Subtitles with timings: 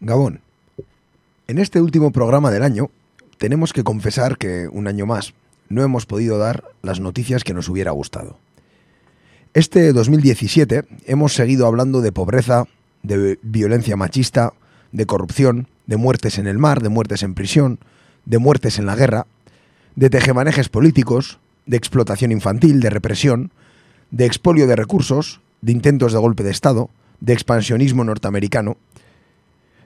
[0.00, 0.40] Gabón.
[1.46, 2.90] En este último programa del año,
[3.36, 5.34] tenemos que confesar que, un año más,
[5.68, 8.38] no hemos podido dar las noticias que nos hubiera gustado.
[9.52, 12.64] Este 2017 hemos seguido hablando de pobreza,
[13.02, 14.54] de violencia machista,
[14.92, 17.78] de corrupción, de muertes en el mar, de muertes en prisión,
[18.24, 19.26] de muertes en la guerra,
[19.96, 23.50] de tejemanejes políticos, de explotación infantil, de represión,
[24.10, 26.88] de expolio de recursos, de intentos de golpe de Estado,
[27.20, 28.78] de expansionismo norteamericano.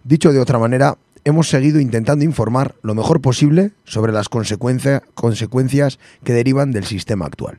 [0.04, 5.98] Dicho de otra manera, hemos seguido intentando informar lo mejor posible sobre las consecuencia- consecuencias
[6.22, 7.58] que derivan del sistema actual.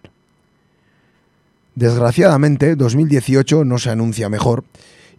[1.73, 4.63] Desgraciadamente, 2018 no se anuncia mejor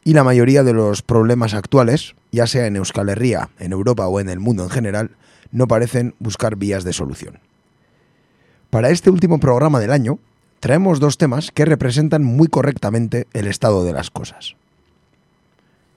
[0.05, 4.21] y la mayoría de los problemas actuales, ya sea en Euskal Herria, en Europa o
[4.21, 5.11] en el mundo en general,
[5.51, 7.41] no parecen buscar vías de solución.
[8.71, 10.21] Para este último programa del año,
[10.61, 14.55] traemos dos temas que representan muy correctamente el estado de las cosas.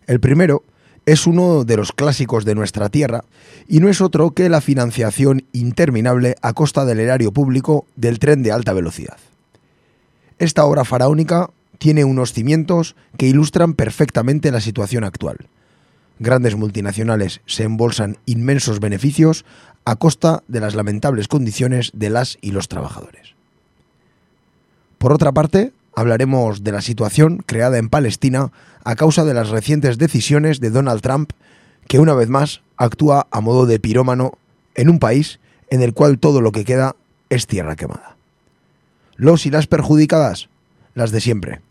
[0.07, 0.63] El primero
[1.05, 3.23] es uno de los clásicos de nuestra tierra
[3.67, 8.43] y no es otro que la financiación interminable a costa del erario público del tren
[8.43, 9.17] de alta velocidad.
[10.37, 15.37] Esta obra faraónica tiene unos cimientos que ilustran perfectamente la situación actual.
[16.19, 19.45] Grandes multinacionales se embolsan inmensos beneficios
[19.85, 23.35] a costa de las lamentables condiciones de las y los trabajadores.
[24.97, 28.51] Por otra parte, hablaremos de la situación creada en Palestina
[28.83, 31.31] a causa de las recientes decisiones de Donald Trump,
[31.87, 34.33] que una vez más actúa a modo de pirómano
[34.75, 36.95] en un país en el cual todo lo que queda
[37.29, 38.15] es tierra quemada.
[39.15, 40.49] Los y las perjudicadas,
[40.93, 41.61] las de siempre.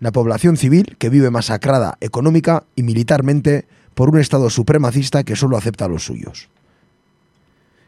[0.00, 5.56] La población civil que vive masacrada económica y militarmente por un Estado supremacista que solo
[5.56, 6.48] acepta a los suyos.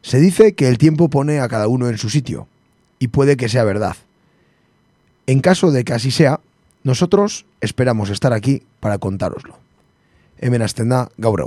[0.03, 2.47] Se dice que el tiempo pone a cada uno en su sitio,
[2.98, 3.97] y puede que sea verdad.
[5.27, 6.41] En caso de que así sea,
[6.83, 9.58] nosotros esperamos estar aquí para contároslo.
[10.39, 11.41] Hemen da gaur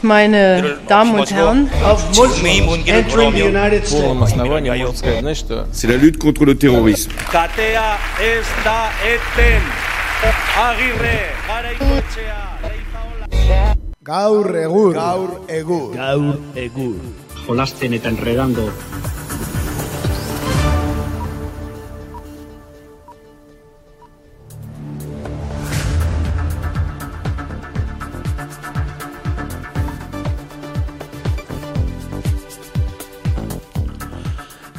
[0.00, 1.70] meine Damen und Herren.
[1.84, 4.34] Auf Moskau, entering the United States.
[14.02, 14.50] Gaur.
[14.92, 14.92] Gaur.
[14.94, 16.38] Gaur
[18.04, 18.72] enredando.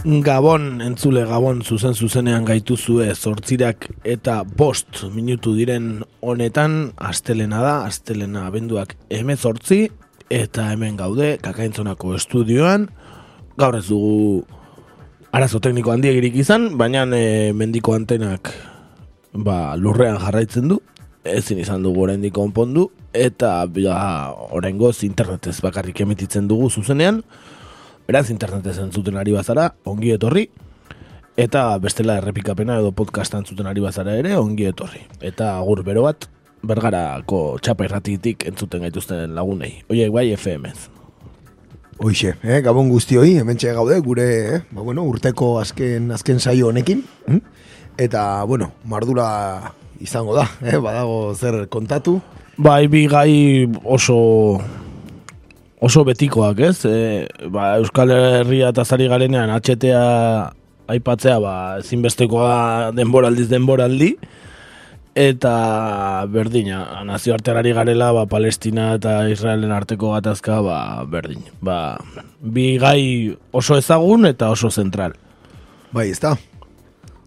[0.04, 8.42] Gabon, entzule Gabon zuzen zuzenean gaituzue zortzirak eta bost minutu diren honetan astelena da, astelena
[8.50, 9.86] abenduak emezortzi
[10.28, 12.90] eta hemen gaude kakaintzonako estudioan.
[13.56, 14.44] Gaur ez dugu
[15.32, 18.52] arazo tekniko handiegirik izan, baina e, mendiko antenak
[19.32, 20.82] ba, lurrean jarraitzen du.
[21.24, 27.24] Ezin izan dugu oraindik konpondu eta ba, oraingoz internetez bakarrik emititzen dugu zuzenean
[28.04, 30.50] Beraz, internetez entzuten ari bazara, ongi etorri.
[31.40, 35.06] Eta bestela errepikapena edo podcast entzuten ari bazara ere, ongi etorri.
[35.24, 36.28] Eta agur bero bat,
[36.68, 39.78] bergarako txapa irratitik entzuten gaituzten lagunei.
[39.88, 40.90] Oie, bai FM-ez.
[42.04, 44.28] Hoixe, eh, gabon guztioi, hementxe gaude, gure
[44.58, 47.06] eh, ba, bueno, urteko azken azken saio honekin.
[47.28, 47.42] hm?
[48.04, 52.20] Eta, bueno, mardula izango da, eh, badago zer kontatu.
[52.58, 54.60] Bai, bi gai oso
[55.84, 56.86] oso betikoak, ez?
[56.88, 60.54] E, ba, Euskal Herria eta zari garenean HTA
[60.94, 64.14] aipatzea, ba, ezinbestekoa denboraldiz denboraldi,
[65.20, 65.54] eta
[66.32, 70.78] berdina, nazioartean ari garela, ba, Palestina eta Israelen arteko gatazka, ba,
[71.10, 71.44] berdin.
[71.62, 71.98] Ba,
[72.40, 75.18] bi gai oso ezagun eta oso zentral.
[75.94, 76.34] Bai, ezta?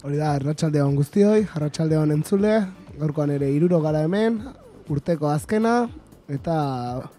[0.02, 2.58] Hori da, arratsaldeon guztioi, arratsaldeon entzule,
[2.96, 4.40] gaurkoan ere iruro gara hemen,
[4.88, 5.86] urteko azkena,
[6.28, 6.56] eta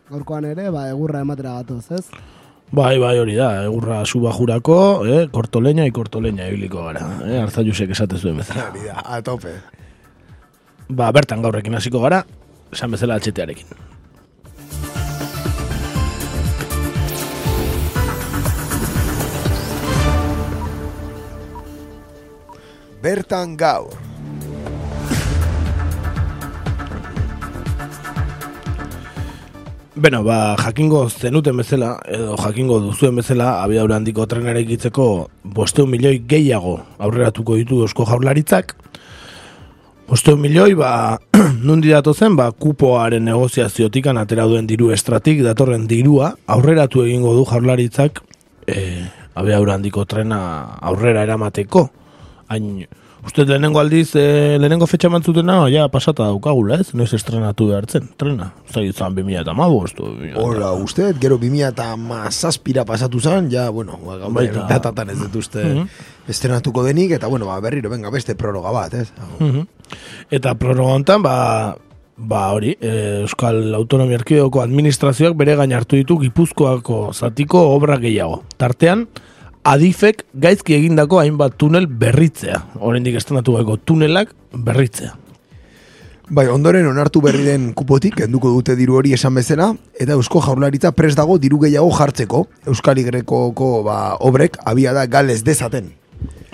[0.09, 2.05] gaurkoan ere, ba, egurra ematera gatoz, ez?
[2.67, 7.93] Bai, bai, hori da, egurra suba jurako, eh, kortoleña i kortoleña ibiliko gara, eh, arzaiusek
[7.95, 8.69] esate zuen bezala.
[8.71, 9.53] Hori da, a tope.
[10.89, 12.25] Ba, bertan gaurrekin hasiko gara,
[12.71, 13.67] esan bezala atxetearekin.
[23.01, 24.06] Bertan gaur.
[29.97, 35.05] Beno, ba, jakingo zenuten bezala, edo jakingo duzuen bezala, abiadura handiko trenera egitzeko
[35.57, 38.75] bosteun milioi gehiago aurreratuko ditu eusko jaurlaritzak.
[40.05, 40.91] Bosteun milioi, ba,
[41.67, 47.47] nundi dato zen, ba, kupoaren negoziaziotikan atera duen diru estratik, datorren dirua, aurreratu egingo du
[47.49, 48.21] jaurlaritzak,
[48.69, 48.85] e,
[49.33, 50.39] abiadura handiko trena
[50.77, 51.87] aurrera eramateko.
[52.53, 52.85] Hain
[53.27, 56.93] Uste lehenengo aldiz, e, lehenengo fetxa mantzutena, ja, pasata daukagula, ez?
[56.95, 58.53] Noiz estrenatu behartzen, trena.
[58.71, 60.07] Zai, zan 2000 eta mabu, estu.
[60.39, 64.63] Hola, uste, gero 2000 eta mazazpira pasatu zen, ja, bueno, ba, gaur Baita.
[64.69, 65.65] datatan ez dut uste
[66.31, 69.11] estrenatuko denik, eta bueno, ba, berriro, venga, beste prologa bat, ez?
[69.39, 69.67] Mhm.
[70.31, 71.35] Eta prologa hontan, ba,
[72.15, 78.45] ba hori, e, Euskal Autonomia Erkidegoko administrazioak bere gain hartu ditu Gipuzkoako zatiko obra gehiago.
[78.55, 79.09] Tartean,
[79.67, 82.61] adifek gaizki egindako hainbat tunel berritzea.
[82.79, 85.13] Oraindik estrenatu gaiko tunelak berritzea.
[86.27, 90.91] Bai, ondoren onartu berri den kupotik, kenduko dute diru hori esan bezala, eta Eusko Jaurlaritza
[90.91, 95.93] prest dago diru gehiago jartzeko, Euskal Igrekoko ba, obrek abia da galez dezaten.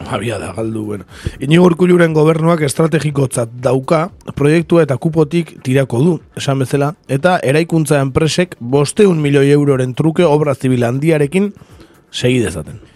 [0.04, 1.10] Habia da, galdu, bueno.
[1.42, 4.08] Inigo Urkulluren gobernuak estrategikotzat dauka,
[4.38, 10.54] proiektua eta kupotik tirako du, esan bezala, eta eraikuntza enpresek bosteun milioi euroren truke obra
[10.54, 11.54] zibil handiarekin
[12.12, 12.93] segi dezaten.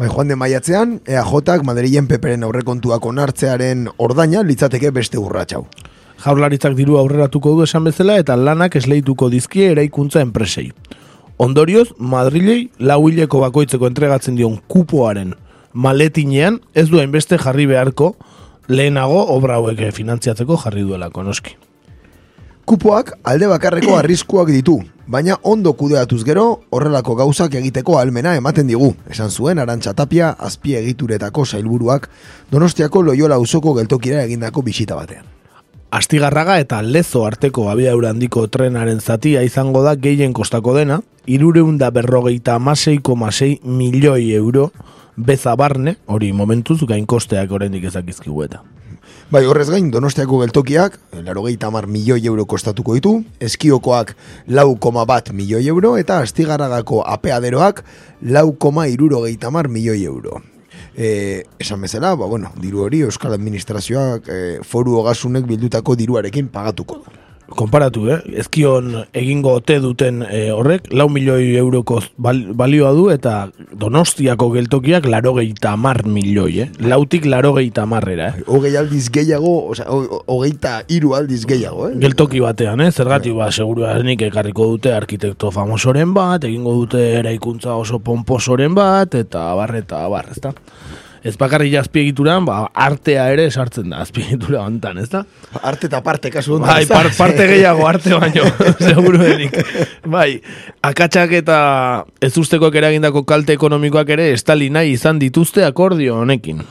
[0.00, 5.66] Bai, joan de maiatzean, EAJak Madrilen peperen aurrekontuak onartzearen ordaina litzateke beste urratxau.
[6.24, 10.70] Jaurlaritzak diru aurreratuko du esan bezala eta lanak esleituko dizkie eraikuntza enpresei.
[11.36, 15.34] Ondorioz, Madrilei lau hileko bakoitzeko entregatzen dion kupoaren
[15.74, 18.14] maletinean ez du hainbeste jarri beharko
[18.68, 21.58] lehenago obra hauek finantziatzeko jarri duelako noski.
[22.64, 24.76] Kupoak alde bakarreko arriskuak ditu,
[25.10, 28.92] baina ondo kudeatuz gero horrelako gauzak egiteko almena ematen digu.
[29.10, 32.08] Esan zuen Arantxa Tapia azpie egituretako sailburuak
[32.52, 35.26] Donostiako Loyola Uzoko geltokira egindako bisita batean.
[35.90, 42.54] Astigarraga eta lezo arteko abiadura handiko trenaren zatia izango da gehien kostako dena, irureunda berrogeita
[42.54, 44.70] amaseiko masei milioi euro
[45.16, 48.62] bezabarne, hori momentuz gain kosteak oraindik ezakizkigu eta.
[49.30, 54.16] Bai, horrez gain, Donostiako geltokiak, larogeita mar milioi euro kostatuko ditu, eskiokoak
[54.50, 57.84] lau koma bat milioi euro, eta astigarragako apeaderoak
[58.26, 60.40] lau koma irurogeita mar milioi euro.
[60.98, 66.98] E, esan bezala, ba, bueno, diru hori Euskal Administrazioak e, foru ogasunek bildutako diruarekin pagatuko
[67.04, 67.20] du.
[67.50, 68.18] Konparatu, eh?
[68.40, 73.34] ezkion egingo ote duten eh, horrek, lau milioi euroko bal, balioa du eta
[73.80, 76.68] donostiako geltokiak larogeita mar milioi, eh?
[76.86, 78.30] lautik larogeita marrera.
[78.30, 78.46] Eh?
[78.46, 81.98] Hogei aldiz gehiago, oza, hogeita hiru aldiz gehiago, eh?
[82.00, 82.90] Geltoki batean, eh?
[82.94, 89.50] zergatik ba, seguruanik ekarriko dute arkitekto famosoren bat, egingo dute eraikuntza oso pomposoren bat, eta
[89.50, 90.54] abar, eta abar, ezta?
[91.20, 95.26] Ez bakarrik azpiegituran, ba, artea ere sartzen da azpiegitura hontan, ezta?
[95.60, 98.46] Arte eta parte kasu honetan, Bai, par, parte gehiago arte baino,
[98.88, 99.58] seguru denik.
[100.08, 100.40] Bai,
[100.80, 101.58] akatsak eta
[102.24, 106.64] ez ustekoak eragindako kalte ekonomikoak ere estali nahi izan dituzte akordio honekin.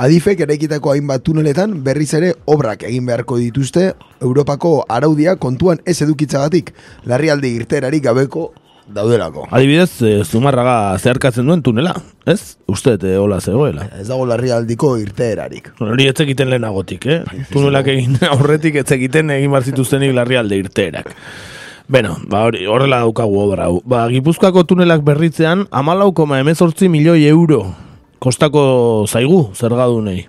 [0.00, 3.90] Adifek eraikitako hainbat tuneletan berriz ere obrak egin beharko dituzte
[4.24, 6.72] Europako araudia kontuan ez edukitzagatik
[7.10, 8.46] larrialdi irterarik gabeko
[8.94, 9.46] daudelako.
[9.50, 11.94] Adibidez, e, zumarraga zeharkatzen duen tunela,
[12.26, 12.56] ez?
[12.70, 13.86] Uste, e, hola zegoela.
[13.98, 15.72] Ez dago larrialdiko irterarik.
[15.80, 17.44] Hori ez egiten lehenagotik, eh?
[17.52, 21.14] Tunelak egin aurretik ez egiten egin bar zituztenik larrialde irteerak.
[21.90, 23.80] Beno, ba hori, horrela daukagu obra hau.
[23.84, 27.64] Ba, Gipuzkoako tunelak berritzean, amalau koma emezortzi milioi euro
[28.20, 30.28] kostako zaigu zergadunei.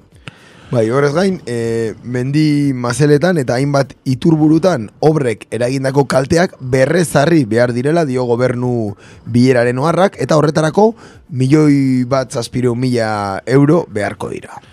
[0.72, 8.06] Bai, horrez gain, e, mendi mazeletan eta hainbat iturburutan obrek eragindako kalteak berrezarri behar direla
[8.08, 8.94] dio gobernu
[9.28, 10.94] bileraren oharrak eta horretarako
[11.28, 13.12] milioi bat zazpireun mila
[13.52, 14.64] euro beharko dira.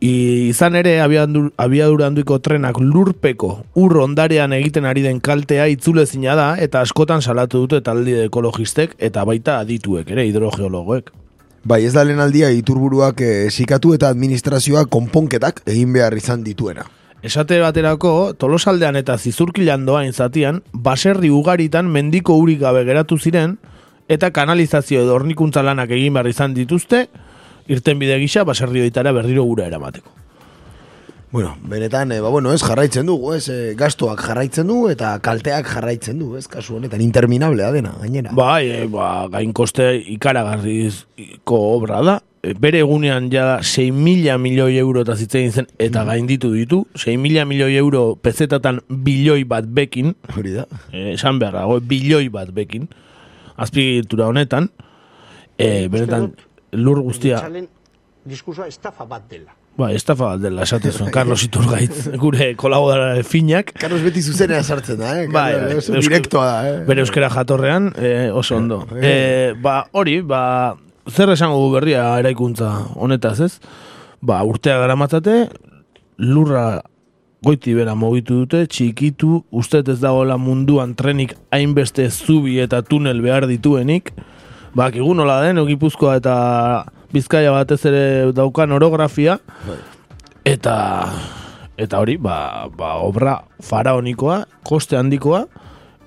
[0.00, 6.32] I, izan ere abiadur, abiadura handuiko trenak lurpeko ur ondarean egiten ari den kaltea itzulezina
[6.32, 11.12] da eta askotan salatu dute talde ekologistek eta baita adituek ere hidrogeologoek.
[11.62, 16.86] Bai, ez da lehen aldia iturburuak e, sikatu eta administrazioak konponketak egin behar izan dituena.
[17.22, 23.58] Esate baterako, tolosaldean eta zizurkilan doain zatian, baserri ugaritan mendiko urik gabe geratu ziren,
[24.08, 27.08] eta kanalizazio edo hornikuntza lanak egin behar izan dituzte,
[27.68, 30.19] irten bide gisa baserri hoitara berriro gura eramateko.
[31.32, 35.68] Bueno, benetan, e, ba, bueno, ez jarraitzen dugu, ez, e, gastoak jarraitzen du eta kalteak
[35.70, 38.32] jarraitzen du, ez, kasu honetan, interminablea dena, gainera.
[38.34, 44.78] Bai, e, ba, gain koste ikaragarrizko obra da, E, bere egunean ja 6 mila milioi
[44.80, 50.14] euro eta zitzen zen, eta gainditu ditu, 6 mila milioi euro pezetatan bilioi bat bekin,
[50.32, 50.64] Hori da.
[51.12, 52.88] esan behar dago, bilioi bat bekin,
[53.60, 54.70] azpigitura honetan,
[55.58, 56.30] eh, benetan
[56.72, 57.42] lur guztia,
[58.24, 59.59] diskursoa estafa bat dela.
[59.78, 64.98] Ba, estafa bat dela esaten zuen, Carlos Iturgaiz, gure kolaboradore finak, Carlos beti zuzenea sartzen
[65.00, 65.28] da, eh?
[65.30, 66.76] Carlos, bai, oso euskal- direktoa da, eh?
[66.88, 68.82] bere euskera jatorrean, eh, oso ondo.
[69.00, 69.54] Eh.
[69.62, 70.76] Ba, hori, ba,
[71.08, 73.54] zer esango du berria eraikuntza honetaz, ez?
[74.20, 75.46] Ba, urtea garamatzate,
[76.20, 76.82] lurra
[77.42, 83.46] goiti bera mogitu dute, txikitu, uste ez dagoela munduan trenik hainbeste zubi eta tunel behar
[83.48, 84.12] dituenik,
[84.76, 86.34] ba, kigu nola den, Gipuzkoa eta
[87.10, 89.40] Bizkaia batez ere daukan orografia,
[90.46, 90.76] eta
[91.80, 95.46] eta hori, ba, ba, obra faraonikoa, koste handikoa,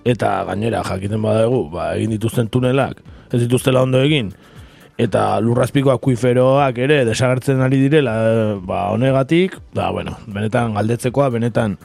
[0.08, 3.02] eta gainera jakiten badago, ba, egin dituzten tunelak,
[3.34, 4.32] ez dituztela ondo egin,
[5.02, 8.16] eta lurrazpiko akuiferoak ere desagertzen ari direla,
[8.64, 11.76] ba, honegatik, da, bueno, benetan galdetzekoa, benetan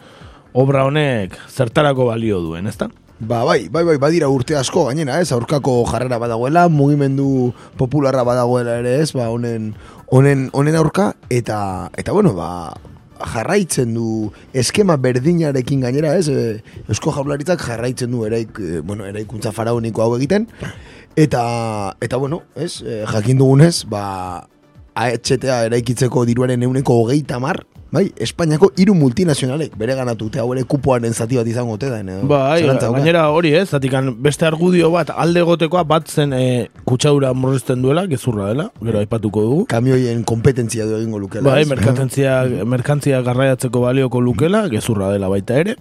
[0.53, 2.91] obra honek zertarako balio duen, ezta?
[3.19, 8.77] Ba, bai, bai, bai, badira urte asko gainera, ez, aurkako jarrera badagoela, mugimendu popularra badagoela
[8.79, 9.73] ere, ez, ba, honen,
[10.15, 11.59] honen, honen aurka, eta,
[11.99, 12.77] eta bueno, ba,
[13.33, 19.51] jarraitzen du eskema berdinarekin gainera, ez, e, Eusko Jaurlaritzak jarraitzen du eraik, e, bueno, eraikuntza
[19.57, 20.47] faraoniko hau egiten,
[21.19, 21.43] eta,
[21.99, 24.47] eta bueno, ez, e, jakin dugunez, ba,
[24.95, 31.15] AHTA eraikitzeko diruaren euneko hogeita mar, bai, Espainiako hiru multinazionalek bere ganatute hau ere kupoaren
[31.15, 32.01] zati bat izango ote da.
[32.01, 37.33] eh, Bai, gainera hori ez, zatikan beste argudio bat alde gotekoa bat zen e, kutsaura
[37.35, 39.65] murrizten duela, gezurra dela, gero aipatuko dugu.
[39.67, 41.49] kamioien kompetentzia du egingo lukela.
[41.51, 45.77] Bai, merkantzia, merkantzia garraiatzeko balioko lukela, gezurra dela baita ere.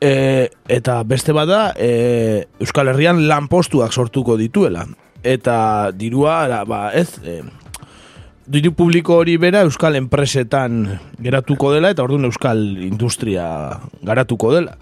[0.00, 4.86] E, eta beste bada, e, Euskal Herrian lanpostuak sortuko dituela.
[5.24, 7.40] Eta dirua, ara, ba, ez, e,
[8.46, 10.84] diru publiko hori bera Euskal enpresetan
[11.22, 13.46] geratuko dela, eta orduan Euskal industria
[14.06, 14.76] garatuko dela.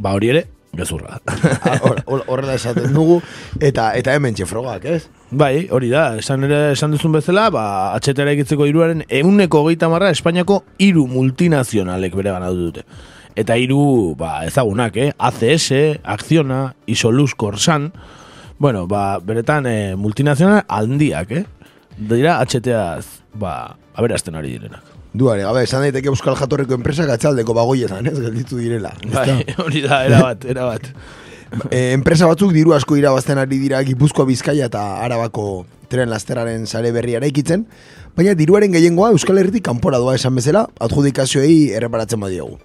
[0.00, 0.46] Ba hori ere,
[0.76, 1.18] gezurra.
[1.26, 3.20] Ah, hor- hor- Horrela esaten dugu,
[3.60, 5.02] eta eta hemen txefrogak, ez?
[5.30, 10.10] Bai, hori da, esan ere esan duzun bezala, ba, atxetera egitzeko iruaren euneko geita marra
[10.10, 12.84] Espainiako hiru multinazionalek bere ganatu dute.
[13.38, 15.12] Eta hiru ba, ezagunak, eh?
[15.18, 17.92] ACS, Acciona, Isoluz, Corsan,
[18.58, 21.44] bueno, ba, beretan eh, multinazional handiak, eh?
[22.00, 23.04] Dira atxeteaz,
[23.36, 24.84] ba, aberazten ari direnak.
[25.12, 28.94] Duare, gabe, esan daiteke Euskal Jatorreko enpresak atzaldeko bagoietan, ez, gelditu direla.
[29.10, 30.94] Bai, hori da, erabat, erabat.
[31.50, 36.92] E, enpresa batzuk diru asko irabazten ari dira Gipuzkoa Bizkaia eta Arabako tren lasteraren sare
[36.94, 37.64] berria eraikitzen,
[38.14, 42.60] baina diruaren gehiengoa Euskal Herritik kanpora doa esan bezala, adjudikazioei erreparatzen badiogu.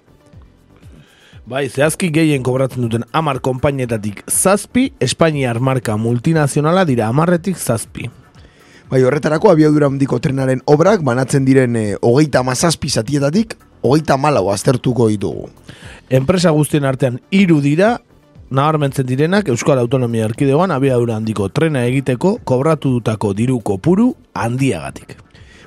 [1.50, 8.06] Bai, zehazki gehien kobratzen duten amar konpainetatik zazpi, Espainiar marka multinazionala dira amarretik zazpi.
[8.86, 15.08] Bai, horretarako abiadura handiko trenaren obrak banatzen diren e, hogeita mazazpi zatietatik, hogeita malau aztertuko
[15.10, 15.48] ditugu.
[16.08, 17.96] Enpresa guztien artean hiru dira,
[18.54, 25.16] nabarmentzen direnak Euskal Autonomia Erkidegoan abiadura handiko trena egiteko kobratutako diru kopuru handiagatik.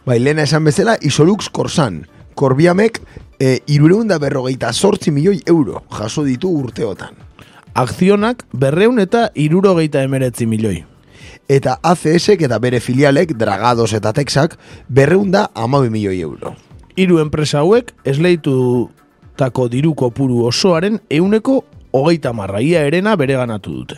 [0.06, 2.06] Bai, lehena esan bezala, Isolux Korsan,
[2.40, 3.02] Korbiamek,
[3.36, 7.20] e, irureunda berrogeita sortzi milioi euro jaso ditu urteotan.
[7.76, 10.86] Akzionak berreun eta irurogeita emeretzi milioi.
[11.50, 14.54] Eta ACSek eta bere filialek, Dragados eta Texak,
[14.88, 16.54] berreunda amabi milioi euro.
[16.96, 23.98] Hiru enpresa hauek esleitutako diru kopuru osoaren euneko hogeita marraia erena bere ganatu dute.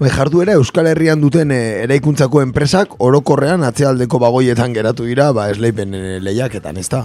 [0.00, 5.92] Bai, jarduera Euskal Herrian duten e, eraikuntzako enpresak orokorrean atzealdeko bagoietan geratu dira, ba, esleipen
[5.92, 7.02] e, lehiaketan, ez da?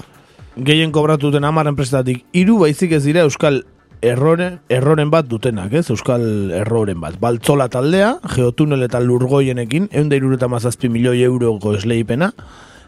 [0.55, 3.65] Gehien kobratuten amar enpresetatik hiru baizik ez dira Euskal
[4.05, 5.89] errore, erroren bat dutenak, ez?
[5.93, 7.17] Euskal erroren bat.
[7.21, 12.31] Baltzola taldea, geotunel eta lurgoienekin, eunda irureta mazazpi milioi euroko esleipena,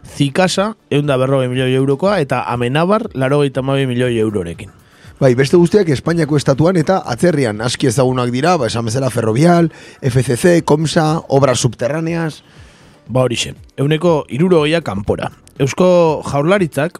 [0.08, 4.70] Zikasa, eunda berrogei milioi eurokoa, eta Amenabar, larogeita mabi milioi eurorekin.
[5.18, 10.62] Bai, beste guztiak Espainiako estatuan eta atzerrian aski ezagunak dira, ba, esan bezala Ferrovial, FCC,
[10.64, 12.42] Comsa, Obras Subterráneas...
[13.08, 15.30] Ba horixe, euneko irurogeia kanpora.
[15.58, 16.98] Eusko jaurlaritzak,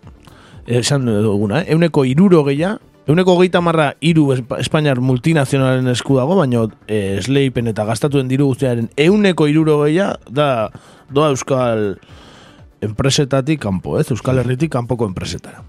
[0.64, 1.75] esan duguna, eh?
[1.75, 7.86] euneko irurogeia, euneko geita marra iru Espa- Espainiar multinazionalen esku dago, baina eh, esleipen eta
[7.88, 10.68] gastatuen diru guztiaren euneko irurogeia da
[11.10, 11.96] doa Euskal
[12.84, 14.10] enpresetatik kanpo, ez?
[14.12, 15.64] Euskal Herritik kanpoko enpresetara.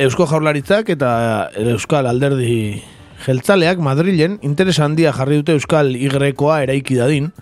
[0.00, 2.82] Eusko jaurlaritzak eta Euskal alderdi
[3.26, 7.32] jeltzaleak Madrilen interesa handia jarri dute Euskal Y-koa eraiki dadin,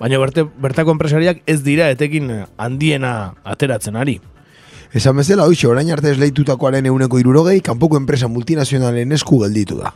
[0.00, 4.18] baina berte, bertako enpresariak ez dira etekin handiena ateratzen ari.
[4.92, 9.92] Esan bezala, hoxe, orain arte esleitutakoaren euneko irurogei, kanpoko enpresa multinazionalen esku gelditu da.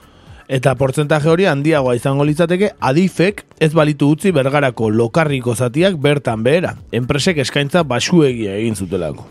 [0.46, 6.76] Eta portzentaje hori handiagoa izango litzateke adifek ez balitu utzi bergarako lokarriko zatiak bertan behera.
[6.94, 9.26] Enpresek eskaintza basuegia egin zutelako.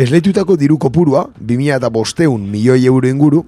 [0.00, 3.42] Esleitutako diru kopurua, 2000 eta bosteun milioi euro inguru,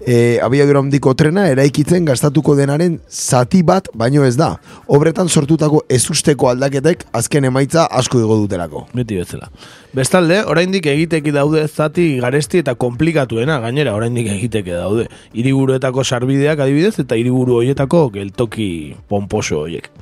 [0.00, 4.54] e, abiadura handiko trena eraikitzen gastatuko denaren zati bat baino ez da.
[4.86, 8.86] Obretan sortutako ezusteko aldaketek azken emaitza asko igo dutelako.
[8.96, 9.50] Beti bezala.
[9.92, 15.10] Bestalde, oraindik egiteki daude zati garesti eta komplikatuena, gainera oraindik egiteke daude.
[15.36, 18.70] Hiriburuetako sarbideak adibidez eta hiriburu hoietako geltoki
[19.12, 19.92] pomposo hoiek.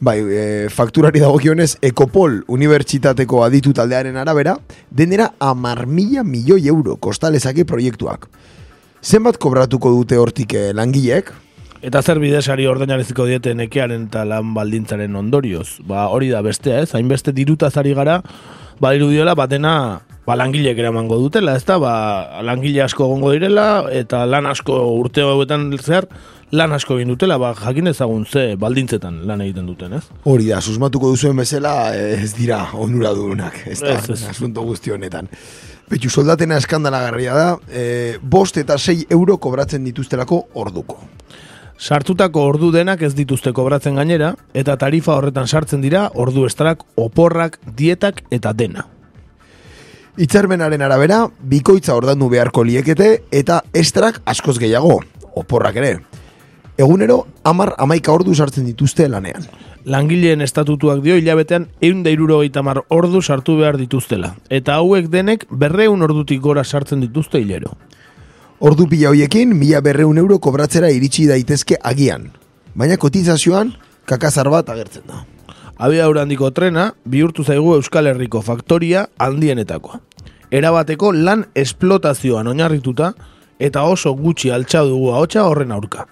[0.00, 4.54] Bai, e, fakturari dagokionez, Ekopol Unibertsitateko aditu taldearen arabera,
[4.88, 8.24] denera amar mila milioi euro kostalezake proiektuak.
[9.04, 11.34] Zenbat kobratuko dute hortik eh, langileek?
[11.84, 15.82] Eta zer bidesari ordainariziko diete nekearen eta lan baldintzaren ondorioz.
[15.84, 16.94] Ba, hori da bestea, ez?
[16.96, 18.22] Hainbeste dirutaz ari gara,
[18.80, 19.74] ba, irudiola, batena,
[20.24, 21.76] ba, langilek eramango dutela, ez da?
[21.80, 21.94] Ba,
[22.44, 26.08] langile asko egongo direla, eta lan asko urte hauetan zer,
[26.52, 30.02] lan asko egin dutela, ba, jakin ezagun ze baldintzetan lan egiten duten, ez?
[30.24, 34.24] Hori da, susmatuko duzuen bezala eh, ez dira onuradunak, ez da, Ez, ez.
[34.32, 35.28] asunto guzti honetan.
[35.90, 41.00] Betxu, soldatena eskandalagarria da, e, bost eta sei euro kobratzen dituztelako orduko.
[41.80, 47.58] Sartutako ordu denak ez dituzte kobratzen gainera, eta tarifa horretan sartzen dira ordu estrak, oporrak,
[47.76, 48.86] dietak eta dena.
[50.20, 55.00] Itzarmenaren arabera, bikoitza ordandu beharko liekete eta estrak askoz gehiago,
[55.34, 55.94] oporrak ere.
[56.80, 59.44] Egunero, amar amaika ordu sartzen dituzte lanean.
[59.84, 64.30] Langileen estatutuak dio hilabetean eun da irurogeita mar ordu sartu behar dituztela.
[64.48, 67.74] Eta hauek denek berreun ordutik gora sartzen dituzte hilero.
[68.60, 72.30] Ordu pila hoiekin, mila berreun euro kobratzera iritsi daitezke agian.
[72.74, 73.74] Baina kotizazioan,
[74.08, 75.24] kakazar bat agertzen da.
[75.76, 80.00] Abia handiko trena bihurtu zaigu Euskal Herriko faktoria handienetakoa.
[80.50, 83.12] Erabateko lan esplotazioan oinarrituta
[83.58, 86.06] eta oso gutxi altxa dugu ahotsa horren aurka.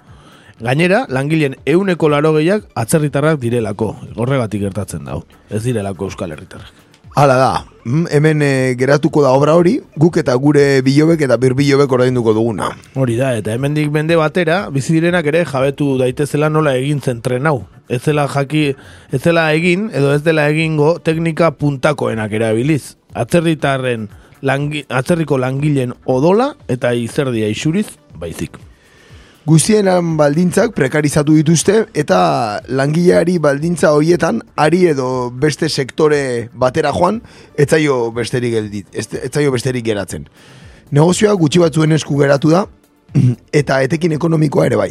[0.59, 3.93] Gainera, langileen euneko laro gehiak atzerritarrak direlako.
[4.19, 5.23] Horregatik gertatzen dau.
[5.50, 6.85] Ez direlako Euskal Herritarrak.
[7.19, 7.53] Hala da,
[7.85, 12.73] mm, hemen e, geratuko da obra hori, guk eta gure bilobek eta birbilobek orainduko duguna.
[12.95, 17.47] Hori da, eta hemendik mende batera, bizi direnak ere jabetu daitezela nola egin zen tren
[17.47, 17.65] hau.
[17.88, 18.65] Ez zela jaki,
[19.12, 22.97] ez zela egin, edo ez dela egingo teknika puntakoenak erabiliz.
[23.15, 24.09] Atzerritarren,
[24.43, 27.88] langi, atzerriko langileen odola eta izerdia isuriz
[28.19, 28.59] baizik.
[29.49, 29.87] Guztien
[30.19, 32.19] baldintzak prekarizatu dituzte eta
[32.69, 37.23] langileari baldintza hoietan ari edo beste sektore batera joan
[37.57, 40.26] etzaio besterik geldit, etzaio besterik geratzen.
[40.93, 42.67] Negozioa gutxi batzuen esku geratu da
[43.62, 44.90] eta etekin ekonomikoa ere bai.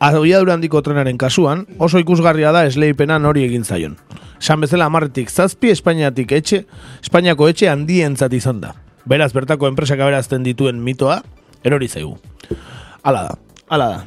[0.00, 3.98] Abiadura handiko trenaren kasuan, oso ikusgarria da esleipenan hori egin zaion.
[4.40, 6.62] San bezala amarretik zazpi Espainiatik etxe,
[7.02, 8.72] Espainiako etxe handientzat izan da.
[9.04, 11.18] Beraz, bertako enpresak aberazten dituen mitoa,
[11.60, 12.16] erori zaigu.
[13.02, 13.36] Hala da,
[13.68, 14.04] hala da.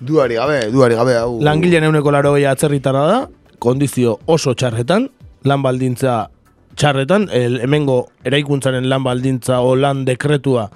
[0.00, 1.38] Duari gabe, duari gabe hau.
[1.42, 3.18] Langileen euneko laro atzerritara da,
[3.58, 5.08] kondizio oso txarretan,
[5.44, 6.28] lan baldintza
[6.76, 10.68] txarretan, el, hemengo eraikuntzaren lan baldintza o lan dekretua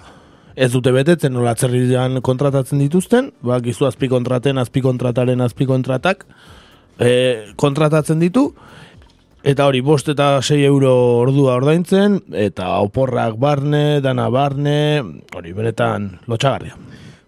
[0.59, 6.25] ez dute betetzen nola atzerrian kontratatzen dituzten, ba, gizu azpikontraten, azpikontrataren azpikontratak
[6.99, 7.13] e,
[7.57, 8.49] kontratatzen ditu,
[9.47, 14.79] eta hori bost eta 6 euro ordua ordaintzen, eta oporrak barne, dana barne,
[15.39, 16.75] hori benetan lotxagarria.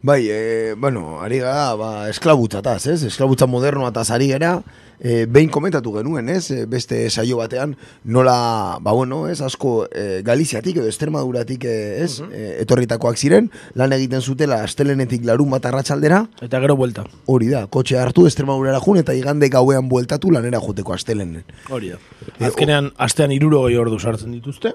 [0.02, 3.02] Bai, e, bueno, ari gara, ba, esklabutzataz, ez?
[3.04, 4.62] Esklabutza modernoataz ari gara,
[4.96, 6.46] e, behin komentatu genuen, ez?
[6.50, 9.42] E, beste saio batean, nola, ba, bueno, ez?
[9.44, 11.74] Asko e, Galiziatik edo Estermaduratik, e,
[12.06, 12.22] ez?
[12.32, 17.04] e, etorritakoak ziren, lan egiten zutela astelenetik larun bat arratsaldera, Eta gero buelta.
[17.26, 21.44] hori da, kotxe hartu Estermadurara jun eta igande gauean bueltatu lanera joteko astelenen.
[21.68, 22.00] Hori da.
[22.48, 24.72] Azkenean, astean iruro gehi ordu sartzen dituzte,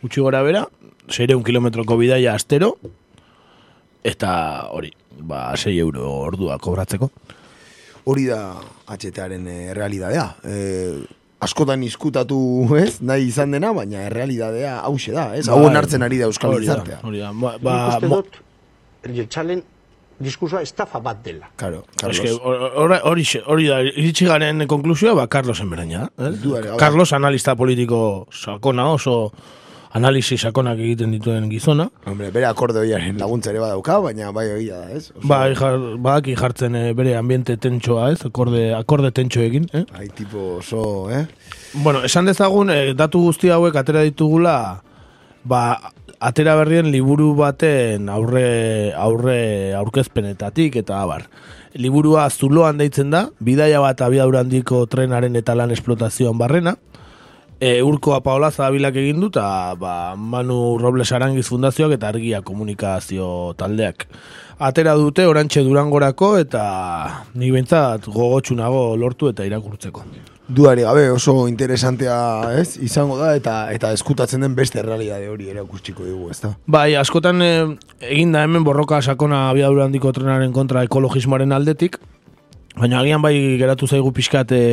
[0.00, 0.64] gutxi gora bera,
[1.12, 2.78] 600 kilometroko bidaia astero,
[4.04, 7.10] eta hori, ba, 6 euro ordua kobratzeko.
[8.10, 8.54] Hori da
[8.88, 10.26] HTaren e, realidadea.
[10.44, 10.54] E,
[11.40, 12.38] askotan izkutatu,
[12.80, 15.46] ez, nahi izan dena, baina errealidadea hause da, ez?
[15.48, 15.68] Hau Bai.
[15.70, 17.00] onartzen ari da Euskal Hori da, Gizartea.
[17.06, 18.40] Hori da, ba, Ba, ba, dut,
[19.08, 19.62] jeltzalen
[20.20, 21.48] diskursoa estafa bat dela.
[21.56, 22.40] Claro, eske, Carlos.
[22.76, 26.08] hor- hori xe- hori da, iritsi garen konklusioa, ba, Carlosen beraina.
[26.18, 26.32] Eh?
[26.44, 26.76] Da.
[26.76, 29.30] Carlos analista politiko sakona, oso
[29.96, 31.88] analisi sakonak egiten dituen gizona.
[32.06, 35.10] Hombre, bere akorde hoiaren laguntza ere badauka, baina bai oia da, ez?
[35.10, 38.20] Oso, Ba, jar, badaki jartzen eh, bere ambiente tentsoa, ez?
[38.28, 39.84] Akorde, akorde tentsoekin, eh?
[39.98, 41.24] Ai, tipo oso, eh?
[41.74, 44.54] Bueno, esan dezagun, eh, datu guzti hauek atera ditugula,
[45.42, 45.62] ba,
[46.20, 51.26] atera berrien liburu baten aurre, aurre aurkezpenetatik eta abar.
[51.74, 56.76] Liburua zuloan deitzen da, bidaia bat abiadura handiko trenaren eta lan esplotazioan barrena.
[57.60, 63.52] E, urko apaola zadabilak egin du, eta ba, Manu Robles Arangiz Fundazioak eta Argia Komunikazio
[63.60, 64.06] taldeak.
[64.64, 66.62] Atera dute orantxe durangorako eta
[67.36, 70.04] nik behintzat gogotsunago lortu eta irakurtzeko.
[70.48, 72.16] Duari gabe oso interesantea,
[72.56, 72.78] ez?
[72.80, 76.54] Izango da eta eta eskutatzen den beste realidade hori erakutsiko dugu, ezta?
[76.64, 77.50] Bai, askotan e,
[78.08, 82.00] egin da hemen borroka sakona abiadura handiko trenaren kontra ekologismoaren aldetik,
[82.80, 84.64] baina agian bai geratu zaigu pixkat e,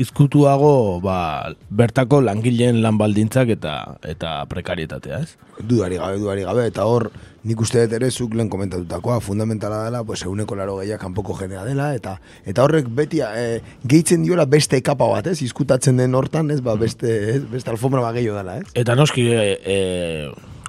[0.00, 3.74] izkutuago ba, bertako langileen lan baldintzak eta
[4.08, 5.36] eta prekarietatea, ez?
[5.60, 7.10] Dudari gabe, dudari gabe, eta hor
[7.44, 11.64] nik uste dut ere zuk lehen komentatutakoa, fundamentala dela, pues euneko laro gehiak kanpoko jendea
[11.68, 12.16] dela, eta
[12.48, 15.40] eta horrek beti e, gehitzen diola beste ekapa bat, ez?
[15.44, 16.60] Izkutatzen den hortan, ez?
[16.64, 17.42] Ba, beste, ez?
[17.52, 18.72] beste alfombra bat gehiago dela, ez?
[18.80, 19.78] Eta noski e, e,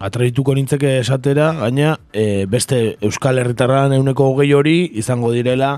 [0.01, 5.75] Atraituko nintzeke esatera, gaina e, beste Euskal Herritarran euneko hogei hori izango direla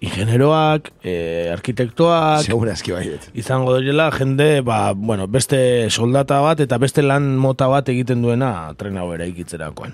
[0.00, 3.28] ingenieroak, e, arkitektoak, Segurazki baiet.
[3.34, 8.72] izango direla jende, ba, bueno, beste soldata bat eta beste lan mota bat egiten duena
[8.80, 9.92] tren hau eraikitzerakoan.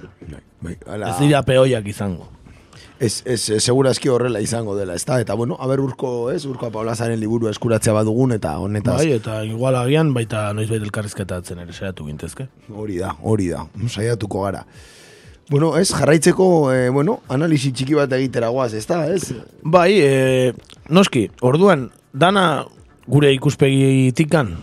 [0.62, 2.28] Bai, ala, Ez dira peoiak izango.
[2.98, 5.20] ez, ez, segurazki horrela izango dela, ezta?
[5.20, 8.96] Eta bueno, haber urko, ez, urko Paulazaren liburu eskuratzea badugun eta honetaz.
[9.02, 12.46] Bai, eta igual agian baita noizbait elkarrizketatzen ere saiatu gintezke.
[12.72, 14.64] Hori da, hori da, saiatuko gara.
[15.48, 19.30] Bueno, ez, jarraitzeko, eh, bueno, analisi txiki bat egitera guaz, ez da, ez?
[19.62, 20.54] Bai, e,
[20.90, 22.64] noski, orduan, dana
[23.06, 24.56] gure ikuspegitikan,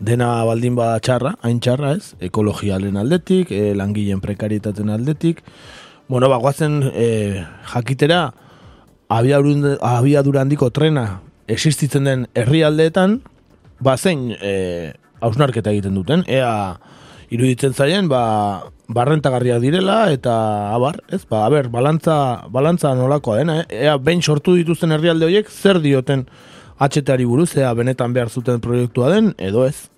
[0.00, 5.44] dena baldin bada txarra, hain txarra ez, ekologialen aldetik, e, langileen prekarietaten aldetik,
[6.08, 8.22] bueno, bagoazen e, jakitera,
[9.12, 11.20] abiadura handiko trena
[11.52, 13.20] existitzen den herrialdeetan,
[13.84, 14.56] bazein e,
[15.20, 16.78] hausnarketa egiten duten, ea
[17.32, 20.34] iruditzen zaien, ba, barrentagarriak direla, eta
[20.74, 22.16] abar, ez, ba, aber, balantza,
[22.52, 23.84] balantza nolakoa dena, eh?
[23.86, 26.26] ea behin sortu dituzten herrialde horiek, zer dioten
[26.82, 29.88] HTari buruz, ea benetan behar zuten proiektua den, edo ez.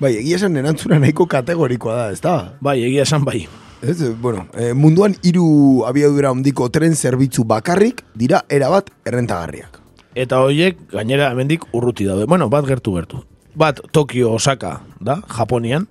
[0.00, 2.36] Bai, egia esan erantzuna nahiko kategorikoa da, ez da?
[2.64, 3.44] Bai, egia esan bai.
[3.82, 9.76] Ez, eh, bueno, eh, munduan hiru abiadura handiko tren zerbitzu bakarrik dira erabat errentagarriak.
[10.16, 12.26] Eta horiek, gainera, hemendik urruti daude.
[12.26, 13.22] Bueno, bat gertu gertu.
[13.54, 15.86] Bat Tokio Osaka da, Japonian.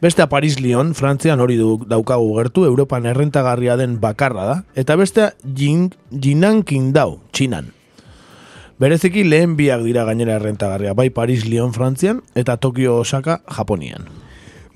[0.00, 4.54] Bestea Paris Lyon, Frantzian hori du, daukagu gertu, Europan errentagarria den bakarra da.
[4.78, 7.72] Eta bestea Jin, Jinan Qingdao, Txinan.
[8.78, 14.06] Bereziki lehen biak dira gainera errentagarria, bai Paris Lyon Frantzian eta Tokio Osaka Japonian.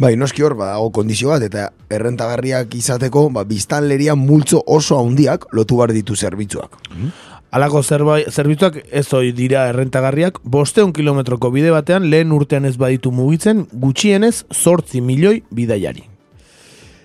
[0.02, 5.78] Bai, noski hor, badago kondizio bat, eta errentagarriak izateko, ba, biztanleria multzo oso handiak lotu
[5.78, 6.74] bar ditu zerbitzuak.
[7.52, 13.66] Halako zerbitzuak ez hoi dira errentagarriak, bosteun kilometroko bide batean lehen urtean ez baditu mugitzen
[13.82, 16.06] gutxienez sortzi milioi bidaiari.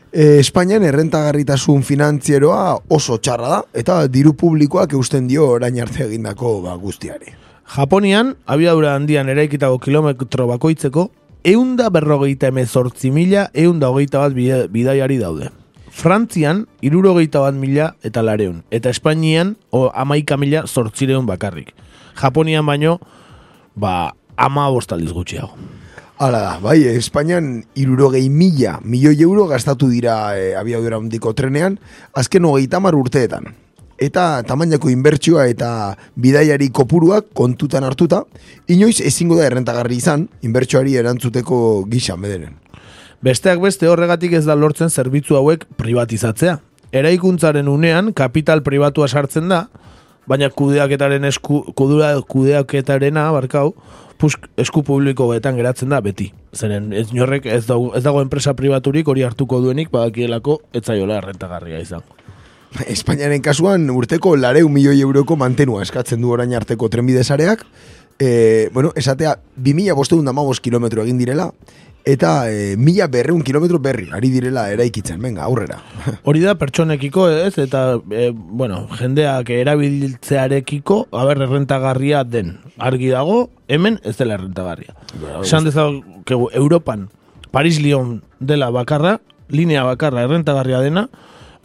[0.08, 6.62] E, Espainian errentagarritasun finantzieroa oso txarra da, eta diru publikoak eusten dio orain arte egindako
[6.64, 7.36] ba, guztiari.
[7.76, 11.10] Japonian, abiadura handian eraikitako kilometro bakoitzeko,
[11.44, 15.52] eunda berrogeita emezortzi mila, eunda hogeita bat bidaiari daude.
[15.98, 18.62] Frantzian, irurogeita bat mila eta lareun.
[18.70, 21.72] Eta Espainian, o, amaika mila sortzireun bakarrik.
[22.22, 23.00] Japonian baino,
[23.74, 25.58] ba, ama bostaliz gutxiago.
[26.22, 31.80] Hala da, bai, Espainian irurogei mila milioi euro gastatu dira e, abiadura handiko trenean,
[32.14, 33.50] azken hogeita mar urteetan.
[33.98, 35.72] Eta tamainako inbertsioa eta
[36.14, 38.22] bidaiari kopuruak kontutan hartuta,
[38.70, 42.54] inoiz ezingo da errentagarri izan, inbertsioari erantzuteko gisa bederen.
[43.26, 46.60] Besteak beste horregatik ez da lortzen zerbitzu hauek privatizatzea.
[46.94, 49.66] Eraikuntzaren unean kapital pribatua sartzen da,
[50.30, 53.72] baina kudeaketaren esku, kudura, kudeaketarena, barkau,
[54.22, 56.30] pusk, esku publikoetan geratzen da beti.
[56.54, 61.18] Zeren ez inorrek ez dago, ez dago enpresa pribaturik hori hartuko duenik badakielako ez zaiola
[61.24, 62.06] errentagarria izan.
[62.86, 67.64] Espainiaren kasuan urteko lareu milioi euroko mantenua eskatzen du orain arteko trenbidesareak,
[68.20, 71.52] e, bueno, esatea, 2000 bosteun damabos kilometro egin direla,
[72.08, 75.82] eta e, mila berreun kilometro berri, ari direla eraikitzen, venga, aurrera.
[76.28, 82.58] Hori da pertsonekiko ez, eta e, bueno, jendeak erabiltzearekiko, haber errentagarria den.
[82.80, 84.96] Argi dago, hemen ez dela errentagarria.
[85.42, 87.10] Esan dezakegu Europan,
[87.52, 89.18] Paris-Lyon dela bakarra,
[89.52, 91.08] linea bakarra errentagarria dena,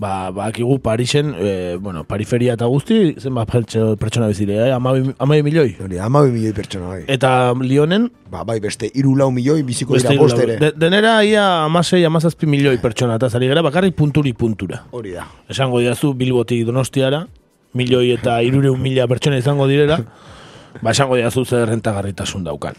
[0.02, 4.72] ba, bakigu Parisen, e, bueno, periferia eta guzti, zenbat pertso- pertsona bizile, eh?
[4.74, 5.76] amabi, amabi milioi.
[5.84, 7.04] Hori, amabi milioi pertsona, bai.
[7.06, 10.56] Eta Lyonen, Ba, bai, beste iru lau milioi biziko beste dira hiru bost lau- ere.
[10.58, 14.82] de, denera ia amasei, amazazpi milioi pertsona, eta zari gara bakarrik punturi puntura.
[14.90, 15.26] Hori da.
[15.52, 17.26] esango didazu Bilbotik Donostiara,
[17.74, 20.00] milioi eta irureun mila pertsona izango direla,
[20.82, 22.74] ba esango didazu zer rentagarritasun daukan.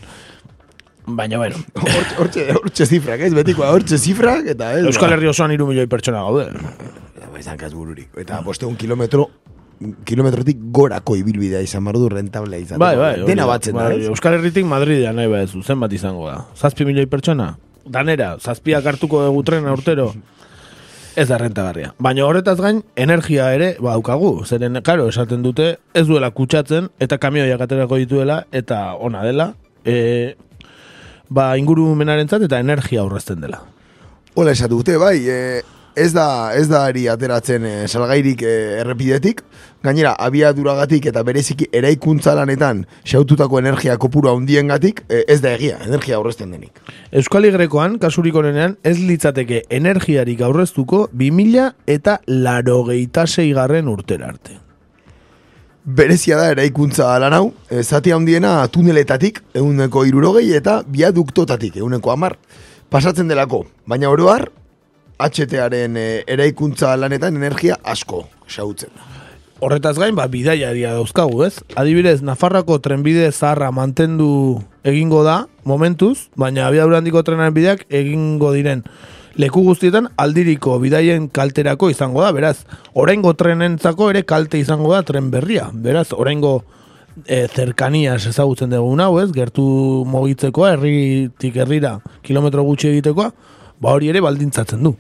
[1.06, 1.56] Baina, bueno,
[2.18, 3.34] Hortxe, hortxe, zifrak, ez?
[3.36, 4.86] Betikoa, hortxe zifrak, eta ez.
[4.88, 6.46] Euskal Herri osoan iru milioi pertsona gaude.
[6.54, 8.08] Ba, izan kas bururik.
[8.22, 9.28] Eta bosteun kilometro,
[10.08, 12.80] kilometrotik gorako ibilbidea izan bardu rentablea izan.
[12.80, 13.16] Bai, bai.
[13.28, 13.50] Dena da.
[13.52, 14.08] batzen da, Bai, ez?
[14.14, 16.38] Euskal Herritik Madridea nahi badezu, zenbat izango da?
[16.56, 17.54] Zazpi milioi pertsona?
[17.84, 20.14] Danera, zazpiak hartuko dugu trena urtero?
[21.20, 21.92] Ez da rentagarria.
[22.02, 24.32] Baina horretaz gain, energia ere badaukagu.
[24.48, 29.52] Zeren, karo, esaten dute, ez duela kutsatzen, eta kamioiak aterako dituela, eta ona dela,
[29.86, 30.34] e,
[31.34, 33.64] ba, ingurumenarentzat eta energia aurrezten dela.
[34.38, 35.62] Hola esatu dute, bai, e,
[35.96, 39.44] ez da ez da ari ateratzen e, salgairik e, errepidetik,
[39.86, 46.18] gainera abiaduragatik eta bereziki eraikuntza lanetan xaututako energia kopuru handiengatik e, ez da egia, energia
[46.18, 46.82] aurrezten denik.
[47.12, 54.63] Euskal Igrekoan, kasurik onenean, ez litzateke energiarik aurreztuko 2000 eta larogeita garren urtera arte.
[55.84, 62.38] Berezia da eraikuntza lan hau, e, zati handiena tuneletatik, eguneko irurogei eta biaduktotatik, eguneko amar,
[62.88, 63.66] pasatzen delako.
[63.84, 64.46] Baina oro har,
[65.20, 69.10] HTaren e, eraikuntza lanetan energia asko xautzen da.
[69.64, 71.60] Horretaz gain, ba, bidaiaria dauzkagu, ez?
[71.76, 78.88] Adibidez, Nafarrako trenbide zaharra mantendu egingo da, momentuz, baina abiadura handiko trenaren bideak egingo diren
[79.40, 82.58] leku guztietan aldiriko bidaien kalterako izango da, beraz,
[82.94, 86.60] oraingo trenentzako ere kalte izango da tren berria, beraz, oraingo
[87.26, 89.32] e, zerkanias ezagutzen dugun hau, ez?
[89.34, 89.64] Gertu
[90.10, 93.32] mogitzekoa, herritik herrira, kilometro gutxi egitekoa,
[93.82, 94.94] ba hori ere baldintzatzen du.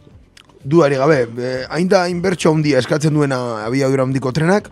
[0.63, 4.69] Duari gabe, eh, hain da inbertsio handia eskatzen duena abiadura handiko trenak,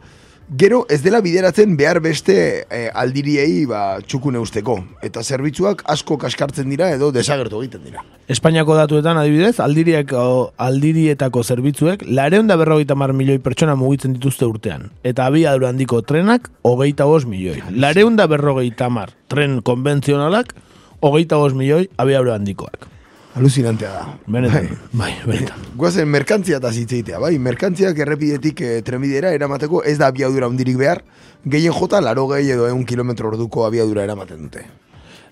[0.51, 2.35] gero ez dela bideratzen behar beste
[2.67, 4.77] eh, aldiriei ba, txukune usteko.
[5.03, 8.03] Eta zerbitzuak asko kaskartzen dira edo desagertu egiten dira.
[8.31, 14.47] Espainiako datuetan adibidez, aldiriek, o, aldirietako zerbitzuek, lareun da berrogeita mar milioi pertsona mugitzen dituzte
[14.47, 14.89] urtean.
[15.07, 17.61] Eta abiadura handiko trenak, hogeita bos milioi.
[17.71, 20.55] Lareun da berrogeita mar tren konbentzionalak,
[20.99, 22.91] hogeita bos milioi abiadura handikoak.
[23.35, 24.05] Alucinantea da.
[24.27, 25.63] Benetan, bai, benetan.
[25.79, 30.99] Guazen merkantzia eta zitzeitea, bai, merkantziak errepidetik e, trenbidera eramateko ez da abiadura handirik behar,
[31.47, 34.65] gehien jota laro gehi edo egun kilometro orduko abiadura eramaten dute.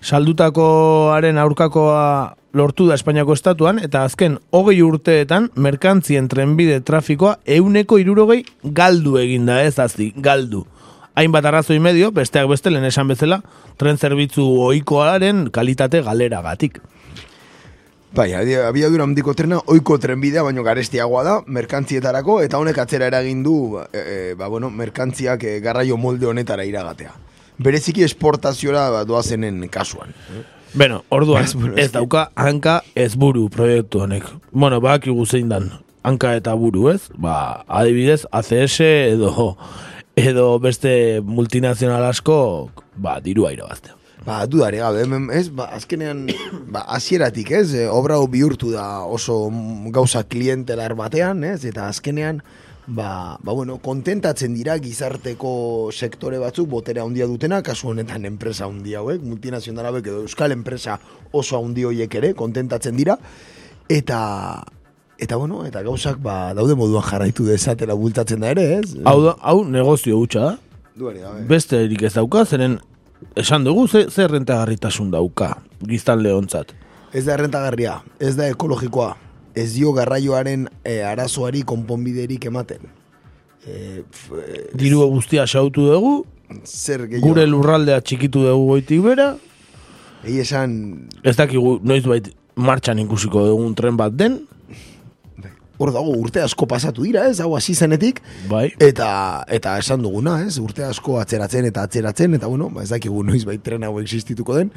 [0.00, 8.40] Saldutakoaren aurkakoa lortu da Espainiako estatuan, eta azken hogei urteetan merkantzien trenbide trafikoa euneko irurogei
[8.64, 10.64] galdu eginda ez azti, galdu.
[11.20, 13.42] Hainbat arrazoi medio, besteak beste lehen esan bezala,
[13.76, 16.80] tren zerbitzu ohikoaren kalitate galeragatik.
[18.12, 23.44] Bai, abi- abiadura handiko trena, oiko trenbidea, baino garestiagoa da, merkantzietarako, eta honek atzera eragin
[23.46, 27.12] du, e, e, ba, bueno, merkantziak e, garraio molde honetara iragatea.
[27.62, 30.10] Bereziki esportaziora ba, doazenen kasuan.
[30.74, 34.26] Beno, orduan, Ez, bueno, dauka hanka ez buru proiektu honek.
[34.50, 35.70] Bueno, badakigu zein dan,
[36.02, 37.04] hanka eta buru, ez?
[37.14, 38.80] Ba, adibidez, ACS
[39.14, 39.56] edo
[40.18, 43.94] edo beste multinazional asko, ba, dirua irabaztea.
[44.24, 46.26] Ba, dudare gabe, ez, ba, azkenean,
[46.74, 49.46] ba, hasieratik ez, e, obra hau bihurtu da oso
[49.94, 52.42] gauza klientelar batean, ez, eta azkenean,
[52.86, 55.52] ba, ba, bueno, kontentatzen dira gizarteko
[55.92, 60.98] sektore batzuk botera handia dutena, kasu honetan enpresa handia hauek, multinazional hauek edo euskal enpresa
[61.32, 63.16] oso handi horiek ere, kontentatzen dira,
[63.88, 64.20] eta,
[65.16, 68.98] eta bueno, eta gauzak, ba, daude moduan jarraitu dezatela bultatzen da ere, ez?
[69.08, 70.56] Hau, hau negozio hutsa da,
[71.00, 71.44] gabe.
[71.48, 72.76] beste erik ez dauka, zeren
[73.36, 75.56] esan dugu ze, ze rentagarritasun dauka,
[75.88, 76.74] giztan lehontzat.
[77.12, 79.14] Ez da errentagarria, ez da ekologikoa,
[79.54, 82.90] ez dio garraioaren e, arazoari konponbiderik ematen.
[83.66, 86.16] E, f, e, Diru guztia xautu dugu,
[86.64, 87.28] zer gehiago.
[87.28, 89.34] gure lurraldea txikitu dugu goitik bera,
[90.20, 90.72] Egi esan,
[91.24, 92.26] ez dakigu noiz bait
[92.60, 94.42] martxan ikusiko dugun tren bat den,
[95.80, 99.10] hor dago urte asko pasatu dira, ez, hau hasi zenetik, bai, eta
[99.48, 103.46] eta esan duguna, ez, urte asko atzeratzen eta atzeratzen, eta bueno, ba, ez dakigu noiz
[103.48, 104.70] bai tren hau existituko den,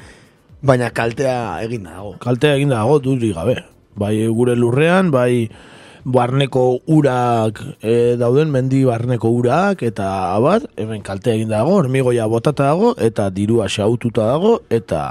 [0.63, 2.15] baina kaltea egin dago.
[2.23, 3.59] kaltea egin dago duri gabe.
[3.99, 5.49] Bai gure lurrean, bai
[6.03, 12.71] barneko urak e, dauden, mendi barneko urak, eta abar, hemen kaltea egin dago, hormigoia botata
[12.71, 15.09] dago, eta dirua xaututa dago, eta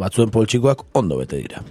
[0.00, 1.62] batzuen poltsikoak ondo bete dira.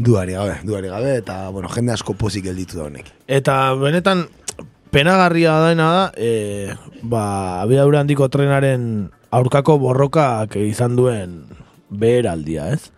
[0.00, 3.10] Duari gabe, duari gabe, eta bueno, jende asko pozik gelditu da honek.
[3.28, 4.26] Eta benetan
[4.90, 11.42] penagarria daena da, e, ba, abiadura handiko trenaren aurkako borrokak izan duen
[11.90, 12.90] beheraldia, ez?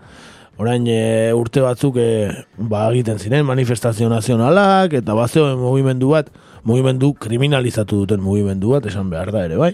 [0.62, 2.08] Orain e, urte batzuk e,
[2.56, 6.30] ba, egiten ziren manifestazio nazionalak eta bazeoen mugimendu bat,
[6.68, 9.72] mugimendu kriminalizatu duten mugimendu bat, esan behar da ere, bai?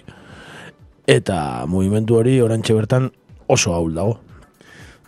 [1.08, 3.12] Eta mugimendu hori orantxe bertan
[3.48, 4.18] oso haul dago.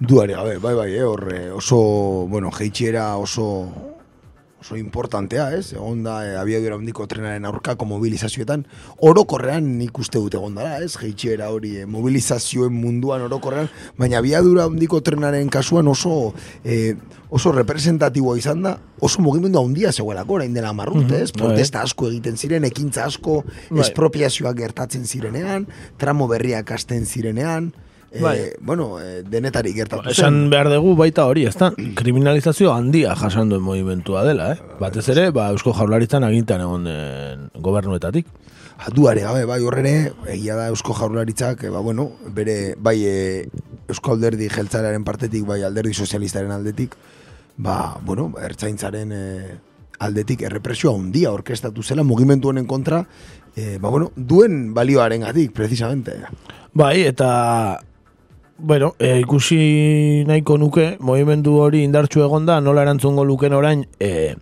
[0.00, 1.76] Duari gabe, bai, bai, eh, hor oso,
[2.26, 3.68] bueno, jeitxiera oso,
[4.60, 5.74] oso importantea, ez?
[5.74, 8.66] Egon da, eh, abiadura handiko trenaren aurkako mobilizazioetan,
[9.04, 10.94] orokorrean nik uste dut egon dara, ez?
[11.00, 16.32] Jeitxiera hori, eh, mobilizazioen munduan orokorrean, baina abiadura handiko trenaren kasuan oso,
[16.64, 16.94] eh,
[17.28, 21.32] oso representatiboa izan da, oso mugimendu handia zegoelako, orain dela marrurte, ez?
[21.32, 21.46] bai.
[21.46, 23.84] Protesta asko egiten ziren, ekintza asko, Bai.
[23.84, 27.72] espropiazioak gertatzen zirenean, tramo berriak hasten zirenean,
[28.12, 28.38] eh, Bai.
[28.60, 30.12] bueno, eh, denetarik gertatu zen.
[30.12, 31.70] Esan behar dugu baita hori, ezta?
[31.96, 34.76] Kriminalizazio handia jasan duen movimentua dela, eh?
[34.80, 38.26] Batez ere, ba, Eusko Jaurlaritzan agintan egon den gobernuetatik.
[38.96, 43.16] Duare gabe, bai horrene, egia da Eusko Jaurlaritzak, eh, ba, bueno, bere, bai e,
[43.88, 46.96] Eusko Alderdi Jeltzalearen partetik, bai Alderdi Sozialistaren aldetik,
[47.58, 49.26] ba, bueno, ertzaintzaren e,
[50.00, 53.04] aldetik errepresioa handia orkestatu zela mugimendu honen kontra,
[53.54, 56.16] e, ba, bueno, duen balioaren gatik, precisamente.
[56.72, 57.28] Bai, eta
[58.62, 64.34] bueno, e, ikusi nahiko nuke, movimendu hori indartsu egonda, nola erantzungo luken orain, e,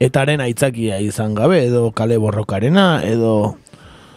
[0.00, 3.56] etaren aitzakia izan gabe, edo kale borrokarena, edo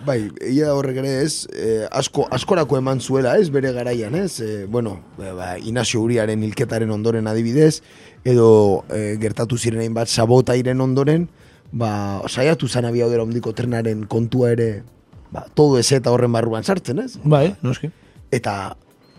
[0.04, 4.66] Bai, da horrek ere ez, eh, asko, askorako eman zuela ez, bere garaian ez, eh,
[4.68, 7.82] bueno, eh, ba, Inazio Uriaren hilketaren ondoren adibidez,
[8.26, 11.30] edo eh, gertatu ziren bat sabotairen ondoren,
[11.72, 14.84] ba, saiatu zan abiadura ondiko trenaren kontua ere,
[15.32, 17.90] ba, todo ez eta horren barruan sartzen ez, Bai, noski.
[18.32, 18.76] eta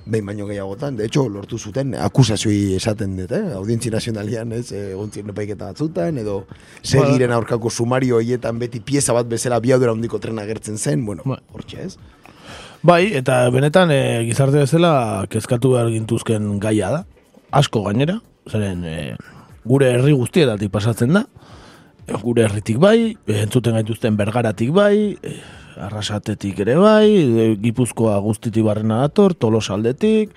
[0.06, 3.54] behin baino gehiagotan, de hecho, lortu zuten akusazioi esaten dut, eh?
[3.56, 6.42] audientzi nazionalian, ez, eh, egon ziren epaiketa batzutan, edo
[6.82, 11.40] segiren aurkako sumario hoietan beti pieza bat bezala biadura hondiko trena gertzen zen, bueno, Bai.
[11.52, 11.96] hortxe ez.
[12.84, 17.04] Bai, eta benetan e, gizarte bezala kezkatu behar gintuzken gaia da.
[17.54, 18.18] Asko gainera,
[18.50, 18.96] zeren e,
[19.64, 21.24] gure herri guztietatik pasatzen da.
[22.20, 25.38] Gure herritik bai, entzuten gaituzten bergaratik bai, e,
[25.80, 30.34] arrasatetik ere bai, e, gipuzkoa guztitik barrena dator, tolosaldetik,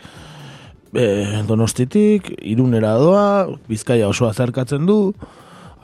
[0.94, 1.08] e,
[1.48, 3.28] donostitik, irunera doa,
[3.70, 5.14] bizkaia osoa zerkatzen du,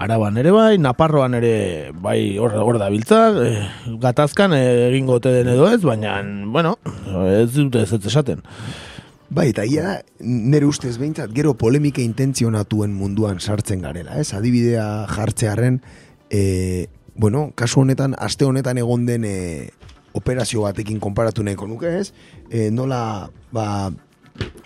[0.03, 3.51] Araban ere bai, Naparroan ere bai hor, hor da biltzak, e,
[4.01, 6.17] gatazkan egingo ote den edo ez, baina,
[6.49, 6.73] bueno,
[7.29, 8.41] ez dute ez ez esaten.
[9.33, 14.33] Bai, eta ia nire ustez behintzat, gero polemika intentzionatuen munduan sartzen garela, ez?
[14.37, 15.79] Adibidea jartzearen,
[16.29, 16.41] e,
[17.15, 19.69] bueno, kasu honetan, aste honetan egon den e,
[20.13, 22.13] operazio batekin konparatu nahiko nuke, ez?
[22.49, 23.91] E, nola, ba,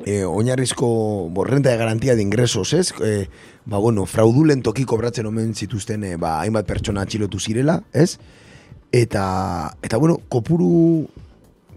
[0.05, 2.93] e, oinarrizko borrenta de garantía de ingresos, ez?
[3.03, 3.27] E,
[3.65, 8.17] ba, bueno, fraudulentoki kobratzen omen zituzten, e, ba, hainbat pertsona atxilotu zirela, ez?
[8.91, 11.07] Eta, eta bueno, kopuru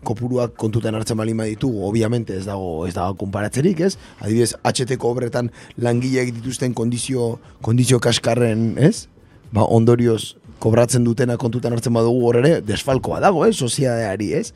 [0.00, 3.98] kopuruak kontutan hartzen bali ditugu, obviamente ez dago ez dago konparatzerik, ez?
[4.20, 9.08] Adibidez, HT-ko obretan langileek dituzten kondizio, kondizio kaskarren, ez?
[9.52, 13.54] Ba, ondorioz kobratzen dutena kontutan hartzen badugu hor ere, desfalkoa dago, ez?
[13.56, 14.52] Soziadeari, ez?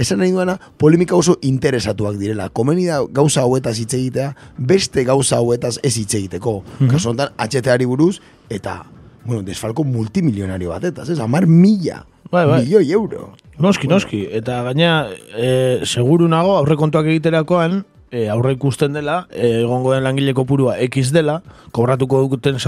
[0.00, 2.48] Esan nahi duena, polemika oso interesatuak direla.
[2.54, 6.60] Komeni da gauza hauetaz hitz egitea, beste gauza hauetaz ez hitz egiteko.
[6.90, 8.16] Kasu honetan, HT-ari buruz,
[8.50, 8.80] eta,
[9.24, 11.18] bueno, desfalko multimilionario batetaz, ez?
[11.20, 12.62] Amar mila, Bai, bai.
[12.64, 13.30] milioi euro.
[13.58, 17.80] Noski, noski, eta gaina e, seguru nago aurrekontuak egiterakoan,
[18.12, 21.38] e, aurre ikusten dela, e, egongo den langile kopurua X dela,
[21.72, 22.60] kobratuko duten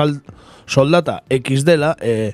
[0.66, 2.32] soldata X dela, e,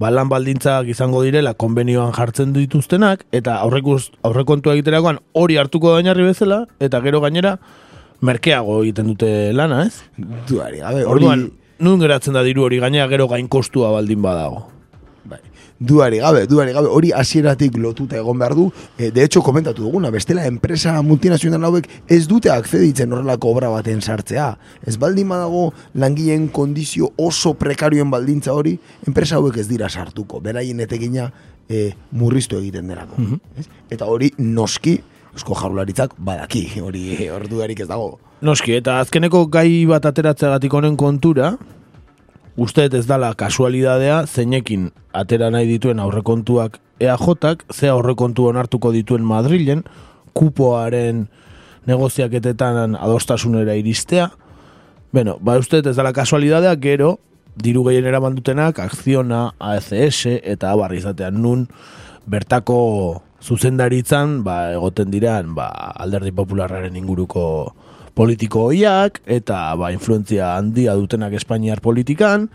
[0.00, 6.02] ba, lan baldintzak izango direla konbenioan jartzen dituztenak, eta aurrekuz, aurrekontua egiterakoan hori hartuko da
[6.02, 7.56] oinarri bezala, eta gero gainera
[8.24, 10.02] merkeago egiten dute lana, ez?
[10.48, 11.10] Duari, gabe, hori...
[11.18, 11.48] Orduan,
[11.84, 14.68] nun geratzen da diru hori gainera gero gain kostua baldin badago.
[15.84, 20.10] Duari gabe, duari gabe, hori hasieratik lotuta egon behar du, e, de hecho komentatu duguna,
[20.10, 24.54] bestela enpresa multinazional hauek ez dute akzeditzen horrelako obra baten sartzea.
[24.86, 25.66] Ez baldin badago
[26.00, 31.30] langileen kondizio oso prekarioen baldintza hori, enpresa hauek ez dira sartuko, beraien etekina
[31.68, 33.20] e, murriztu egiten delako.
[33.58, 33.68] Ez?
[33.92, 34.98] Eta hori noski,
[35.34, 38.14] eusko jarularitzak badaki, hori hor dudarik ez dago.
[38.44, 41.54] Noski, eta azkeneko gai bat ateratzeagatik honen kontura,
[42.56, 49.82] uste ez dala kasualidadea, zeinekin atera nahi dituen aurrekontuak EAJak, ze aurrekontu onartuko dituen Madrilen,
[50.34, 51.26] kupoaren
[51.86, 54.30] negoziaketetan adostasunera iristea.
[55.12, 57.18] Bueno, ba uste ez dala kasualidadea, gero,
[57.56, 61.68] diru gehien eraman dutenak, Akziona, ACS eta abarri izatean nun,
[62.26, 65.68] bertako zuzendaritzan, ba, egoten diran, ba,
[66.00, 67.74] alderdi popularraren inguruko
[68.14, 72.48] politiko hoiak, eta ba, influentzia handia dutenak Espainiar politikan.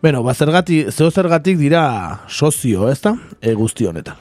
[0.00, 1.84] Bueno, ba, zergatik, zeo zergatik dira
[2.28, 3.16] sozio, ez da?
[3.42, 4.16] E, guzti honetan.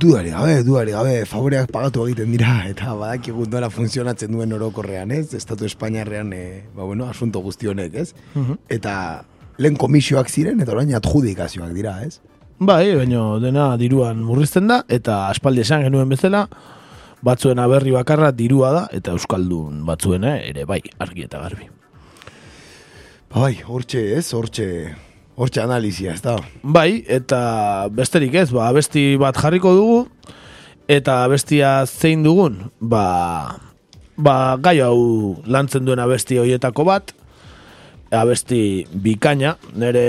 [0.00, 5.34] Duari gabe, duari gabe, favoreak pagatu egiten dira, eta badakigu nola funtzionatzen duen orokorrean, ez?
[5.36, 8.12] Estatu Espainiarrean, e, ba, bueno, asunto guzti honek, ez?
[8.72, 8.94] Eta
[9.58, 12.18] lehen komisioak ziren, eta orain adjudikazioak dira, ez?
[12.58, 16.46] Bai, baina dena diruan murrizten da, eta aspaldi esan genuen bezala,
[17.24, 21.70] batzuen aberri bakarra dirua da, eta Euskaldun batzuena ere bai, argi eta garbi.
[23.32, 24.26] Ba, bai, hortxe, ez?
[24.36, 24.66] Hortxe,
[25.40, 26.36] hortxe analizia, ez da?
[26.62, 29.98] Bai, eta besterik ez, ba, abesti bat jarriko dugu,
[30.90, 33.04] eta abestia zein dugun, ba,
[34.16, 37.16] ba gai hau lantzen duen abesti hoietako bat,
[38.14, 40.06] abesti bikaina, nire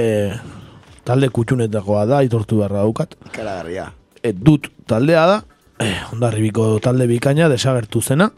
[1.07, 3.91] talde kutxunetakoa da, itortu beharra daukat, Ikaragarria.
[4.21, 5.41] e, dut taldea da,
[5.79, 8.29] eh, ondarribiko talde bikaina desagertu zena,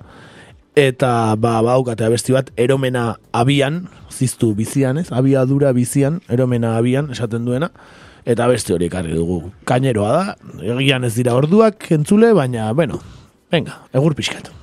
[0.78, 5.08] eta ba, baukate abesti bat, eromena abian, ziztu bizian, ez?
[5.12, 7.72] Abiadura bizian, eromena abian, esaten duena,
[8.26, 9.42] eta abesti hori ekarri dugu.
[9.70, 10.38] Kaineroa da,
[10.78, 13.02] egian ez dira orduak entzule, baina, bueno,
[13.54, 14.57] venga, egur pixkat.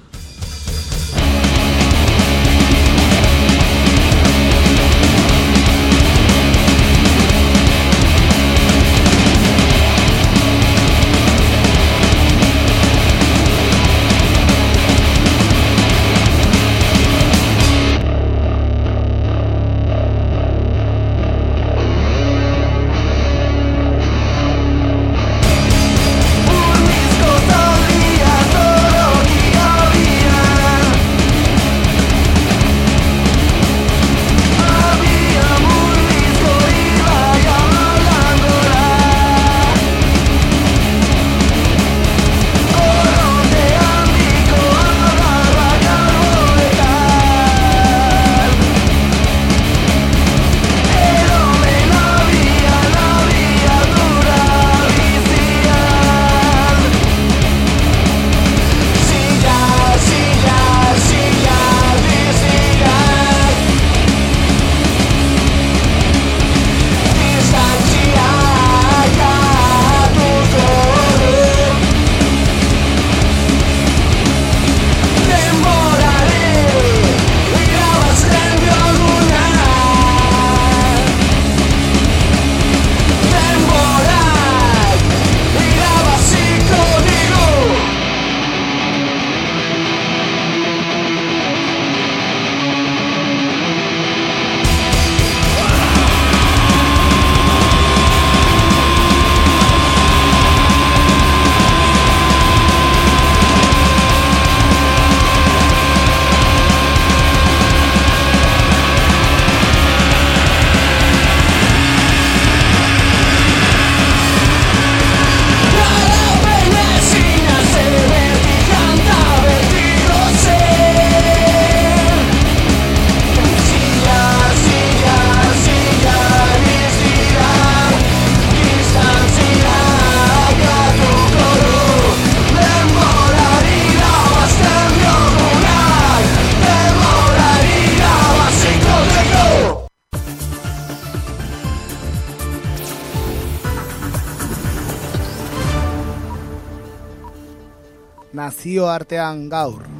[148.94, 149.93] artean gaur.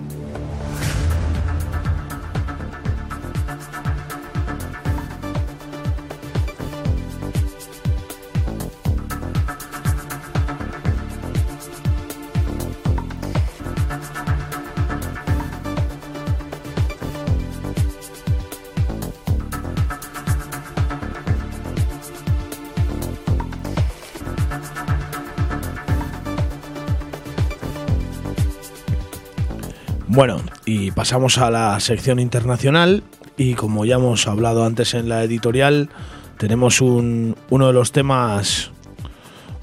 [30.67, 33.03] Y pasamos a la sección internacional
[33.37, 35.91] y como ya hemos hablado antes en la editorial,
[36.39, 38.71] tenemos un, uno de los temas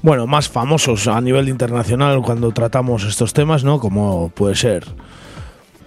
[0.02, 3.78] bueno, más famosos a nivel internacional cuando tratamos estos temas, ¿no?
[3.78, 4.84] Como puede ser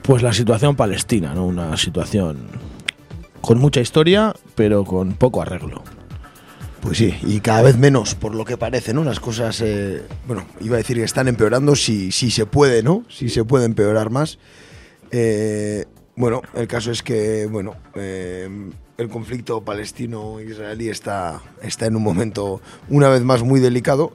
[0.02, 1.46] pues la situación palestina, ¿no?
[1.46, 2.48] Una situación
[3.42, 5.84] con mucha historia, pero con poco arreglo.
[6.82, 9.04] Pues sí, y cada vez menos, por lo que parece, ¿no?
[9.04, 13.04] Las cosas, eh, bueno, iba a decir que están empeorando, si, si se puede, ¿no?
[13.10, 14.38] Si se puede empeorar más.
[15.12, 15.86] Eh,
[16.16, 18.50] bueno, el caso es que, bueno, eh,
[18.98, 24.14] el conflicto palestino-israelí está, está en un momento, una vez más, muy delicado.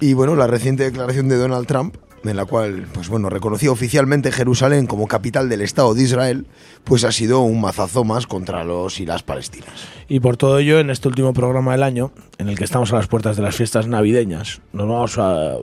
[0.00, 4.30] Y bueno, la reciente declaración de Donald Trump, en la cual, pues bueno, reconocía oficialmente
[4.30, 6.46] Jerusalén como capital del Estado de Israel,
[6.84, 9.88] pues ha sido un mazazo más contra los y las palestinas.
[10.08, 12.96] Y por todo ello, en este último programa del año, en el que estamos a
[12.96, 15.56] las puertas de las fiestas navideñas, nos vamos a,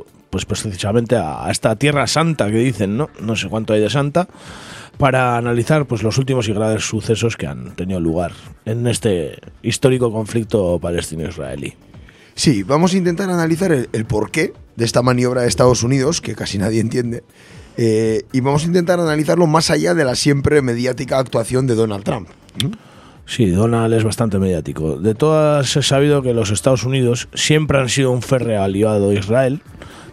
[0.44, 3.10] pues precisamente a, a esta tierra santa que dicen, ¿no?
[3.22, 4.28] No sé cuánto hay de santa,
[4.98, 8.32] para analizar pues los últimos y graves sucesos que han tenido lugar
[8.66, 11.74] en este histórico conflicto palestino-israelí.
[12.34, 16.36] Sí, vamos a intentar analizar el, el porqué de esta maniobra de Estados Unidos, que
[16.36, 17.24] casi nadie entiende,
[17.78, 22.04] eh, y vamos a intentar analizarlo más allá de la siempre mediática actuación de Donald
[22.04, 22.30] Trump.
[23.26, 24.98] Sí, Donald es bastante mediático.
[24.98, 29.16] De todas he sabido que los Estados Unidos siempre han sido un férreo aliado de
[29.16, 29.62] Israel,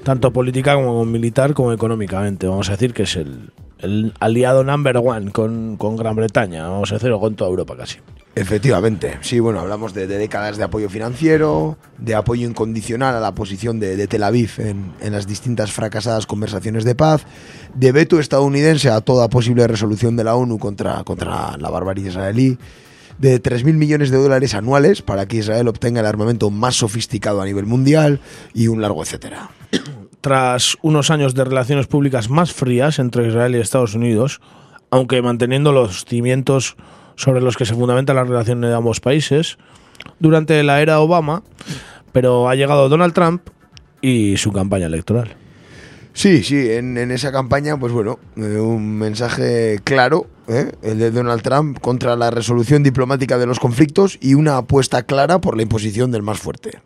[0.03, 2.46] tanto política como militar como económicamente.
[2.46, 6.90] Vamos a decir que es el, el aliado number one con, con Gran Bretaña, vamos
[6.92, 7.98] a decir, o con toda Europa casi.
[8.34, 13.34] Efectivamente, sí, bueno, hablamos de, de décadas de apoyo financiero, de apoyo incondicional a la
[13.34, 17.26] posición de, de Tel Aviv en, en las distintas fracasadas conversaciones de paz,
[17.74, 22.57] de veto estadounidense a toda posible resolución de la ONU contra, contra la barbarie israelí,
[23.18, 27.44] de 3.000 millones de dólares anuales para que Israel obtenga el armamento más sofisticado a
[27.44, 28.20] nivel mundial
[28.54, 29.50] y un largo etcétera.
[30.20, 34.40] Tras unos años de relaciones públicas más frías entre Israel y Estados Unidos,
[34.90, 36.76] aunque manteniendo los cimientos
[37.16, 39.58] sobre los que se fundamenta la relación de ambos países,
[40.18, 41.42] durante la era Obama,
[42.12, 43.42] pero ha llegado Donald Trump
[44.00, 45.36] y su campaña electoral.
[46.14, 50.72] Sí, sí, en, en esa campaña, pues bueno, eh, un mensaje claro, ¿eh?
[50.82, 55.40] el de Donald Trump contra la resolución diplomática de los conflictos y una apuesta clara
[55.40, 56.80] por la imposición del más fuerte.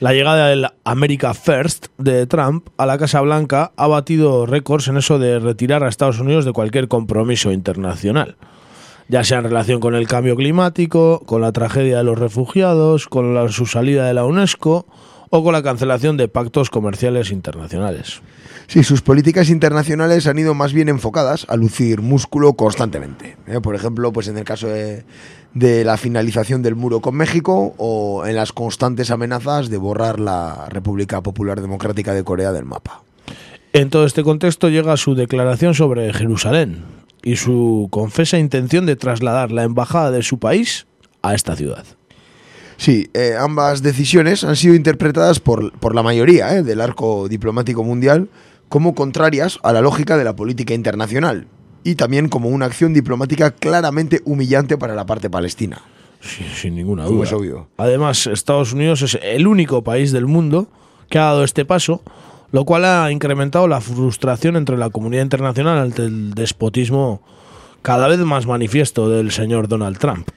[0.00, 4.98] La llegada del America First de Trump a la Casa Blanca ha batido récords en
[4.98, 8.36] eso de retirar a Estados Unidos de cualquier compromiso internacional,
[9.08, 13.34] ya sea en relación con el cambio climático, con la tragedia de los refugiados, con
[13.34, 14.84] la- su salida de la UNESCO
[15.30, 18.20] o con la cancelación de pactos comerciales internacionales.
[18.66, 23.36] Sí, sus políticas internacionales han ido más bien enfocadas a lucir músculo constantemente.
[23.46, 23.60] ¿eh?
[23.60, 25.04] Por ejemplo, pues en el caso de,
[25.54, 30.66] de la finalización del muro con México o en las constantes amenazas de borrar la
[30.68, 33.02] República Popular Democrática de Corea del mapa.
[33.72, 36.84] En todo este contexto llega su declaración sobre Jerusalén
[37.22, 40.86] y su confesa intención de trasladar la embajada de su país
[41.22, 41.84] a esta ciudad.
[42.78, 47.82] Sí, eh, ambas decisiones han sido interpretadas por, por la mayoría eh, del arco diplomático
[47.82, 48.28] mundial
[48.68, 51.46] como contrarias a la lógica de la política internacional
[51.84, 55.82] y también como una acción diplomática claramente humillante para la parte palestina.
[56.20, 57.24] Sí, sin ninguna duda.
[57.24, 57.68] es obvio.
[57.76, 60.68] Además, Estados Unidos es el único país del mundo
[61.08, 62.02] que ha dado este paso,
[62.50, 67.22] lo cual ha incrementado la frustración entre la comunidad internacional ante el despotismo
[67.82, 70.28] cada vez más manifiesto del señor Donald Trump.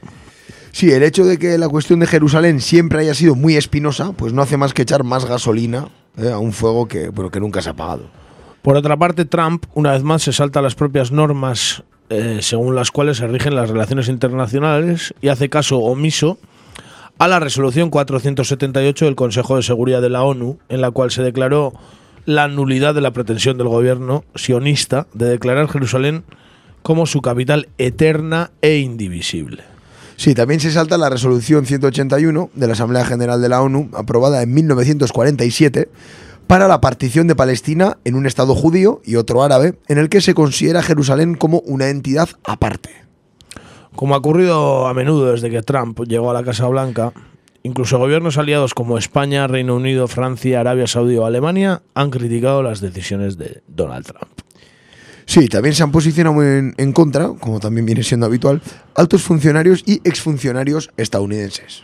[0.72, 4.34] Sí, el hecho de que la cuestión de Jerusalén siempre haya sido muy espinosa, pues
[4.34, 5.90] no hace más que echar más gasolina
[6.22, 8.04] eh, a un fuego que, bueno, que nunca se ha apagado.
[8.62, 12.92] Por otra parte, Trump, una vez más, se salta las propias normas eh, según las
[12.92, 16.40] cuales se rigen las relaciones internacionales y hace caso omiso
[17.20, 21.22] a la resolución 478 del Consejo de Seguridad de la ONU, en la cual se
[21.22, 21.74] declaró
[22.26, 26.24] la nulidad de la pretensión del gobierno sionista de declarar Jerusalén
[26.82, 29.64] como su capital eterna e indivisible.
[30.20, 34.44] Sí, también se salta la resolución 181 de la Asamblea General de la ONU, aprobada
[34.44, 35.88] en 1947,
[36.46, 40.20] para la partición de Palestina en un Estado judío y otro árabe, en el que
[40.20, 42.90] se considera Jerusalén como una entidad aparte.
[43.96, 47.14] Como ha ocurrido a menudo desde que Trump llegó a la Casa Blanca
[47.64, 52.80] Incluso gobiernos aliados como España, Reino Unido, Francia, Arabia Saudí o Alemania han criticado las
[52.80, 54.49] decisiones de Donald Trump.
[55.30, 58.64] Sí, también se han posicionado en, en contra, como también viene siendo habitual,
[58.96, 61.84] altos funcionarios y exfuncionarios estadounidenses.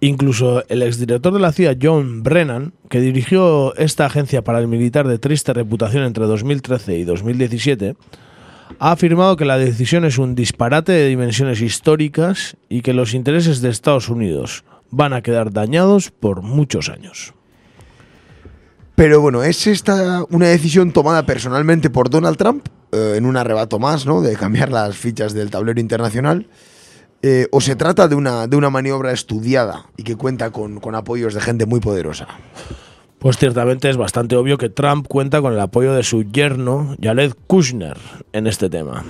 [0.00, 5.54] Incluso el exdirector de la CIA, John Brennan, que dirigió esta agencia paramilitar de triste
[5.54, 7.96] reputación entre 2013 y 2017,
[8.78, 13.62] ha afirmado que la decisión es un disparate de dimensiones históricas y que los intereses
[13.62, 17.32] de Estados Unidos van a quedar dañados por muchos años.
[18.96, 23.78] Pero bueno, ¿es esta una decisión tomada personalmente por Donald Trump eh, en un arrebato
[23.78, 24.20] más, ¿no?
[24.20, 26.46] De cambiar las fichas del tablero internacional.
[27.22, 30.94] Eh, ¿O se trata de una, de una maniobra estudiada y que cuenta con, con
[30.94, 32.26] apoyos de gente muy poderosa?
[33.18, 37.34] Pues ciertamente es bastante obvio que Trump cuenta con el apoyo de su yerno, Jared
[37.46, 37.96] Kushner,
[38.32, 39.04] en este tema.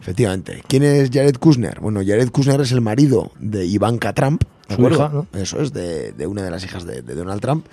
[0.00, 0.62] Efectivamente.
[0.66, 1.80] ¿Quién es Jared Kushner?
[1.80, 4.42] Bueno, Jared Kushner es el marido de Ivanka Trump.
[4.68, 5.26] ¿de Su hija, ¿no?
[5.32, 7.64] Eso es, de, de una de las hijas de, de Donald Trump.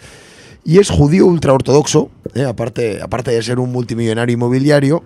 [0.64, 2.44] Y es judío ultraortodoxo, ¿eh?
[2.44, 5.04] aparte, aparte de ser un multimillonario inmobiliario.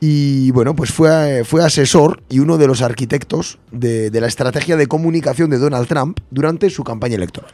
[0.00, 4.76] Y bueno, pues fue, fue asesor y uno de los arquitectos de, de la estrategia
[4.76, 7.50] de comunicación de Donald Trump durante su campaña electoral.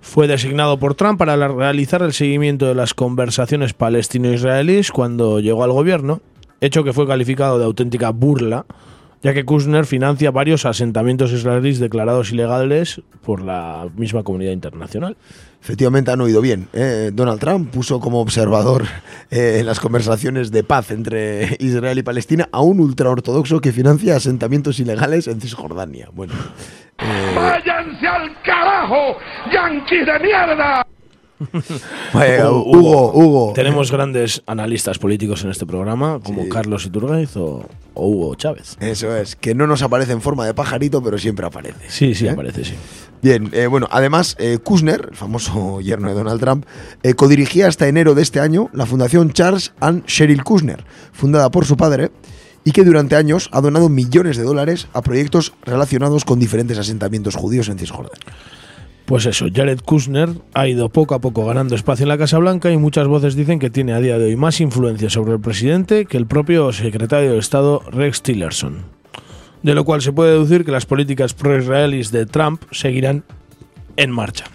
[0.00, 5.72] Fue designado por Trump para realizar el seguimiento de las conversaciones palestino-israelíes cuando llegó al
[5.72, 6.20] gobierno,
[6.60, 8.64] hecho que fue calificado de auténtica burla,
[9.22, 15.16] ya que Kushner financia varios asentamientos israelíes declarados ilegales por la misma comunidad internacional.
[15.60, 16.68] Efectivamente han oído bien.
[16.72, 17.10] ¿eh?
[17.12, 18.84] Donald Trump puso como observador
[19.30, 24.14] eh, en las conversaciones de paz entre Israel y Palestina a un ultraortodoxo que financia
[24.14, 26.08] asentamientos ilegales en Cisjordania.
[26.12, 26.34] Bueno,
[26.98, 29.18] eh, ¡Váyanse al carajo,
[29.52, 30.86] yanquis de mierda!
[32.14, 33.52] vaya, Hugo, Hugo, Hugo.
[33.54, 36.48] Tenemos grandes analistas políticos en este programa, como Sí.
[36.48, 38.76] Carlos Iturgaiz o, o Hugo Chávez.
[38.80, 41.88] Eso es, que no nos aparece en forma de pajarito, pero siempre aparece.
[41.88, 42.30] Sí, sí, ¿Eh?
[42.30, 42.74] aparece, sí.
[43.22, 46.66] Bien, eh, bueno, además, eh, Kushner, el famoso yerno de Donald Trump,
[47.16, 51.76] codirigía hasta enero de este año la fundación Charles and Cheryl Kushner, fundada por su
[51.76, 52.10] padre,
[52.64, 57.36] y que durante años ha donado millones de dólares a proyectos relacionados con diferentes asentamientos
[57.36, 58.18] judíos en Cisjordania.
[59.06, 62.72] Pues eso, Jared Kushner ha ido poco a poco ganando espacio en la Casa Blanca
[62.72, 66.06] y muchas voces dicen que tiene a día de hoy más influencia sobre el presidente
[66.06, 68.82] que el propio secretario de Estado Rex Tillerson.
[69.62, 73.22] De lo cual se puede deducir que las políticas pro-israelíes de Trump seguirán
[73.96, 74.46] en marcha.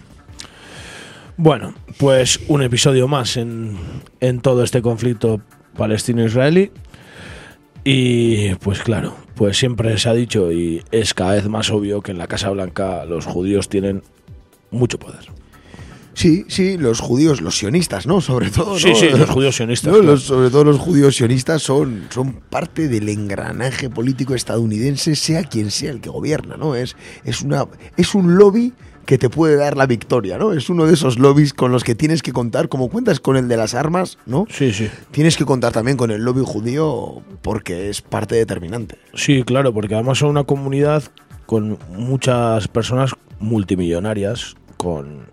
[1.38, 3.78] Bueno, pues un episodio más en,
[4.20, 5.40] en todo este conflicto
[5.78, 6.70] palestino-israelí.
[7.84, 12.12] Y pues claro, pues siempre se ha dicho y es cada vez más obvio que
[12.12, 14.02] en la Casa Blanca los judíos tienen
[14.72, 15.20] mucho poder.
[16.14, 18.20] Sí, sí, los judíos, los sionistas, ¿no?
[18.20, 18.78] Sobre todo.
[18.78, 20.12] Sí, los judíos sionistas, No, claro.
[20.12, 25.70] los- sobre todo los judíos sionistas son, son parte del engranaje político estadounidense, sea quien
[25.70, 26.74] sea el que gobierna, ¿no?
[26.74, 27.66] Es, es, una,
[27.96, 28.74] es un lobby
[29.06, 30.52] que te puede dar la victoria, ¿no?
[30.52, 33.48] Es uno de esos lobbies con los que tienes que contar, como cuentas con el
[33.48, 34.46] de las armas, ¿no?
[34.50, 34.90] Sí, sí.
[35.12, 38.98] Tienes que contar también con el lobby judío porque es parte determinante.
[39.14, 41.02] Sí, claro, porque además son una comunidad
[41.46, 45.26] con muchas personas multimillonarias, con...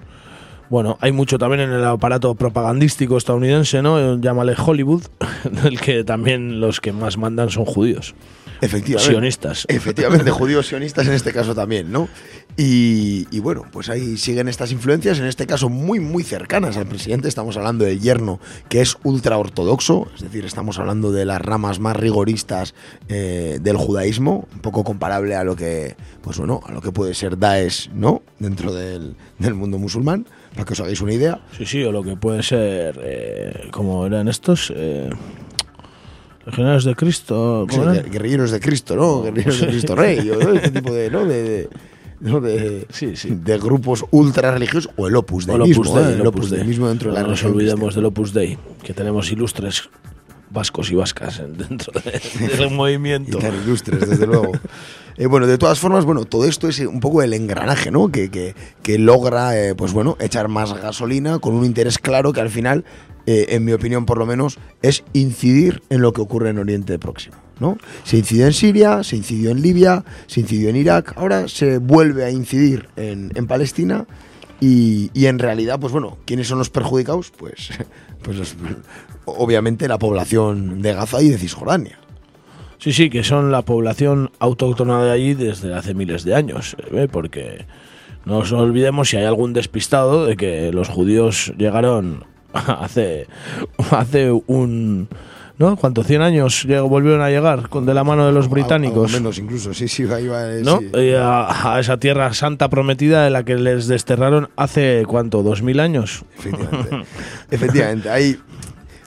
[0.70, 4.20] Bueno, hay mucho también en el aparato propagandístico estadounidense, ¿no?
[4.20, 5.04] Llámale Hollywood,
[5.64, 8.14] del que también los que más mandan son judíos.
[8.62, 9.12] Efectivamente.
[9.12, 9.66] Sionistas.
[9.68, 12.10] Efectivamente, judíos sionistas en este caso también, ¿no?
[12.58, 16.88] Y, y bueno, pues ahí siguen estas influencias, en este caso muy, muy cercanas al
[16.88, 17.30] presidente.
[17.30, 21.80] Estamos hablando del yerno, que es ultra ortodoxo, es decir, estamos hablando de las ramas
[21.80, 22.76] más rigoristas
[23.08, 27.14] eh, del judaísmo, un poco comparable a lo que, pues bueno, a lo que puede
[27.14, 28.24] ser Daesh, ¿no?
[28.40, 31.40] Dentro del, del mundo musulmán, para que os hagáis una idea.
[31.58, 35.10] Sí, sí, o lo que puede ser, eh, como eran estos, eh,
[36.50, 37.66] legionarios de Cristo.
[37.70, 37.80] Sí,
[38.12, 39.22] guerrilleros de Cristo, ¿no?
[39.24, 41.26] Guerrilleros de Cristo Rey, este tipo de, ¿no?
[41.26, 41.70] De, de-
[42.20, 42.42] ¿no?
[42.42, 43.30] de, Sí, sí.
[43.32, 46.18] de grupos ultra religiosos o el Opus Dei el Opus Dei, ¿eh?
[46.20, 49.32] el Opus Dei mismo dentro de la No nos olvidemos del Opus Dei, que tenemos
[49.32, 49.90] ilustres
[50.52, 53.38] vascos y vascas en- dentro de- del y movimiento.
[53.40, 54.52] tan ilustres, desde luego.
[55.22, 58.08] Eh, bueno, de todas formas, bueno, todo esto es eh, un poco el engranaje, ¿no?
[58.08, 62.40] Que, que, que logra, eh, pues bueno, echar más gasolina con un interés claro que
[62.40, 62.86] al final,
[63.26, 66.98] eh, en mi opinión por lo menos, es incidir en lo que ocurre en Oriente
[67.00, 67.78] Próximo, ¿no?
[68.06, 72.24] Se incidió en Siria, se incidió en Libia, se incidió en Irak, ahora se vuelve
[72.24, 74.06] a incidir en, en Palestina
[74.62, 77.30] y, y en realidad, pues bueno, ¿quiénes son los perjudicados?
[77.38, 77.72] Pues,
[78.24, 78.56] pues los-
[79.38, 82.00] obviamente la población de Gaza y de Cisjordania.
[82.80, 87.10] Sí, sí, que son la población autóctona de allí desde hace miles de años, ¿eh?
[87.12, 87.66] porque
[88.26, 92.24] no nos olvidemos si hay algún despistado de que los judíos llegaron
[92.54, 93.28] hace,
[93.92, 95.10] hace un
[95.58, 95.76] ¿no?
[95.76, 96.06] ¿Cuánto?
[96.06, 99.14] ¿100 años volvieron a llegar con de la mano de los británicos?
[99.14, 100.80] algo menos incluso, sí, sí, ahí va, eh, ¿no?
[100.80, 101.14] sí.
[101.16, 105.44] A, a esa tierra santa prometida de la que les desterraron hace, ¿cuánto?
[105.44, 106.24] ¿Dos mil años?
[106.38, 107.04] Efectivamente.
[107.52, 108.10] Efectivamente.
[108.10, 108.38] Ahí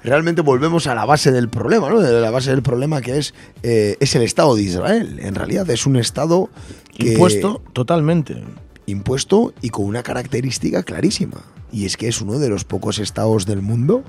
[0.04, 2.00] realmente volvemos a la base del problema, ¿no?
[2.00, 5.18] De la base del problema que es, eh, es el Estado de Israel.
[5.20, 6.50] En realidad es un Estado
[6.96, 8.42] que- Impuesto totalmente.
[8.86, 11.42] impuesto y con una característica clarísima.
[11.70, 14.02] Y es que es uno de los pocos estados del mundo,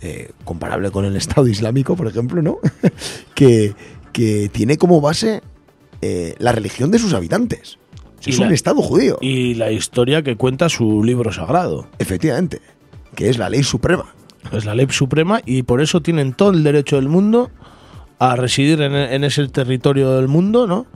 [0.00, 2.58] eh, comparable con el Estado Islámico, por ejemplo, ¿no?
[3.34, 3.74] que,
[4.12, 5.42] que tiene como base
[6.02, 7.78] eh, la religión de sus habitantes.
[8.24, 9.18] Y es la- un Estado judío.
[9.20, 11.86] Y la historia que cuenta su libro sagrado.
[11.98, 12.60] Efectivamente.
[13.14, 14.14] Que es la ley suprema.
[14.52, 17.50] Es la ley suprema y por eso tienen todo el derecho del mundo
[18.18, 20.86] a residir en, en ese territorio del mundo, ¿no?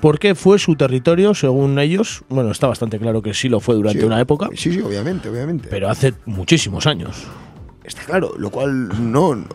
[0.00, 2.22] Porque fue su territorio, según ellos.
[2.30, 5.28] Bueno, está bastante claro que sí lo fue durante Sí, una época, Sí, sí, obviamente,
[5.28, 5.68] obviamente.
[5.70, 7.24] pero hace muchísimos años.
[7.84, 9.46] Está claro, lo cual no, no-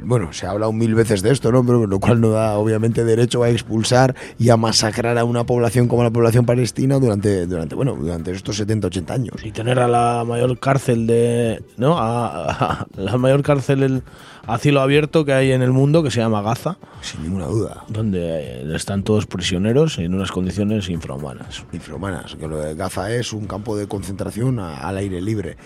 [0.00, 1.64] Bueno, se ha hablado mil veces de esto, ¿no?
[1.64, 5.86] Pero lo cual no da, obviamente, derecho a expulsar y a masacrar a una población
[5.86, 9.44] como la población palestina durante, durante bueno, durante estos 70, 80 años.
[9.44, 11.62] Y tener a la mayor cárcel de.
[11.76, 11.98] ¿No?
[11.98, 14.02] A, a- la mayor cárcel el-
[14.44, 17.84] a cielo abierto que hay en el mundo, que se llama Gaza, Sin ninguna duda.
[17.88, 21.64] donde están todos prisioneros en unas condiciones infrahumanas.
[21.72, 25.56] Infrahumanas, que lo de Gaza es un campo de concentración al aire libre.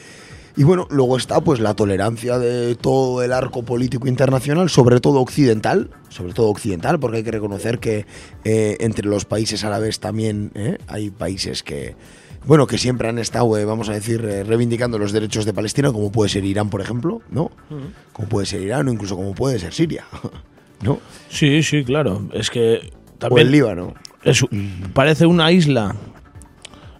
[0.59, 5.21] Y bueno, luego está pues la tolerancia de todo el arco político internacional, sobre todo
[5.21, 8.07] occidental, sobre todo occidental, porque hay que reconocer que
[8.45, 11.95] eh, entre los países árabes también eh, hay países que,
[12.47, 15.93] bueno, que siempre han estado, eh, vamos a decir, eh, reivindicando los derechos de Palestina,
[15.93, 17.51] como puede ser Irán, por ejemplo, ¿no?
[18.15, 20.07] Como puede ser Irán o incluso como puede ser Siria,
[20.83, 21.01] ¿no?
[21.29, 22.31] Sí, sí, claro.
[22.33, 23.47] Es que O también.
[23.49, 23.93] el Líbano.
[24.23, 24.43] es-
[24.95, 25.95] parece una isla,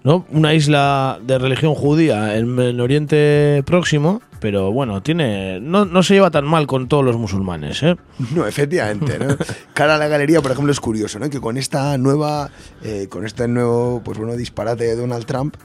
[0.07, 0.25] ¿no?
[0.31, 6.15] Una isla de religión judía en el Oriente Próximo, pero bueno, tiene no, no se
[6.15, 7.97] lleva tan mal con todos los musulmanes, ¿eh?
[8.33, 9.19] No, efectivamente.
[9.19, 9.37] ¿no?
[9.75, 11.29] Cara a la galería, por ejemplo, es curioso, ¿no?
[11.29, 12.51] Que con esta nueva,
[12.85, 15.57] eh, con este nuevo, pues bueno, disparate de Donald Trump,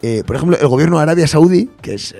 [0.00, 2.14] eh, por ejemplo, el gobierno de Arabia Saudí, que es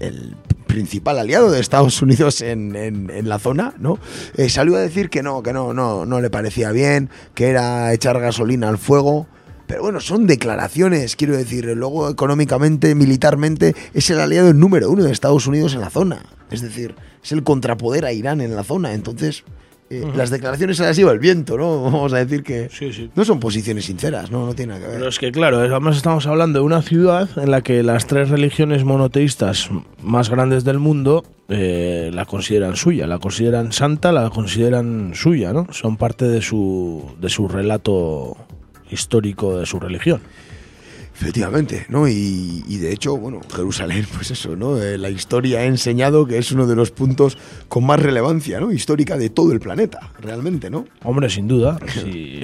[0.00, 0.36] el,
[0.66, 3.98] principal aliado de Estados Unidos en, en- en la zona, ¿no?
[4.36, 7.90] Eh, salió a decir que no, que no, no, no le parecía bien, que era
[7.94, 9.26] echar gasolina al fuego.
[9.66, 11.64] Pero bueno, son declaraciones, quiero decir.
[11.76, 16.22] Luego, económicamente, militarmente, es el aliado número uno de Estados Unidos en la zona.
[16.50, 18.94] Es decir, es el contrapoder a Irán en la zona.
[18.94, 19.44] Entonces,
[19.90, 21.82] eh, las declaraciones se las lleva el viento, ¿no?
[21.84, 23.10] Vamos a decir que Sí, sí.
[23.14, 24.98] no son posiciones sinceras, no, no tiene nada que ver.
[24.98, 28.28] Pero es que claro, además estamos hablando de una ciudad en la que las tres
[28.28, 29.68] religiones monoteístas
[30.02, 35.68] más grandes del mundo eh, la consideran suya, la consideran santa, la consideran suya, ¿no?
[35.70, 38.36] Son parte de su, de su relato
[38.90, 40.20] histórico de su religión.
[41.18, 42.06] Efectivamente, ¿no?
[42.06, 44.80] Y, y de hecho, bueno, Jerusalén, pues eso, ¿no?
[44.80, 48.70] Eh, la historia ha enseñado que es uno de los puntos con más relevancia, ¿no?
[48.70, 50.84] Histórica de todo el planeta, realmente, ¿no?
[51.02, 51.78] Hombre, sin duda.
[51.88, 52.42] sí.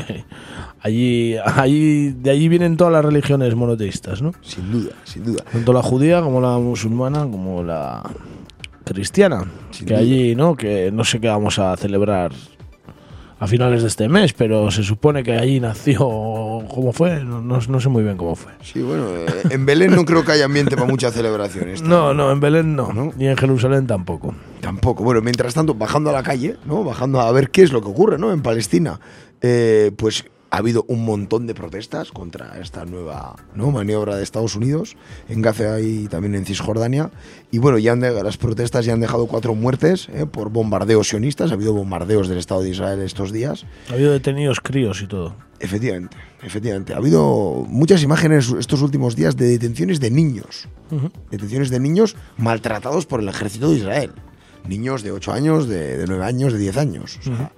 [0.80, 4.32] Allí, allí, de allí vienen todas las religiones monoteístas, ¿no?
[4.40, 5.44] Sin duda, sin duda.
[5.52, 8.02] Tanto la judía como la musulmana como la
[8.84, 9.44] cristiana.
[9.70, 10.02] Sin que duda.
[10.02, 10.56] allí, ¿no?
[10.56, 12.32] Que no sé qué vamos a celebrar
[13.42, 15.98] a finales de este mes, pero se supone que allí nació.
[15.98, 17.24] ¿Cómo fue?
[17.24, 18.52] No, no- no sé muy bien cómo fue.
[18.62, 21.82] Sí, bueno, eh, en Belén no creo que haya ambiente para muchas celebraciones.
[21.82, 23.10] No, no, en Belén no, ¿No?
[23.16, 24.32] ni en Jerusalén tampoco.
[24.60, 25.02] Tampoco.
[25.02, 26.84] Bueno, mientras tanto, bajando a la calle, ¿no?
[26.84, 28.32] Bajando a ver qué es lo que ocurre, ¿no?
[28.32, 29.00] En Palestina.
[29.40, 30.24] Eh, pues
[30.54, 33.70] ha habido un montón de protestas contra esta nueva ¿no?
[33.70, 34.96] maniobra de Estados Unidos
[35.30, 37.10] en Gaza y también en Cisjordania.
[37.50, 40.26] Y bueno, ya han de- las protestas ya han dejado cuatro muertes ¿eh?
[40.26, 41.50] por bombardeos sionistas.
[41.50, 43.64] Ha habido bombardeos del Estado de Israel estos días.
[43.88, 45.34] Ha habido detenidos críos y todo.
[45.58, 46.92] Efectivamente, efectivamente.
[46.92, 50.68] Ha habido muchas imágenes estos últimos días de detenciones de niños.
[51.30, 54.12] Detenciones de niños maltratados por el ejército de Israel.
[54.68, 57.18] Niños de 8 años, de, de 9 años, de 10 años.
[57.20, 57.52] O sea,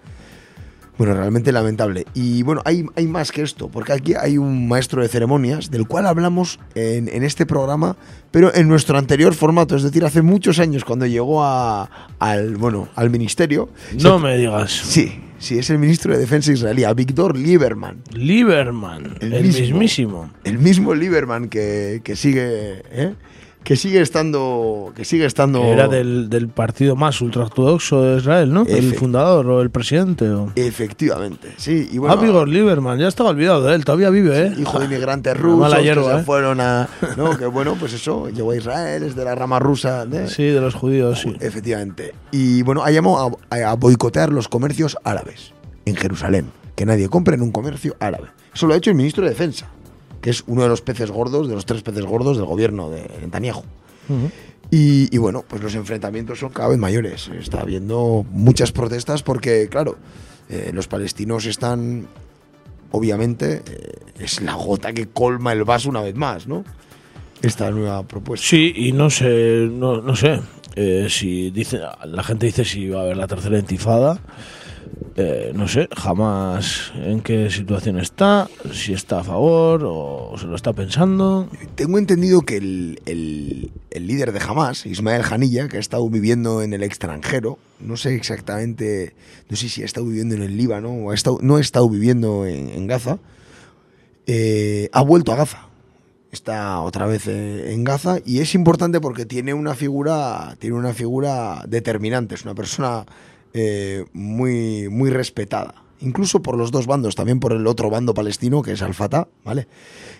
[0.96, 2.04] Bueno, realmente lamentable.
[2.14, 5.88] Y bueno, hay, hay más que esto, porque aquí hay un maestro de ceremonias del
[5.88, 7.96] cual hablamos en, en este programa,
[8.30, 11.90] pero en nuestro anterior formato, es decir, hace muchos años cuando llegó a-
[12.20, 13.68] al, bueno, al ministerio.
[14.00, 14.70] No Se- me digas.
[14.70, 18.02] Sí, sí, es el ministro de Defensa israelí, a Víctor Lieberman.
[18.12, 19.60] Lieberman, el, El mismo.
[19.62, 20.30] mismísimo.
[20.44, 23.14] El mismo Lieberman que, que sigue, ¿eh?
[23.64, 25.62] Que sigue estando, que sigue estando.
[25.62, 28.66] Que Era del, del partido más ultraortodoxo de Israel, ¿no?
[28.68, 30.28] El fundador o el presidente.
[30.30, 30.52] O...
[30.54, 31.88] Efectivamente, sí.
[31.90, 34.52] Y bueno, Vigor Lieberman, ya estaba olvidado de él, todavía vive, ¿eh?
[34.58, 36.24] hijo de inmigrantes rusos mala que hierba, se ¿eh?
[36.24, 40.06] fueron a, no, que bueno, pues eso, llegó a Israel, es de la rama rusa,
[40.12, 40.26] ¿eh?
[40.28, 41.34] Sí, de los judíos, sí.
[41.40, 42.14] efectivamente.
[42.30, 45.54] Y bueno, ha llamado a, a boicotear los comercios árabes
[45.86, 48.28] en Jerusalén, que nadie compre en un comercio árabe.
[48.54, 49.68] Eso lo ha hecho el ministro de Defensa,
[50.24, 53.02] que es uno de los peces gordos, de los tres peces gordos del gobierno de
[53.20, 53.62] Netanyahu.
[54.70, 57.28] Y, y bueno, pues los enfrentamientos son cada vez mayores.
[57.38, 59.98] Está habiendo muchas protestas porque, claro,
[60.48, 62.08] eh, los palestinos están,
[62.90, 66.64] obviamente, eh, es la gota que colma el vaso una vez más, ¿no?
[67.42, 68.46] Esta nueva propuesta.
[68.46, 70.40] Sí, y no sé, no, no sé.
[70.74, 74.18] eh, si dice, la gente dice si va a haber la tercera intifada.
[75.16, 80.56] Eh, no sé, jamás en qué situación está, si está a favor o se lo
[80.56, 81.48] está pensando.
[81.76, 83.70] Tengo entendido que el, el-
[84.06, 89.14] líder de Hamas, Ismael Hanilla, que ha estado viviendo en el extranjero, no sé exactamente,
[89.48, 91.88] no sé si ha estado viviendo en el Líbano o ha estado, no ha estado
[91.88, 93.18] viviendo en, Gaza,
[94.26, 95.68] eh, ha vuelto a Gaza.
[96.32, 101.62] Está otra vez en Gaza y es importante porque tiene una figura, tiene una figura
[101.68, 103.06] determinante, es una persona
[103.54, 105.82] eh, muy, muy respetada.
[106.00, 109.68] Incluso por los dos bandos, también por el otro bando palestino, que es Al-Fatah, ¿vale?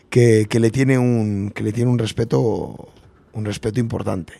[0.09, 2.89] Que, que le tiene un, que le tiene un respeto,
[3.32, 4.35] un respeto importante.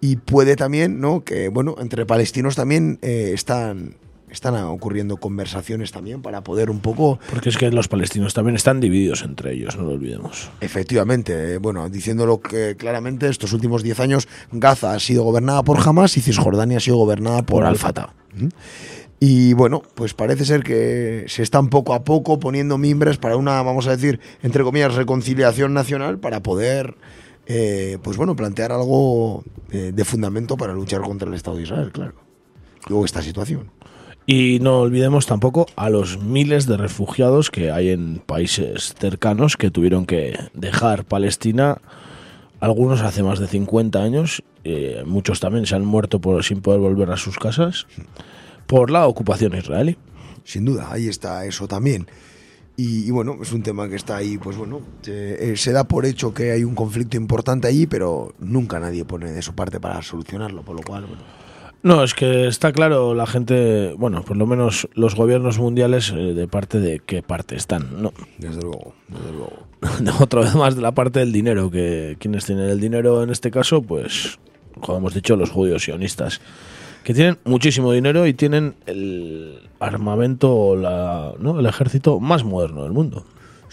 [0.00, 1.24] Y puede también, ¿no?
[1.24, 3.96] Que, bueno, entre palestinos también eh, están,
[4.34, 8.80] están ocurriendo conversaciones también para poder un poco Porque es que los palestinos también están
[8.80, 10.50] divididos entre ellos, no lo olvidemos.
[10.60, 15.78] Efectivamente, eh, bueno, diciéndolo que claramente, estos últimos 10 años Gaza ha sido gobernada por
[15.80, 18.12] Hamas y Cisjordania ha sido gobernada por, Por Al-Fatah.
[19.20, 23.62] Y bueno, pues parece ser que se están poco a poco poniendo mimbres para una,
[23.62, 26.96] vamos a decir, entre comillas, reconciliación nacional para poder,
[27.46, 31.90] eh, pues bueno, plantear algo eh, de fundamento para luchar contra el Estado de Israel,
[31.92, 32.14] claro.
[32.88, 33.70] Luego esta situación.
[34.26, 39.70] Y no olvidemos tampoco a los miles de refugiados que hay en países cercanos que
[39.70, 41.78] tuvieron que dejar Palestina,
[42.58, 46.80] algunos hace más de 50 años, eh, muchos también se han muerto por, sin poder
[46.80, 47.86] volver a sus casas
[48.66, 49.98] por la ocupación israelí.
[50.42, 52.06] Sin duda, ahí está eso también.
[52.76, 56.06] Y, y bueno, es un tema que está ahí, pues bueno, eh, se da por
[56.06, 60.00] hecho que hay un conflicto importante allí, pero nunca nadie pone de su parte para
[60.00, 61.22] solucionarlo, por lo cual, bueno,
[61.84, 66.32] No, es que está claro la gente, bueno, por lo menos los gobiernos mundiales eh,
[66.32, 68.14] de parte de qué parte están, ¿no?
[68.38, 70.18] desde luego, desde luego.
[70.22, 73.50] Otra vez más de la parte del dinero, que quienes tienen el dinero en este
[73.50, 74.38] caso, pues,
[74.80, 76.40] como hemos dicho, los judíos sionistas,
[77.04, 81.60] que tienen muchísimo dinero y tienen el armamento, la, ¿no?
[81.60, 83.26] el ejército más moderno del mundo.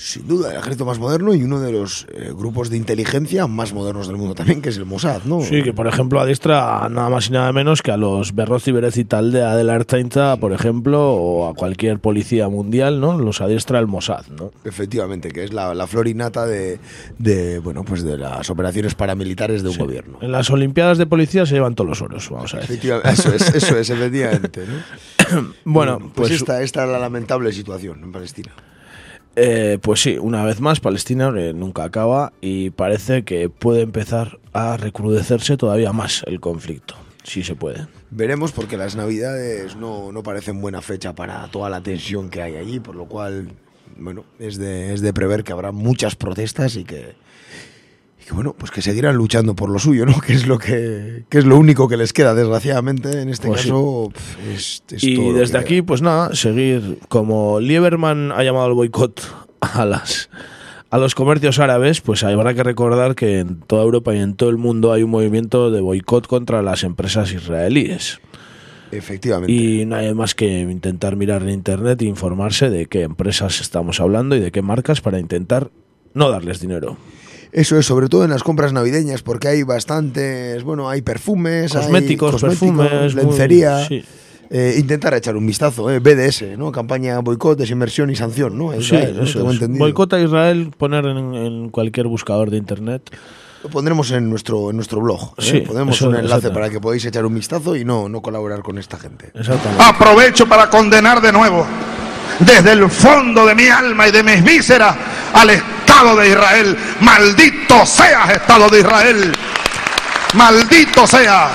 [0.04, 3.72] Sin duda, el ejército más moderno y uno de los eh, grupos de inteligencia más
[3.72, 5.41] modernos del mundo también, que es el Mossad, ¿no?
[5.41, 9.06] Sí, que por ejemplo adiestra nada más y nada menos que a los Berrozi Berezi
[9.06, 13.20] Taldea de la Ertzaintza, por ejemplo, o a cualquier policía mundial, ¿no?
[13.20, 14.52] Los adiestra el Mossad, ¿no?
[14.66, 16.80] Efectivamente, que es la, la flor innata de,
[17.20, 20.18] de, bueno, pues de las operaciones paramilitares de un gobierno.
[20.22, 22.74] En las Olimpiadas de policía se llevan todos los oros, vamos a decir.
[22.74, 25.52] Efectivamente, eso es, eso es, efectivamente, ¿no?
[25.64, 28.52] Bueno, pues, pues, esta, esta es la lamentable situación en Palestina.
[29.36, 34.78] Eh, pues sí, una vez más, Palestina nunca acaba y parece que puede empezar a
[34.78, 37.88] recrudecerse todavía más el conflicto, si se puede.
[38.10, 42.58] Veremos porque las navidades no, no parecen buena fecha para toda la tensión que hay
[42.58, 43.54] allí, por lo cual,
[43.98, 47.16] bueno, es de, es de prever que habrá muchas protestas y que,
[48.32, 50.20] que, bueno, pues que seguirán luchando por lo suyo, ¿no?
[50.26, 53.62] Que es lo que, que es lo único que les queda, desgraciadamente, en este Pues
[53.62, 53.68] sí.
[53.68, 58.74] caso, pf, es, es Y desde aquí, pues nada, seguir como Lieberman ha llamado al
[58.74, 59.22] boicot
[59.60, 60.30] a las
[60.90, 64.50] a los comercios árabes, pues habrá que recordar que en toda Europa y en todo
[64.50, 68.20] el mundo hay un movimiento de boicot contra las empresas israelíes.
[68.92, 69.54] Efectivamente.
[69.54, 74.02] Y no hay más que intentar mirar en internet e informarse de qué empresas estamos
[74.02, 75.72] hablando y de qué marcas para intentar
[76.14, 76.98] no darles dinero.
[77.52, 81.82] Eso es, sobre todo en las compras navideñas, porque hay bastantes, bueno, hay perfumes, hay
[81.84, 83.86] Cosméticos, perfumes, muy- lencería.
[83.88, 84.04] sí.
[84.54, 86.74] Eh, intentar echar un vistazo, eh, BDS, ¿no?
[86.74, 88.74] Campaña boicot, desinversión y sanción, ¿no?
[88.74, 89.24] Sí, Eso es, ¿no?
[89.24, 89.56] eso Tengo es.
[89.56, 89.86] entendido.
[89.86, 93.02] Boicot a Israel, poner en, en cualquier buscador de internet.
[93.64, 95.36] Lo pondremos en nuestro, en nuestro blog.
[95.38, 95.41] ¿eh?
[95.41, 98.78] Sí, eso- un enlace para que podáis echar un vistazo y no, no colaborar con
[98.78, 99.32] esta gente.
[99.34, 99.82] Exactamente.
[99.82, 101.66] Aprovecho para condenar de nuevo,
[102.39, 104.97] desde el fondo de mi alma y de mis vísceras,
[105.34, 105.49] al
[106.02, 106.78] Estado de Israel.
[107.02, 109.32] Maldito seas, Estado de Israel.
[110.34, 111.54] Maldito sea.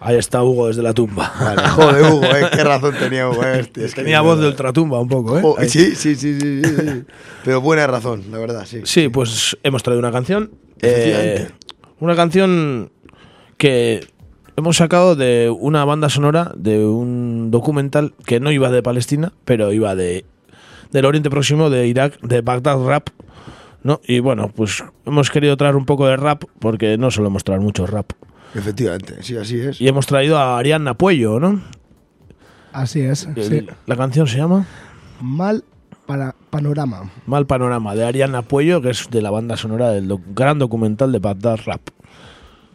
[0.00, 1.30] Ahí está Hugo desde la tumba.
[1.38, 2.48] Vale, joder, Hugo, ¿eh?
[2.50, 3.44] qué razón tenía Hugo.
[3.44, 5.42] eh, hostia, es que Tenía voz de ultratumba un poco, ¿eh?
[5.58, 5.68] Ahí.
[5.68, 6.62] sí, sí, sí, sí.
[7.44, 8.80] Pero buena razón, la verdad, sí.
[8.84, 10.50] Sí, pues hemos traído una canción.
[10.80, 11.42] Efectivamente.
[11.42, 11.48] Eh,
[12.00, 12.90] una canción
[13.58, 14.06] que
[14.56, 19.74] hemos sacado de una banda sonora de un documental que no iba de Palestina, pero
[19.74, 20.24] iba de
[20.90, 23.10] del Oriente Próximo, de Irak, de Bagdad Rap.
[23.82, 24.00] ¿No?
[24.06, 27.86] Y bueno, pues hemos querido traer un poco de rap porque no solemos traer mucho
[27.86, 28.12] rap.
[28.54, 29.80] Efectivamente, sí, así es.
[29.80, 31.62] Y hemos traído a Ariana Puello, ¿no?
[32.72, 33.28] Así es.
[33.36, 33.66] El- sí.
[33.86, 34.66] La canción se llama
[35.20, 35.64] Mal
[36.06, 37.10] para panorama.
[37.26, 41.12] Mal Panorama, de Ariana Puello, que es de la banda sonora del doc- gran documental
[41.12, 41.80] de Bagdad Rap.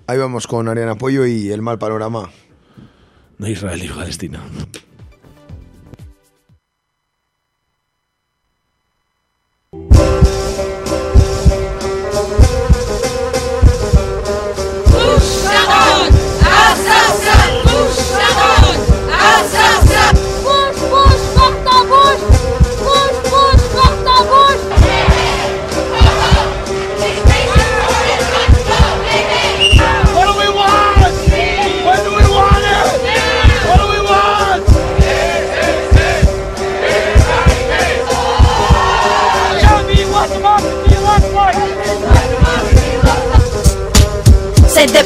[0.07, 2.29] Ahí vamos con Ariana Pollo y el mal panorama.
[3.37, 4.39] De Israel y Palestina.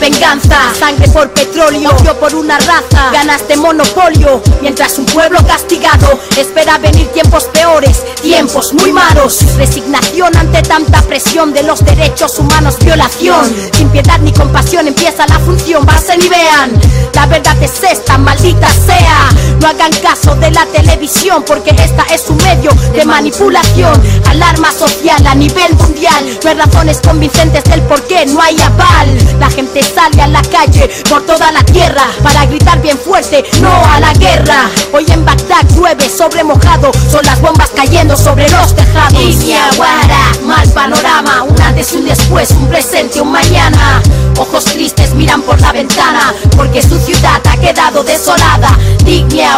[0.01, 6.19] Venganza, sangre por petróleo, odio por una raza, ganas de monopolio, mientras un pueblo castigado
[6.35, 12.79] espera venir tiempos peores, tiempos muy malos, resignación ante tanta presión de los derechos humanos,
[12.79, 16.71] violación, sin piedad ni compasión empieza la función, pasen y vean,
[17.13, 19.29] la verdad es esta, maldita sea,
[19.59, 25.27] no hagan caso de la televisión porque esta es un medio de manipulación, alarma social
[25.27, 29.91] a nivel mundial, no hay razones convincentes del por qué no hay aval, la gente
[30.01, 34.13] sale a la calle por toda la tierra para gritar bien fuerte, no a la
[34.13, 39.69] guerra, hoy en Bagdad llueve sobre mojado, son las bombas cayendo sobre los tejados, Línea
[39.77, 44.01] Guara, mal panorama, un antes y un después, un presente, un mañana,
[44.37, 48.77] ojos tristes miran por la ventana, porque su ciudad ha quedado desolada,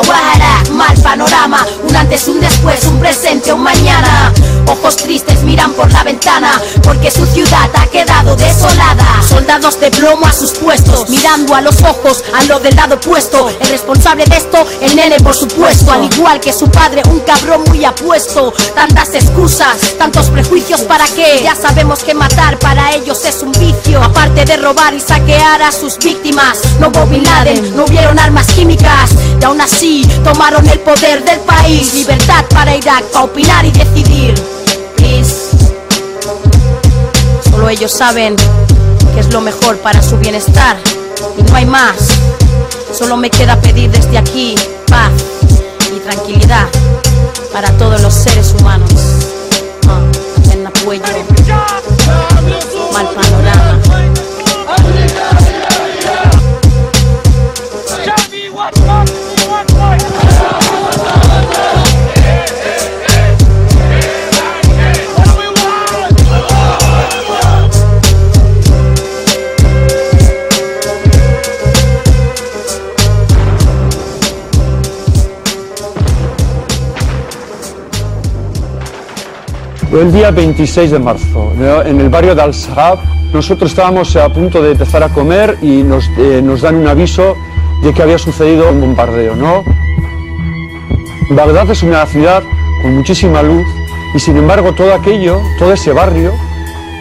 [0.06, 4.34] Guara, mal panorama, un antes y un después, un presente, un mañana,
[4.68, 10.22] ojos tristes miran por la ventana, porque su ciudad ha quedado desolada, soldados de plomo
[10.26, 14.38] a sus puestos, mirando a los ojos a lo del lado opuesto, el responsable de
[14.38, 19.13] esto, el nene por supuesto, al igual que su padre, un cabrón muy apuesto, tantas
[19.13, 24.45] excusas, tantos prejuicios para qué, ya sabemos que matar para ellos es un vicio, aparte
[24.45, 29.43] de robar y saquear a sus víctimas, no Bin Laden, no hubieron armas químicas, y
[29.43, 34.34] aún así tomaron el poder del país, libertad para Irak, para opinar y decidir,
[34.95, 35.49] please.
[37.49, 38.36] Solo ellos saben
[39.14, 40.78] que es lo mejor para su bienestar
[41.38, 41.95] y no hay más.
[42.91, 44.55] Solo me queda pedir desde aquí
[44.88, 45.11] paz
[45.95, 46.68] y tranquilidad
[47.51, 48.91] para todos los seres humanos.
[49.88, 50.01] Ah,
[50.51, 51.01] en apoyo,
[80.24, 81.51] día 26 de marzo,
[81.86, 82.97] en el barrio de Al-Sahab,
[83.34, 87.36] nosotros estábamos a punto de empezar a comer y nos, eh, nos dan un aviso
[87.82, 89.36] de que había sucedido un bombardeo.
[89.36, 89.65] ¿no?
[91.30, 92.41] Bagdad es una ciudad
[92.82, 93.67] con muchísima luz
[94.15, 96.32] y sin embargo todo aquello, todo ese barrio,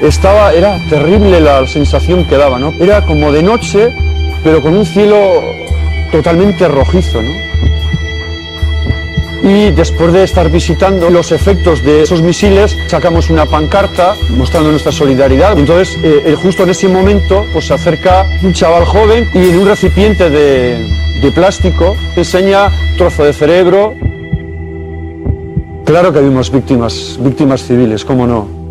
[0.00, 2.58] estaba, era terrible la sensación que daba.
[2.58, 2.72] ¿no?
[2.80, 3.94] Era como de noche,
[4.42, 5.44] pero con un cielo
[6.10, 7.22] totalmente rojizo.
[7.22, 7.71] ¿no?
[9.42, 14.92] Y después de estar visitando los efectos de esos misiles, sacamos una pancarta mostrando nuestra
[14.92, 15.58] solidaridad.
[15.58, 19.58] Entonces, eh, eh, justo en ese momento, pues se acerca un chaval joven y en
[19.58, 20.86] un recipiente de,
[21.20, 23.94] de plástico enseña trozo de cerebro.
[25.84, 28.61] Claro que vimos víctimas, víctimas civiles, cómo no.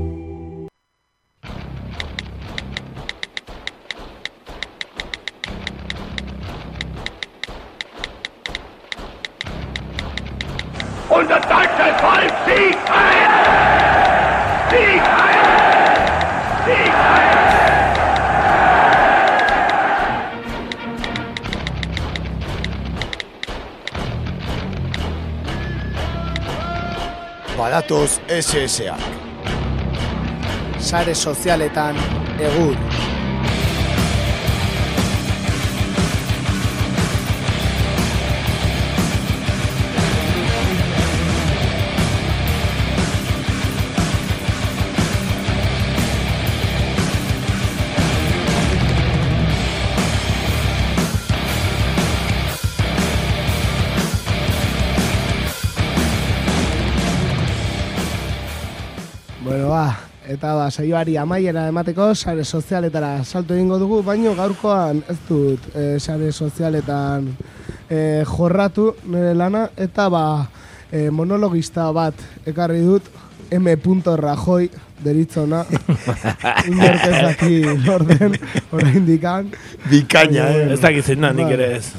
[28.42, 28.98] SSA.
[30.80, 31.96] Sare sozialetan
[32.40, 32.91] egur.
[60.42, 66.00] Eta ba, saioari amaiera emateko sare sozialetara salto egingo dugu, baino gaurkoan ez dut e,
[66.02, 67.28] sare sozialetan
[67.86, 70.24] e, jorratu nire lana, eta ba,
[70.90, 72.18] e, monologista bat
[72.50, 73.06] ekarri dut,
[73.54, 73.68] M.
[74.18, 74.70] Rajoy
[75.04, 75.62] deritzona.
[76.72, 77.62] Inork ez daki
[77.94, 78.40] orden,
[78.72, 79.54] orain dikan.
[79.92, 80.72] Bikaina, eh?
[80.74, 81.92] Ez dakit zein da, nik ere ez.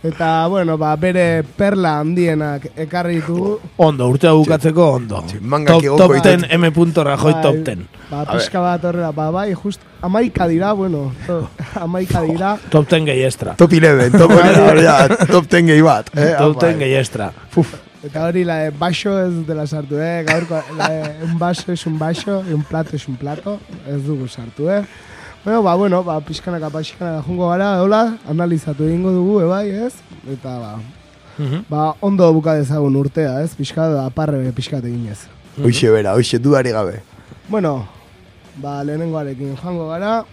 [0.00, 3.56] Eta, bueno, ba, bere perla handienak ekarri ditugu.
[3.82, 5.24] Ondo, urtea bukatzeko ondo.
[5.40, 6.52] mangak Top, top 10, ditut.
[6.54, 6.70] M.
[7.04, 7.78] Rajoy Bai, top 10.
[8.10, 12.56] Ba, pixka bat horrela, ba, bai, just, amaika dira, bueno, to- amaika dira.
[12.70, 13.56] Top 10 gehi estra.
[13.56, 16.14] Top 11, top, hori da, top 10 gehi bat.
[16.14, 16.30] Eh?
[16.38, 17.32] Top Apa, 10 gehi estra.
[18.06, 20.22] Eta hori, la de baixo ez dela sartu, eh?
[20.22, 23.58] Gaurko, la de un vaso es un vaso, y un plato es un plato.
[23.84, 24.84] Ez dugu sartu, eh?
[25.48, 29.94] Bueno, ba, bueno, ba, pixkanaka, pixkanaka jungo gara, hola, analizatu egingo dugu, ebai, ez?
[30.28, 30.74] Eta, ba,
[31.70, 33.54] ba, ondo buka dezagun urtea, ez?
[33.56, 35.22] Pixka, aparre pixkat eginez.
[35.56, 37.00] Hoxe bera, hoxe dudari gabe.
[37.48, 37.88] Bueno,
[38.60, 40.26] ba, lehenengoarekin joango gara.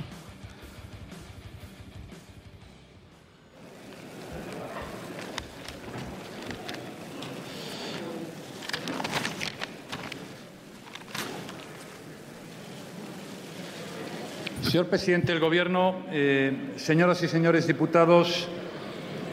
[14.65, 18.47] Señor presidente del Gobierno, eh, señoras y señores diputados,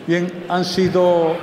[0.07, 1.37] bien, han sido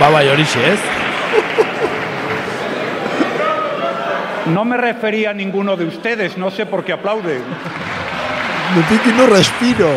[0.00, 0.80] Ba, bai, horixe, ez?
[4.46, 7.42] No me refería a ninguno de ustedes, no sé por qué aplauden.
[8.74, 9.88] Me no respiro.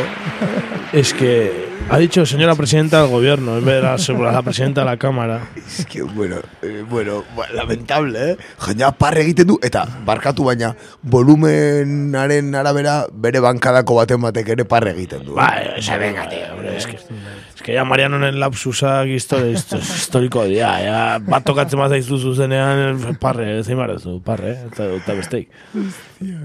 [0.94, 4.86] Es que ha dicho señora presidenta del gobierno en vez de la, la presidenta de
[4.86, 5.42] la Cámara.
[5.68, 8.38] Es que, bueno, eh, bueno, ba- lamentable, eh?
[8.60, 14.92] Jendea parre egiten du, eta barkatu baina, volumenaren arabera, bere bankadako baten batek ere parre
[14.92, 15.32] egiten du.
[15.32, 15.36] eh?
[15.42, 20.44] Bai, ese venga, tío, hombre, es que, es que ya Marianonen lapsusak histori- histo- historiko
[20.46, 25.50] dira, ja, bat tokatzen bat zaizu zuzenean, parre, zein barezu, parre, eh, eta, eta besteik.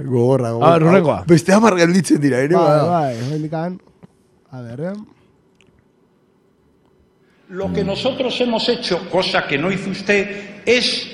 [0.05, 1.19] Gogorra, gogorra.
[1.21, 1.25] Ah.
[1.27, 3.81] Beste hamar gelditzen dira, ere, Bai, bai, hendikan.
[4.51, 4.93] A ver, eh?
[7.49, 11.11] Lo que nosotros hemos hecho, cosa que no hizo usted, es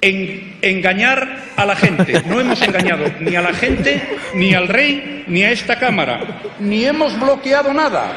[0.00, 2.22] en- engañar a la gente.
[2.26, 4.00] No hemos engañado ni a la gente,
[4.34, 6.40] ni al rey, ni a esta Cámara.
[6.58, 8.10] Ni hemos bloqueado nada.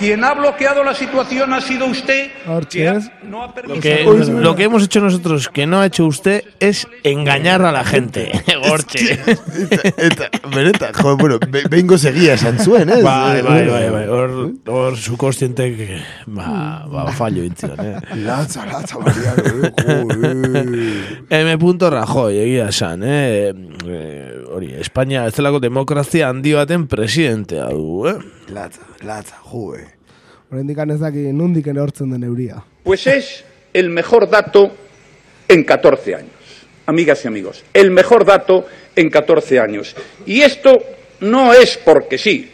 [0.00, 2.30] Quien ha bloqueado la situación ha sido usted.
[2.70, 4.04] que ha- no ha Lo que,
[4.40, 8.32] lo que hemos hecho nosotros que no ha hecho usted es engañar a la gente.
[8.66, 9.20] Gorche.
[11.18, 11.38] Bueno,
[11.68, 13.02] behingo segia esan zuen, ez?
[13.04, 14.08] Bai, Eh, bai, eh, bai, bai.
[14.08, 18.00] Hor, hor su consciente ba, ba, fallo intzion, eh.
[18.16, 19.42] Latza, latza, Mariano,
[21.28, 21.58] eh, M.
[21.90, 23.52] Rajoy, egia esan, eh?
[24.50, 28.16] Hori, Espainia ez delako demokrazia handi baten presidentea du, eh?
[28.54, 29.86] Latza, latza, jo, eh.
[30.50, 32.58] Horrendikan ez daki nundik erortzen den euria.
[32.82, 34.70] Pues es el mejor dato
[35.48, 39.94] en 14 años, amigas y amigos, el mejor dato en 14 años.
[40.26, 40.78] Y esto
[41.20, 42.50] no es porque sí,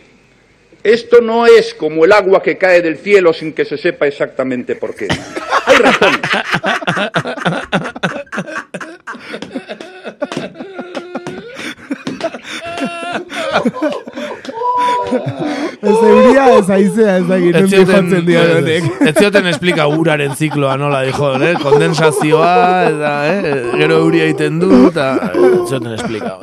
[0.83, 4.77] esto no es como el agua que cae del cielo sin que se sepa exactamente
[4.77, 5.09] por qué.
[5.67, 6.21] Hay razones.
[15.87, 17.27] Ez euria, ez aizea, ez
[17.71, 18.85] zioten, jotzen dira honek.
[19.07, 21.55] ez zioten explika uraren zikloa nola dijo, eh?
[21.63, 22.53] kondensazioa,
[22.91, 23.55] eta, eh?
[23.79, 25.93] gero euria egiten du, eta ez zioten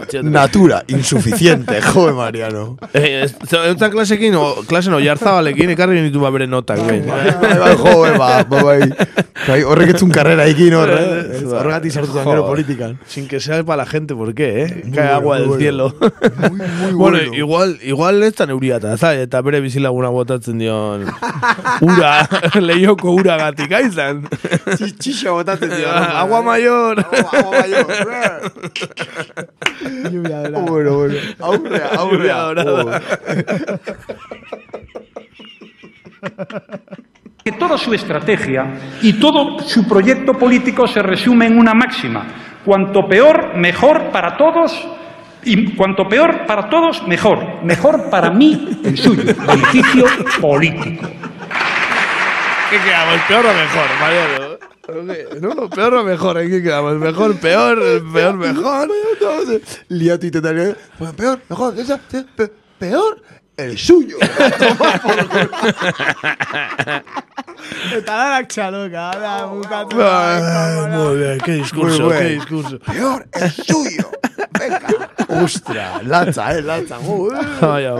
[0.08, 2.78] zioten- Natura, insuficiente, jo, Mariano.
[2.94, 6.80] Eh, ez- Eutza klasekin, o, klasen oiarzabalekin, ekarri genitu ba bere notak.
[6.90, 7.04] eh,
[8.18, 8.82] ba, ba, bai.
[9.68, 11.42] Horrek etzun karrera ekin hor, eh?
[11.52, 12.98] Horregatik sartu gero politikan.
[13.08, 14.84] Sin que sea para la gente, ¿por qué, eh?
[14.94, 15.94] Cae agua del cielo.
[16.50, 16.60] Muy
[16.94, 17.34] bueno, bueno.
[17.36, 21.08] igual, igual ez da eta, eta bere bizilaguna botatzen dion
[21.82, 22.12] ura,
[22.70, 24.20] lehioko ura gatik aizan.
[24.78, 25.90] Txixa botatzen dio.
[26.22, 27.02] agua mayor.
[27.02, 27.90] Agua mayor.
[30.14, 30.62] Lluvia dorada.
[30.70, 31.18] Bueno, bueno.
[31.40, 32.38] Aurrea, aurrea.
[32.46, 33.02] Lluvia dorada.
[37.44, 38.68] que toda su estrategia
[39.02, 42.28] y todo su proyecto político se resume en una máxima.
[42.64, 44.72] Cuanto peor, mejor para todos.
[45.46, 47.64] Y cuanto peor para todos, mejor.
[47.64, 49.24] Mejor para mí, el suyo.
[49.24, 50.06] Beneficio
[50.40, 51.08] político.
[52.70, 53.22] ¿Qué quedamos?
[53.28, 54.54] ¿Peor o mejor, Mariano?
[55.42, 56.96] No, peor o mejor, ¿en qué quedamos?
[56.96, 58.90] Mejor, peor, peor, mejor.
[59.90, 62.00] Itetan, bueno, peor, mejor, esa,
[62.80, 63.22] peor,
[63.58, 64.18] el suyo.
[67.96, 72.80] Está la laxa loca, ah, la puta tuya, Muy bien, qué discurso, qué discurso.
[72.80, 74.12] Peor, el suyo.
[74.60, 75.12] Venga.
[75.28, 76.98] Ostra, lacha, eh, lacha.
[77.62, 77.96] Vaya,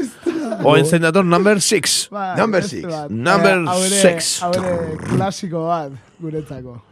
[0.00, 0.58] este va.
[0.64, 2.10] O encendador number 6.
[2.36, 2.86] Number 6.
[3.08, 4.42] Number 6.
[4.42, 6.82] Abre, clásico ad, guretzako.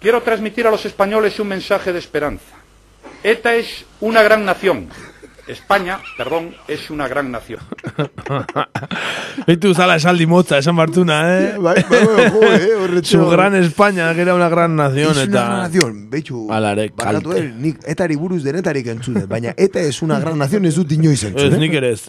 [0.00, 2.54] Quiero transmitir a los españoles un mensaje de esperanza.
[3.22, 4.88] ETA es una gran nación.
[5.48, 7.60] España, perdón, es una gran nación.
[9.46, 11.54] Beitu zala esaldi motza, esan bartuna, eh?
[11.58, 13.00] Bai, bai, bai, jo, eh.
[13.02, 15.44] Su gran España, que era una gran nación, Es una eta...
[15.44, 16.46] gran nación, betxu.
[16.52, 17.46] Alare, Barkatu, kalte.
[17.46, 21.22] eh, nik etari buruz denetarik entzudet, baina eta es una gran nación ez dut inoiz
[21.24, 21.58] entzun, Ez, eh?
[21.58, 22.08] nik ere ez.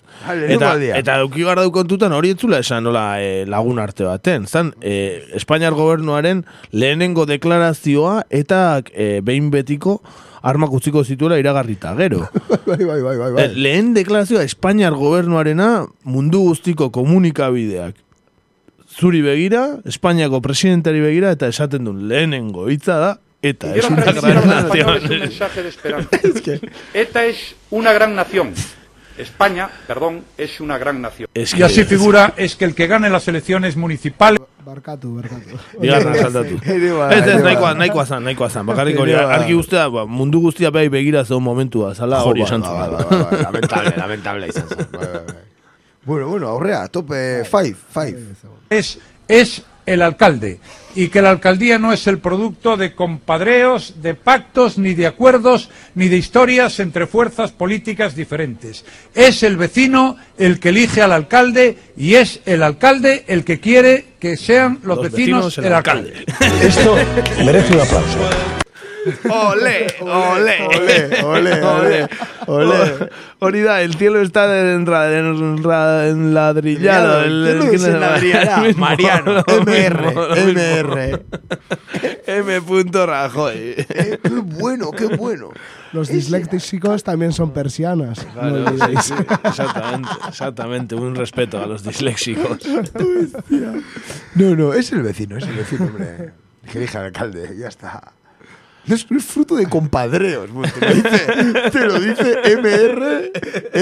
[0.49, 4.47] Eta, eta euki gara du kontutan hori etzula esan nola eh, lagun arte baten.
[4.47, 10.01] Zan, eh, Espainiar gobernuaren lehenengo deklarazioa eta eh, behin betiko
[10.41, 12.29] armak utziko zituela iragarrita gero.
[12.65, 13.43] Bai, bai, bai, bai, bai.
[13.45, 17.95] Eh, lehen deklarazioa Espainiar gobernuarena mundu guztiko komunikabideak
[18.99, 23.11] zuri begira, Espainiako presidentari begira, eta esaten du lehenengo hitza da,
[23.41, 25.09] eta Y es una gran un nación.
[25.09, 26.09] mensaje de esperanza.
[26.93, 28.53] ETA es una gran nación.
[29.17, 31.29] España, perdón, es una gran nación.
[31.33, 35.57] Es Y así figura es que el que gane las elecciones municipales Barkatu, barkatu.
[35.81, 36.57] Bigarren saltatu.
[36.67, 37.43] Ere ba, Ez, ez, ere ba.
[37.47, 38.65] nahikoa, nahikoa zan, nahikoa zan.
[38.67, 39.33] Bakarrik hori, Ere ba.
[39.39, 43.23] argi ustea, ba, mundu guztia behi begira zeun momentua, zala hori ba, esan ba, zuen.
[43.23, 44.67] ba, lamentable, lamentable izan.
[44.77, 45.45] Bai, bai, bai.
[46.05, 48.17] Bueno, bueno, aurrea, tope 5, 5.
[48.69, 50.59] es, es el alcalde
[50.95, 55.69] y que la alcaldía no es el producto de compadreos, de pactos, ni de acuerdos,
[55.95, 58.85] ni de historias entre fuerzas políticas diferentes.
[59.15, 64.05] Es el vecino el que elige al alcalde y es el alcalde el que quiere
[64.19, 66.13] que sean los, Los vecinos, vecinos, el el alcalde.
[66.61, 66.95] Esto
[67.45, 68.58] merece un aplauso.
[69.29, 72.07] Ole, ole, Ole, ole, ole,
[72.47, 73.09] ole.
[73.39, 74.45] Hori da, el cielo está
[76.09, 77.23] enladrillado.
[77.23, 78.63] El cielo enladrillará.
[78.75, 80.13] Mariano, MR.
[80.45, 81.25] MR.
[82.27, 82.59] M.
[83.05, 83.53] Rajoy.
[83.77, 85.51] Eh, qué bueno, qué bueno.
[85.93, 88.25] Los disléxicos también son persianas.
[88.33, 92.59] Claro, sí, sí, exactamente, exactamente, un respeto a los disléxicos.
[94.35, 96.31] No, no, es el vecino, es el vecino, hombre.
[96.71, 98.13] Que dije al alcalde, ya está.
[98.89, 103.31] No es, fruto de compadreos, te lo dice, te lo dice MR,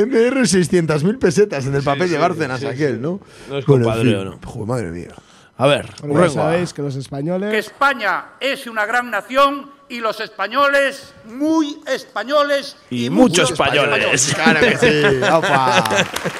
[0.05, 3.01] MR 600.000 pesetas en el papel sí, de Bárcenas sí, aquel.
[3.01, 3.21] ¿no?
[3.49, 4.31] No es Bueno, en compadreo, fin.
[4.31, 4.47] ¿no?
[4.47, 5.15] Joder, madre mía.
[5.59, 7.51] A ver, Bueno, sabéis que los españoles...
[7.51, 14.33] Que España es una gran nación y los españoles muy españoles Y muchos españoles.
[14.35, 15.83] Claro que sí, opa.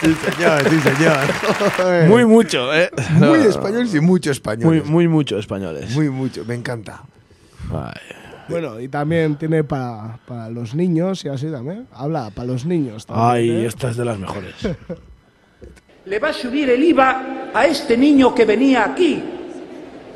[0.02, 2.08] Sí, señor, sí, señor.
[2.10, 2.92] Muy mucho, ¿eh?
[3.12, 4.86] Muy españoles y mucho Muy, españoles.
[4.86, 5.90] muy mucho españoles.
[5.96, 7.02] Muy mucho, me encanta.
[7.72, 8.17] Ay.
[8.50, 11.88] Bueno, y también tiene para, para los niños y así también.
[11.92, 13.28] Habla para los niños también.
[13.30, 13.66] Ay, ¿eh?
[13.66, 14.56] esta es de las mejores.
[16.06, 19.22] Le va a subir el IVA a este niño que venía aquí.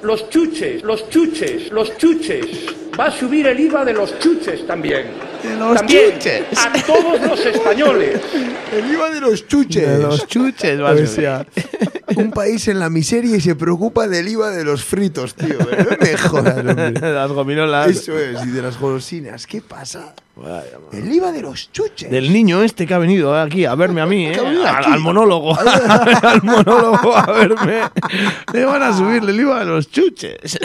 [0.03, 2.65] Los chuches, los chuches, los chuches.
[2.97, 5.30] Va a subir el IVA de los chuches también.
[5.43, 6.45] Los también chuches.
[6.57, 8.21] A todos los españoles.
[8.71, 9.87] El IVA de los chuches.
[9.87, 11.45] De los chuches, va a O sea,
[12.15, 15.59] un país en la miseria y se preocupa del IVA de los fritos, tío.
[15.59, 15.85] ¿eh?
[15.89, 16.91] No me jodas, hombre.
[16.91, 17.89] Las gominolas.
[17.89, 19.47] Eso es, y de las golosinas.
[19.47, 20.13] ¿Qué pasa?
[20.91, 22.09] El IVA de los chuches.
[22.09, 24.35] Del niño este que ha venido aquí a verme a mí, ¿eh?
[24.35, 25.57] Al, al monólogo.
[25.59, 27.81] al monólogo a verme.
[28.53, 30.59] Le van a subir el IVA a los chuches.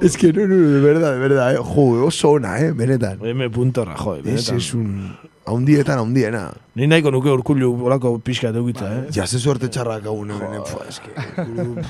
[0.00, 1.54] Es que no, no, no, de verdad, de verdad.
[1.54, 1.58] Eh.
[1.58, 3.18] Jo, oso ona, eh, benetan.
[3.24, 3.48] M.
[3.48, 4.20] Rajoy.
[4.20, 4.56] Ese benetan.
[4.56, 5.16] es un...
[5.46, 6.52] Haundietan, haundiena.
[6.74, 9.02] Ni nahiko nuke urkullu olako pixka eukitza, eh?
[9.14, 11.84] Ja, ze suerte txarrak hau hemen.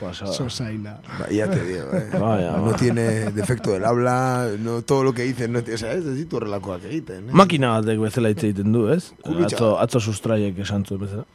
[0.00, 0.32] Pasada.
[0.32, 0.98] Sosaina.
[1.30, 2.08] Ya te digo, eh.
[2.20, 2.76] Vaya, no va.
[2.76, 6.36] tiene defecto del habla, no, todo lo que dicen, no tiene, o sea, ez ditu
[6.40, 7.32] horrelakoak egiten, eh.
[7.32, 9.12] Makina batek bezala hitz egiten du, ez?
[9.22, 9.56] Kulutxa.
[9.56, 11.26] Atzo, atzo sustraiek esan zuen bezala.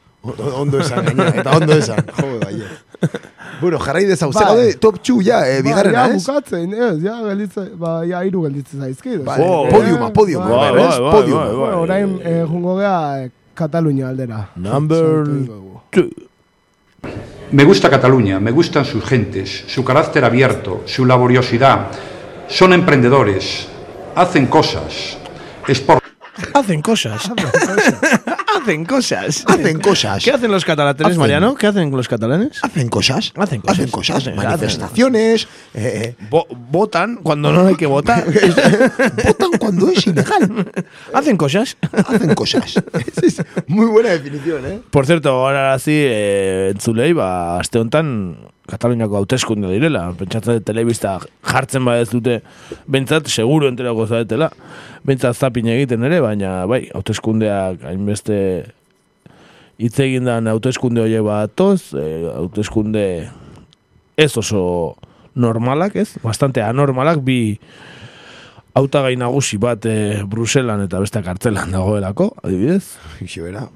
[0.58, 2.02] Ondo esan, gaina, eta ondo esan.
[2.18, 2.66] Jo, baie.
[3.62, 4.42] Bueno, jarrai dezau, Bai.
[4.42, 6.26] zer gaude, top 2 ja, eh, bigarrena, ba, ez?
[6.26, 9.22] ja, bukatzen, ez, ja, gelitze, ba, ja, iru gelditzen zaizkit.
[9.24, 10.76] Vale, Oh, podiuma, podiuma, Bai, ez?
[10.76, 11.40] bai, bai, Podiuma.
[11.46, 11.60] bai, bai.
[11.62, 14.50] Bueno, orain eh, jungo gea eh, Katalunia aldera.
[14.58, 15.24] Number
[15.92, 16.10] two.
[17.52, 21.88] Me gusta Cataluña, me gustan sus gentes, su carácter abierto, su laboriosidad.
[22.48, 23.68] Son emprendedores,
[24.16, 25.18] hacen cosas.
[25.68, 26.00] Es por
[26.54, 27.32] Hacen cosas.
[28.66, 29.44] Hacen cosas.
[29.48, 30.24] Hacen cosas.
[30.24, 31.20] ¿Qué hacen los catalanes, Hacen.
[31.20, 31.56] Mariano?
[31.56, 32.64] ¿Qué hacen los catalanes?
[32.64, 33.32] Hacen cosas.
[33.36, 33.78] Hacen cosas.
[33.80, 34.18] Hacen cosas.
[34.18, 35.48] Hacen- Manifestaciones.
[35.74, 38.26] eh, Vo- votan cuando no hay que votar.
[39.26, 40.72] votan cuando es ilegal.
[41.14, 41.78] hacen cosas.
[42.08, 42.74] Hacen cosas.
[43.68, 44.80] Muy buena definición, ¿eh?
[44.90, 50.08] Por cierto, ahora así, eh, entzulei, ba, aste honetan, Kataluniako hauteskunde direla.
[50.18, 52.40] Pentsatzen dut telebista jartzen badez dute,
[52.90, 54.50] bentsat, seguro enterako zaretela.
[55.06, 58.40] Bentsat zapin egiten ere, baina, bai, hauteskundeak hainbeste
[59.78, 63.06] hitz egin dan hauteskunde horiek batoz, eh, hauteskunde
[64.18, 64.96] ez oso
[65.36, 66.16] normalak, ez?
[66.24, 67.60] Bastante anormalak, bi
[68.76, 72.96] hautagai nagusi bat eh, Bruselan eta beste kartzelan dagoelako, adibidez.
[73.36, 73.68] Bera.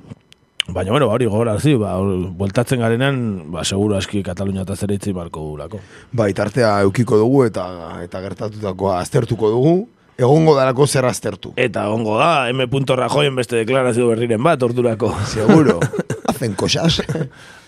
[0.73, 3.21] Baina, bueno, hori gogorarazi, ba, bueltatzen garenan,
[3.53, 5.79] ba, seguro aski Katalunia eta zer barko gulako.
[6.11, 9.87] Bai, tartea eukiko dugu eta eta gertatutakoa aztertuko dugu
[10.19, 11.53] Egongo dalako zer aztertu.
[11.55, 12.67] Eta egongo da, M.
[12.67, 15.13] Rajoyen beste deklarazio berriren bat, ordurako.
[15.31, 15.79] Seguro.
[16.27, 17.01] Hacen cosas.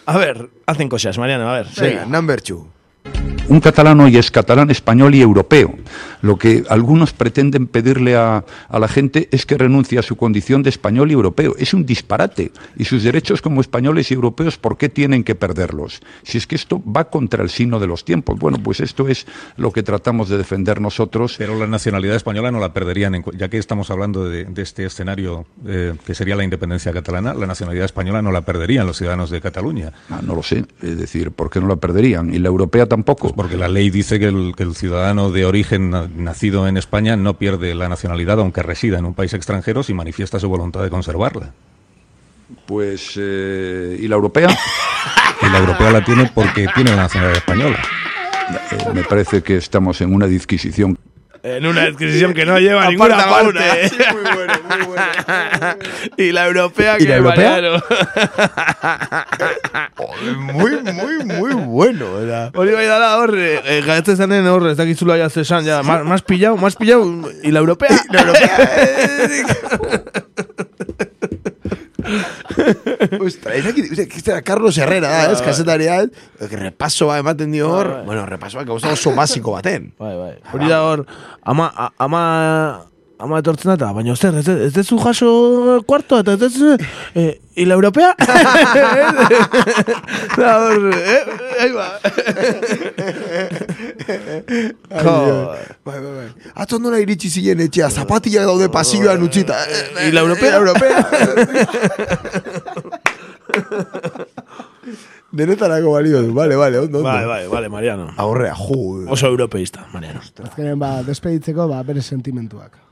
[0.06, 1.68] A ver, hacen cosas, Mariano, a ver.
[1.78, 2.68] Venga, number two.
[3.52, 5.76] Un catalán hoy es catalán, español y europeo.
[6.22, 10.64] Lo que algunos pretenden pedirle a, a, la gente es que renuncie a su condición
[10.64, 11.56] de español y europeo.
[11.58, 12.54] Es un disparate.
[12.78, 16.00] Y sus derechos como españoles y europeos, ¿por qué tienen que perderlos?
[16.24, 18.40] Si es que esto va contra el signo de los tiempos.
[18.40, 19.26] Bueno, pues esto es
[19.58, 21.36] lo que tratamos de defender nosotros.
[21.38, 24.86] Pero la nacionalidad española no la perderían, en, ya que estamos hablando de, de este
[24.86, 29.30] escenario eh, que sería la independencia catalana, la nacionalidad española no la perderían los ciudadanos
[29.30, 29.92] de Cataluña.
[30.10, 30.64] Ah, no lo sé.
[30.82, 32.34] Es decir, ¿por qué no la perderían?
[32.34, 33.22] Y la europea tampoco.
[33.22, 37.16] Pues porque la ley dice que el, que el, ciudadano de origen nacido en España
[37.16, 40.90] no pierde la nacionalidad aunque resida en un país extranjero si manifiesta su voluntad de
[40.90, 41.54] conservarla.
[42.66, 44.50] Pues, eh, ¿y la europea?
[45.42, 47.80] y la europea la tiene porque tiene la nacionalidad española.
[48.72, 51.00] Eh, me parece que estamos en una disquisición.
[51.44, 53.60] En una adquisición que no lleva a ninguna parte.
[53.92, 55.04] Sí, muy bueno, muy bueno.
[56.18, 57.82] y la europea ¿Y que la europea?
[60.54, 62.14] Muy, muy, muy bueno.
[62.14, 62.52] ¿verdad?
[62.56, 66.22] Hori bai dala hor, eh, gaitze zanen hor, ez dakizula ya zesan, ya, más, más
[66.22, 67.06] pillado, más pillado,
[67.44, 68.00] y la europea.
[68.10, 68.70] La europea.
[73.20, 76.02] Ostra, ez dakit, ez dakit, Carlos Herrera, da, ez, kasetaria,
[76.40, 79.92] que repaso ba ematen dio hor, bueno, repaso ba, gauza oso basiko baten.
[80.00, 80.34] Bai, bai.
[80.54, 81.06] Hori da hor,
[81.44, 82.24] ama, ama,
[83.22, 85.30] ama etortzen da, baina zer, ez, ez dezu jaso
[85.88, 86.78] kuarto, eta ez dezu,
[87.16, 88.16] eh, y la europea?
[90.38, 91.24] da hor, eh,
[91.62, 92.00] ahí va.
[94.90, 95.58] Ai, Dios.
[95.86, 96.30] Bai, bai, bai.
[96.56, 99.56] Atzo nola iritsi ziren etxea, zapatilla daude pasilloan utzita.
[100.08, 100.52] Y la europea?
[100.52, 100.98] La europea.
[105.32, 107.10] Denetarako balio du, vale, vale, ondo, ondo.
[107.10, 108.14] Bai, bai, vale, Mariano.
[108.18, 109.06] Aurrea, ju.
[109.08, 110.20] Oso europeísta, Mariano.
[110.20, 112.91] Azkenen, ba, despeditzeko, ba, bere sentimentuak.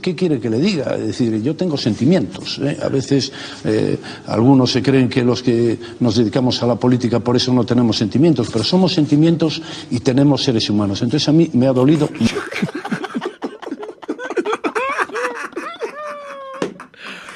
[0.00, 0.96] ¿Qué quiere que le diga?
[0.96, 2.58] Es decir, yo tengo sentimientos.
[2.62, 2.78] ¿eh?
[2.82, 3.30] A veces
[3.64, 7.64] eh, algunos se creen que los que nos dedicamos a la política por eso no
[7.64, 9.60] tenemos sentimientos, pero somos sentimientos
[9.90, 11.02] y tenemos seres humanos.
[11.02, 12.08] Entonces a mí me ha dolido.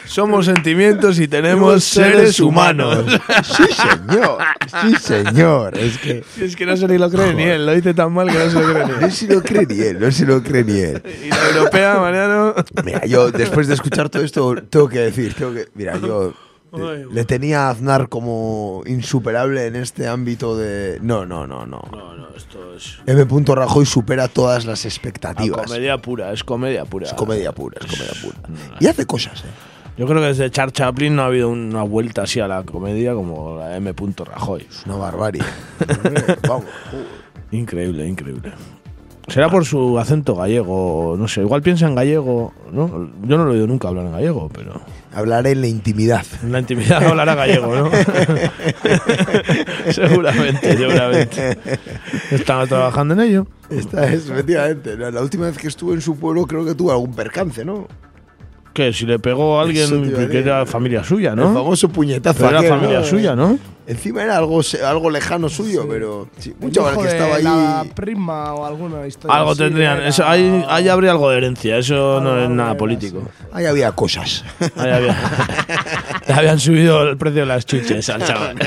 [0.07, 3.05] Somos sentimientos y tenemos seres humanos.
[3.43, 4.39] Sí, señor.
[4.83, 5.78] Sí, señor.
[5.78, 6.24] Es que...
[6.41, 8.51] Es que no se ni lo cree ni él, lo dice tan mal que no
[8.51, 9.12] se lo cree ni No él.
[9.12, 11.03] se lo cree ni él, no se lo cree ni él.
[11.27, 12.55] Y la europea, Mariano.
[12.85, 15.66] Mira, yo después de escuchar todo esto, tengo que decir, tengo que.
[15.74, 16.35] Mira, yo
[17.11, 20.99] le tenía a Aznar como insuperable en este ámbito de.
[21.03, 21.83] No, no, no, no.
[21.91, 22.99] No, no, esto es.
[23.07, 23.24] M.
[23.55, 25.66] Rajoy supera todas las a expectativas.
[25.66, 27.07] comedia pura, es comedia pura.
[27.07, 28.37] Es comedia pura, es comedia pura.
[28.81, 29.76] Y hace cosas, ¿eh?
[29.97, 33.14] Yo creo que desde Charles Chaplin no ha habido una vuelta así a la comedia
[33.14, 33.94] como la de M.
[34.24, 34.66] Rajoy.
[34.68, 35.43] Es una barbarie.
[36.48, 36.66] Vamos.
[37.51, 38.52] Increíble, increíble.
[39.28, 43.10] Será por su acento gallego, no sé, igual piensa en gallego, ¿no?
[43.24, 44.81] Yo no lo he oído nunca hablar en gallego, pero
[45.12, 46.24] Hablaré en la intimidad.
[46.44, 47.90] en la intimidad hablará gallego, ¿no?
[49.93, 51.59] seguramente, seguramente.
[52.31, 53.47] Estaba trabajando en ello.
[53.68, 54.97] Esta es, efectivamente.
[54.97, 57.89] La última vez que estuve en su pueblo creo que tuvo algún percance, ¿no?
[58.77, 61.55] Que si le pegó a alguien que, era familia suya, El ¿no?
[61.55, 62.36] famoso puñetazo.
[62.36, 63.05] Pero era aquel, familia ¿no?
[63.07, 63.59] suya, ¿no?
[63.86, 67.89] Encima era algo, algo lejano suyo, pero sí, un El chaval que estaba La ahí.
[67.94, 69.35] prima o alguna historia.
[69.35, 69.97] Algo así, tendrían.
[69.98, 73.23] era- Eso, ahí, ahí habría algo de herencia, eso no es nada político.
[73.53, 74.44] Ahí había cosas.
[74.77, 75.16] Ahí había-
[76.28, 78.57] le habían subido el precio de las chuches al chaval.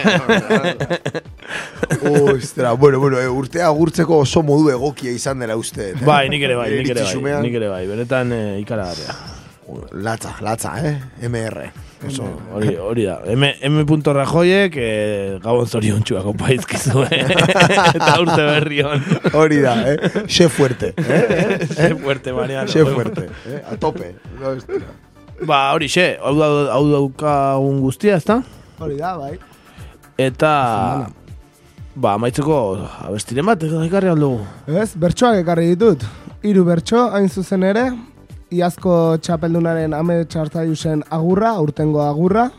[2.33, 5.91] Ostra, bueno, bueno, eh, urtea agurtzeko oso modu egokia izan dela uste.
[5.91, 5.95] Eh?
[6.05, 9.15] Bai, nik ere bai, nik ere bai, nik ere bai, benetan eh, ikaragarria.
[9.91, 10.97] Latza, latza, eh?
[11.27, 11.71] MR.
[12.07, 12.23] Oso.
[12.53, 13.19] Hori, hori da.
[13.25, 14.01] M, M.
[14.03, 17.25] Rajoyek eh, gabon zorion txuako paizkizu, eh?
[17.97, 19.03] Eta urte berri hon.
[19.33, 20.23] Hori da, eh?
[20.25, 20.93] Xe fuerte.
[20.95, 21.59] Eh?
[21.67, 22.71] Xe fuerte, Mariano.
[22.71, 23.27] Xe fuerte.
[23.45, 23.61] Eh?
[23.67, 24.15] A tope.
[24.39, 24.81] Ostra.
[25.45, 28.41] Ba, hori xe, hau, da, hau daukagun guztia, ezta?
[28.79, 29.37] Hori da, bai.
[30.19, 30.51] Eta...
[31.99, 32.55] Ba, maitzeko
[33.09, 34.43] abestiren bat, ekarri aldugu.
[34.71, 36.05] Ez, bertsoak ekarri ditut.
[36.47, 37.89] Hiru bertso, hain zuzen ere,
[38.51, 42.49] iazko txapeldunaren ame txartaiusen agurra, urtengo agurra,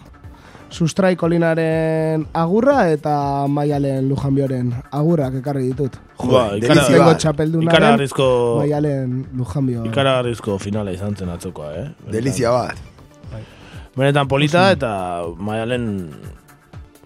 [0.70, 5.96] sustrai kolinaren agurra eta maialen lujanbioren agurrak ekarri ditut.
[6.20, 8.06] Ba, ikara- Urtengo txapeldunaren
[8.60, 9.84] maialen lujanbio.
[9.88, 11.84] ikaragarrizko finala izan zen atzokoa, eh?
[11.88, 12.76] Benetan- Delizia bat.
[13.96, 16.10] Benetan polita eta maialen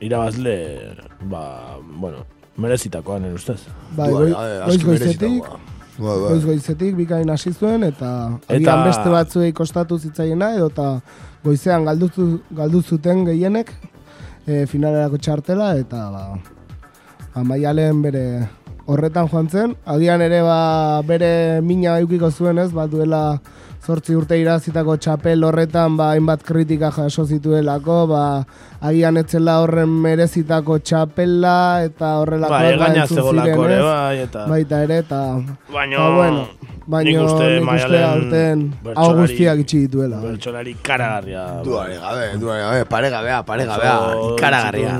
[0.00, 2.18] irabazle, ba, bueno,
[2.58, 3.60] merezitakoa nire ustez.
[3.96, 5.44] Bai, Bai, bai, goiz goizetik,
[5.98, 6.28] Bai, bai.
[6.32, 8.08] goiz goizetik bikain hasi zuen eta
[8.48, 11.00] Eta- agian beste batzuei kostatu zitzaiena edo eta
[11.44, 13.70] goizean galdu, zu- galdu zuten gehienek
[14.46, 16.24] e, finalerako txartela eta ba,
[17.34, 18.24] ba maialen bere
[18.86, 19.76] horretan joan zen.
[19.86, 23.40] Agian ere ba, bere mina eukiko zuen ez, bat duela
[23.84, 28.22] zortzi urte irazitako txapel horretan ba, hainbat kritika jaso zituelako, ba,
[28.80, 31.56] agian etzela horren merezitako txapela
[31.88, 34.46] eta horrelako egaina zegolako ere, bai, eta...
[34.48, 35.20] Baita ere, eta...
[35.74, 38.64] Baino, ba, bueno, baino, nik uste nik uste Maialen aurten
[38.96, 40.16] hau guztiak itxi dituela.
[40.20, 40.30] bai.
[40.34, 41.44] Bertsolari karagarria.
[41.64, 44.98] Duare gabe, duare gabe, paregabea, paregabea, Oso- ikaragarria.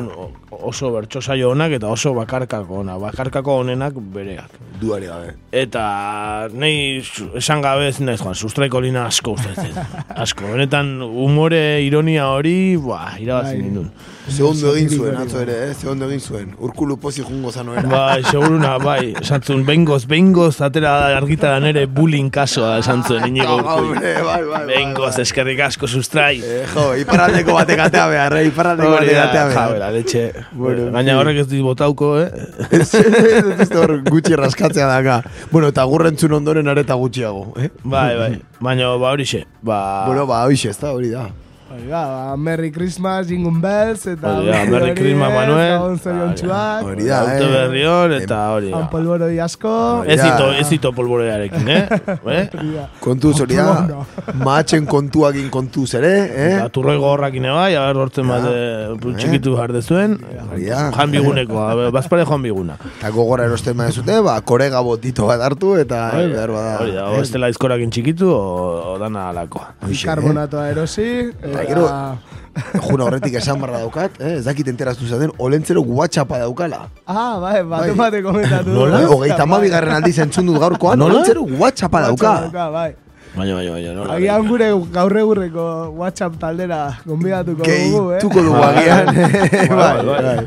[0.54, 2.94] Oso bertso saio onak eta oso bakarkako ona.
[2.98, 4.50] Bakarkako onenak bereak.
[4.80, 5.34] Duare gabe.
[5.52, 7.02] Eta nei
[7.34, 9.78] esan gabe ez naiz joan, sustraiko lina asko uste dut.
[10.24, 13.62] Asko, benetan humore, ironia hori, buah, irabazi Bai.
[13.62, 13.90] nindun.
[14.30, 15.74] Ze ondo egin zuen, atzo ere, eh?
[15.74, 16.54] Ze ondo egin zuen.
[16.58, 17.82] Urkulu pozi jungo zanoera.
[17.90, 23.56] Bai, seguruna, bai, esan zuen, bengoz, bengoz, atera argitara nere bullying kasoa, esan zuen, inigo
[23.58, 23.92] urkullu.
[23.92, 24.62] Hombre, bai, bai, bai.
[24.70, 26.38] Bengoz, eskerrik asko sustrai.
[26.40, 28.46] Eh, jo, iparraldeko batek atea behar, eh?
[28.50, 29.68] Iparraldeko Hori batek atea behar.
[29.68, 30.24] jabera, letxe.
[30.52, 31.18] Bueno, Gaina sí.
[31.20, 32.30] horrek ez dit botauko, eh?
[33.64, 35.20] Ez hor gutxi raskatzea daka.
[35.52, 37.70] Bueno, eta gurrentzun ondoren areta gutxiago, eh?
[37.84, 38.32] Bai, bai.
[38.60, 39.44] Baina, ba, horixe.
[39.62, 41.28] Ba, Bueno, ba, hoxe, ez da, hori da.
[41.74, 44.36] Hori da, ba, Merry Christmas, Jingle Bells, eta...
[44.38, 45.72] Hori da, Merry Christmas, Manuel.
[45.72, 46.84] Gabon zoriontsuak.
[46.86, 47.48] Hori da, eh?
[47.50, 48.78] berri hor, eta hori da.
[48.78, 49.72] Han polboroi asko.
[50.06, 51.80] Ez ito, ez ito polborearekin, eh?
[52.36, 52.84] eh?
[53.02, 54.04] Kontuz hori da,
[54.46, 56.52] mahatzen kontuakin kontuz ere, eh?
[56.60, 60.14] Eta turroi gogorrakin bai, aber hortzen bat eh, txikitu jarde zuen.
[60.44, 60.84] Hori da.
[60.94, 61.66] Joan biguneko,
[61.98, 62.78] bazpare joan biguna.
[62.92, 66.30] Eta gogora erosten bada zute, ba, korega botito bat hartu, eta eh.
[66.46, 69.72] Hori da, o ez dela izkorakin txikitu, o, dana alakoa.
[69.90, 71.10] Bikarbonatoa erosi.
[71.64, 71.88] Eta gero,
[72.86, 74.36] juna horretik esan barra daukat, eh?
[74.38, 76.84] ez dakit enteraztu zaten, olentzero WhatsAppa daukala.
[77.06, 78.74] Ah, bai, bate bate komentatu.
[78.74, 79.00] Nola?
[79.10, 82.34] Hogeita hamabi garren aldiz entzun dut gaurkoan, olentzero WhatsAppa dauka.
[82.46, 82.90] dauka, bai.
[83.34, 84.14] Baina, baina, baina, nola.
[84.14, 85.64] Agian gure gaur egurreko
[85.98, 88.20] WhatsApp taldera gonbidatuko dugu, eh?
[88.20, 89.06] Gehituko dugu agian.
[89.14, 90.22] Bai, bai, bai.
[90.22, 90.44] bai.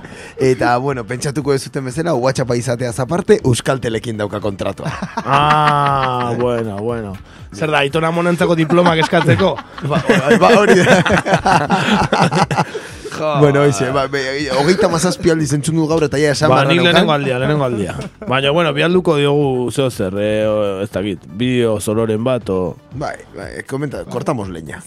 [0.49, 4.91] Eta, bueno, pentsatuko ez zuten bezala, WhatsAppa izateaz aparte, Euskaltelekin dauka kontratua.
[5.29, 7.11] Ah, bueno, bueno.
[7.53, 9.49] Zer da, itona monentzako diplomak eskatzeko?
[9.91, 9.99] ba,
[10.41, 10.95] ba, hori da.
[13.39, 14.21] Bueno, hoxe, ba, be,
[14.57, 16.93] hogeita mazazpi aldiz entzun dut gaur eta ja esan Ba, barra nik neukan.
[16.93, 17.95] lehenengo aldia, lehenengo aldia.
[18.31, 22.75] Baina, bueno, bialduko diogu zeo zer, eh, o- ez dakit, bideo soloren bat, o...
[22.95, 24.81] Bai, bai, komenta, cortamos leña.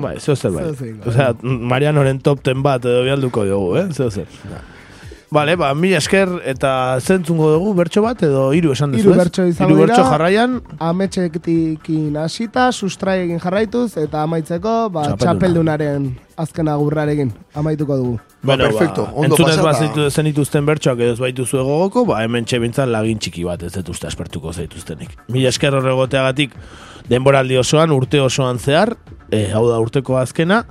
[0.00, 0.64] Bai, zeo zer bai.
[0.72, 0.94] Bai.
[1.06, 4.26] Osea, Marianoren top ten bat edo bialduko diogu, eh, zeo zer.
[5.30, 6.70] Vale, ba, mi esker eta
[7.04, 9.96] zentzungo dugu bertso bat edo hiru esan duzu, Hiru bertso izango Hiru dira.
[9.96, 15.18] bertso jarraian, Ametxekitin hasita, sustraiekin jarraituz, eta amaitzeko, ba, Txapelduna.
[15.26, 18.18] txapeldunaren azken agurrarekin amaituko dugu.
[18.42, 19.68] Bueno, perfecto, ba, ondo entzunez pasata.
[19.68, 23.88] bazitu zenituzten bertsoak edo ez baituzu egogoko, ba, hemen txebintzan lagin txiki bat ez dut
[23.92, 25.12] uste aspertuko zaituztenik.
[25.28, 26.54] Mila esker horregoteagatik
[27.10, 28.96] denboraldi osoan, urte osoan zehar,
[29.30, 30.64] e, hau da urteko azkena,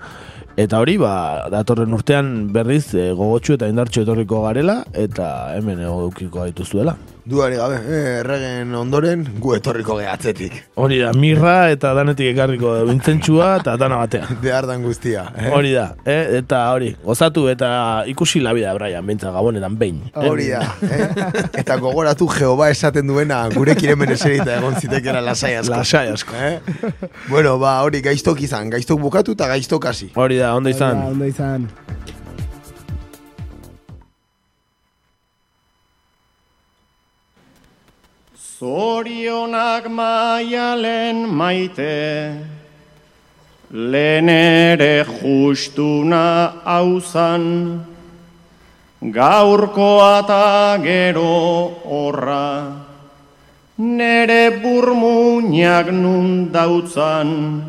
[0.58, 6.42] eta hori, ba, datorren urtean berriz e, gogotsu eta indartxo etorriko garela, eta hemen egokiko
[6.42, 6.98] gaituzuela.
[7.28, 10.54] Duari gabe, eh, erregen ondoren, gu etorriko gehatzetik.
[10.80, 14.38] Hori da, mirra eta danetik ekarriko bintzentsua eta dana batean.
[14.46, 15.26] Behar dan guztia.
[15.36, 15.50] Eh?
[15.52, 16.38] Hori da, eh?
[16.40, 17.70] eta hori, gozatu eta
[18.08, 20.00] ikusi la vida, Brian, bintza gabonetan behin.
[20.16, 21.10] Hori da, eh?
[21.64, 25.76] Eta gogoratu Jehova esaten duena gurekin hemen eserita egon zitekera lasai asko.
[25.76, 26.40] Lasai asko.
[26.40, 27.12] Eh?
[27.28, 30.14] Bueno, ba, hori gaiztok izan, gaiztok bukatu eta gaiztok hasi.
[30.16, 31.04] Hori da, ondo izan.
[31.12, 31.68] Ondo izan.
[38.58, 42.42] Zorionak maialen maite,
[43.70, 47.86] lehen ere justuna hauzan,
[49.00, 50.48] gaurkoa eta
[50.82, 51.36] gero
[51.86, 52.82] horra,
[53.78, 57.62] nere burmuinak nun dautzan,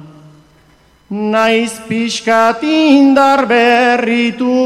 [1.11, 4.57] naiz pixkat indar berritu,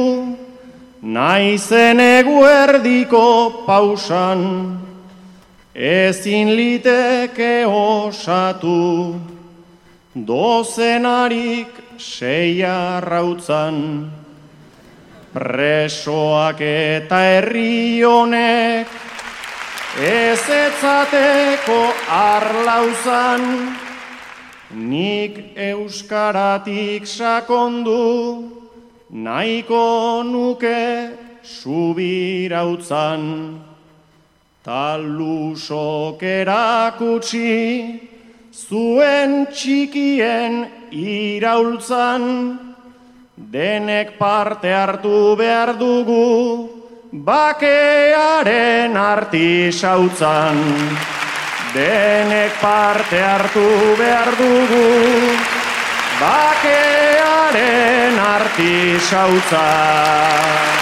[1.02, 4.81] naizen eguerdiko pausan,
[5.74, 9.16] ezin liteke osatu,
[10.14, 14.10] dozenarik seia rautzan,
[15.32, 18.86] presoak eta herri honek,
[19.96, 23.76] ez etzateko arlauzan,
[24.76, 28.52] nik euskaratik sakondu,
[29.08, 31.10] nahiko nuke
[31.42, 33.22] subirautzan.
[34.62, 37.98] Talusok erakutsi
[38.54, 40.62] zuen txikien
[40.94, 42.22] iraultzan,
[43.34, 46.68] denek parte hartu behar dugu,
[47.10, 50.62] bakearen artisautzan.
[51.74, 53.66] Denek parte hartu
[53.98, 54.86] behar dugu,
[56.22, 60.81] bakearen artisautzan.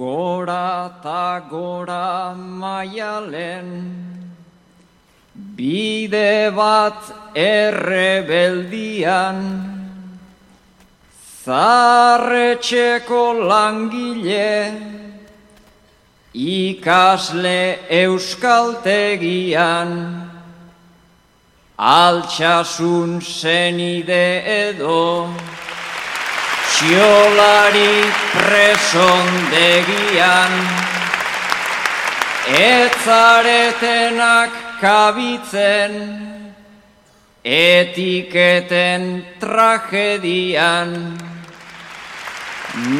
[0.00, 3.68] Gora ta gora maialen,
[5.34, 6.96] bide bat
[7.36, 9.36] errebeldian,
[11.44, 14.72] Zarretxeko langile,
[16.32, 19.92] ikasle euskaltegian,
[21.76, 24.24] altxasun senide
[24.64, 25.28] edo,
[26.80, 30.52] Txiolari presondegian
[32.56, 34.48] Etzaretenak
[34.80, 35.92] kabitzen
[37.44, 41.20] Etiketen tragedian.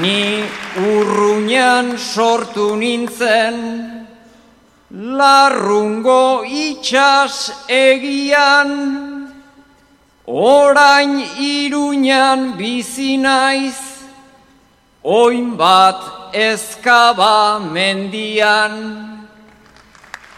[0.05, 0.45] Ni
[0.77, 3.57] urruñan sortu nintzen
[4.91, 9.20] Larrungo itxas egian,
[10.31, 13.81] orain iruñan bizi naiz,
[15.03, 18.75] oin bat ezkaba mendian,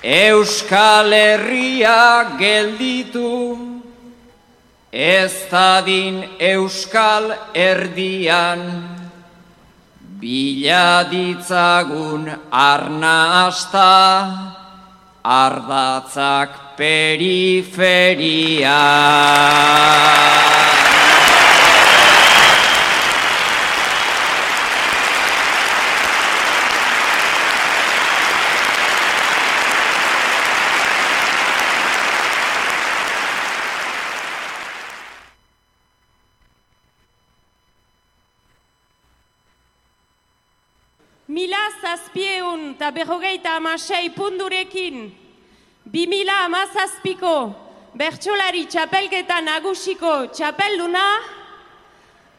[0.02, 3.58] Euskal Herria gelditu,
[4.92, 8.88] ez dadin Euskal Erdian.
[10.00, 13.92] Bila ditzagun arna asta,
[15.22, 18.74] ardatzak periferia.
[41.28, 45.21] Mila zazpieun eta berrogeita amasei pundurekin,
[45.92, 47.32] bi mila amazazpiko
[48.00, 51.04] bertsolari txapelketa nagusiko txapelduna,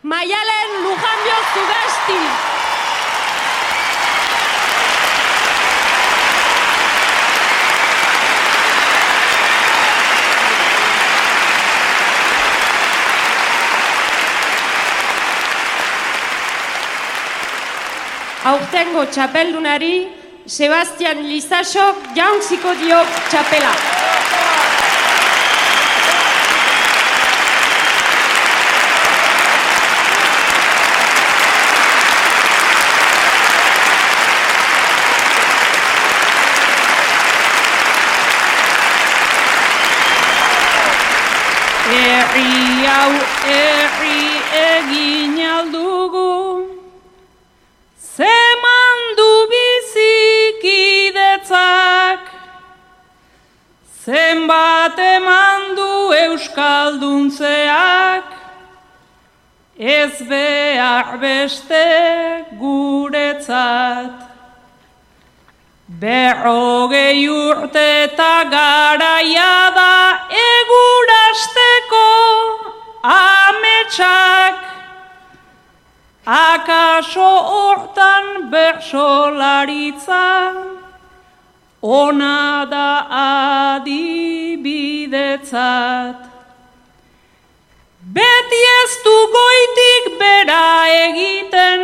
[0.10, 2.18] Maialen Lujanbio Zugasti.
[18.50, 23.00] Aurtengo txapeldunari, Sebastian Lizasok jauntziko dio
[23.32, 23.93] txapela.
[60.30, 64.12] Behar beste guretzat.
[65.88, 72.08] Berrogei urte eta garaia da egurasteko
[73.04, 74.74] ametsak,
[76.26, 80.54] Akaso hortan bersolaritza,
[81.82, 83.08] ona da
[83.76, 86.16] adibidetzat.
[88.16, 89.93] Beti ez du goitik
[90.24, 90.66] bera
[91.04, 91.82] egiten,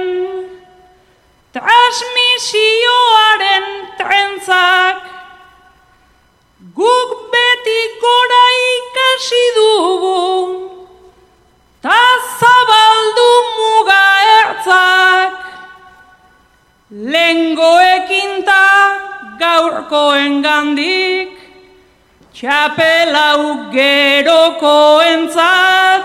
[1.55, 3.65] transmisioaren
[3.99, 4.99] trentzak,
[6.79, 8.45] guk beti gora
[8.75, 10.21] ikasi dugu,
[11.83, 12.01] ta
[12.39, 14.05] zabaldu muga
[14.37, 15.33] ertzak,
[17.15, 18.67] lengoekin ta
[19.41, 21.31] gaurkoen gandik,
[22.39, 23.43] txapelau
[23.75, 24.79] geroko
[25.11, 26.03] entzat,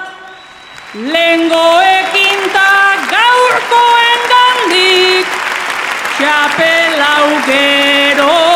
[0.95, 2.71] lengoekin ta
[3.11, 5.27] gaurkoen gandik,
[6.16, 8.54] txapelau geroko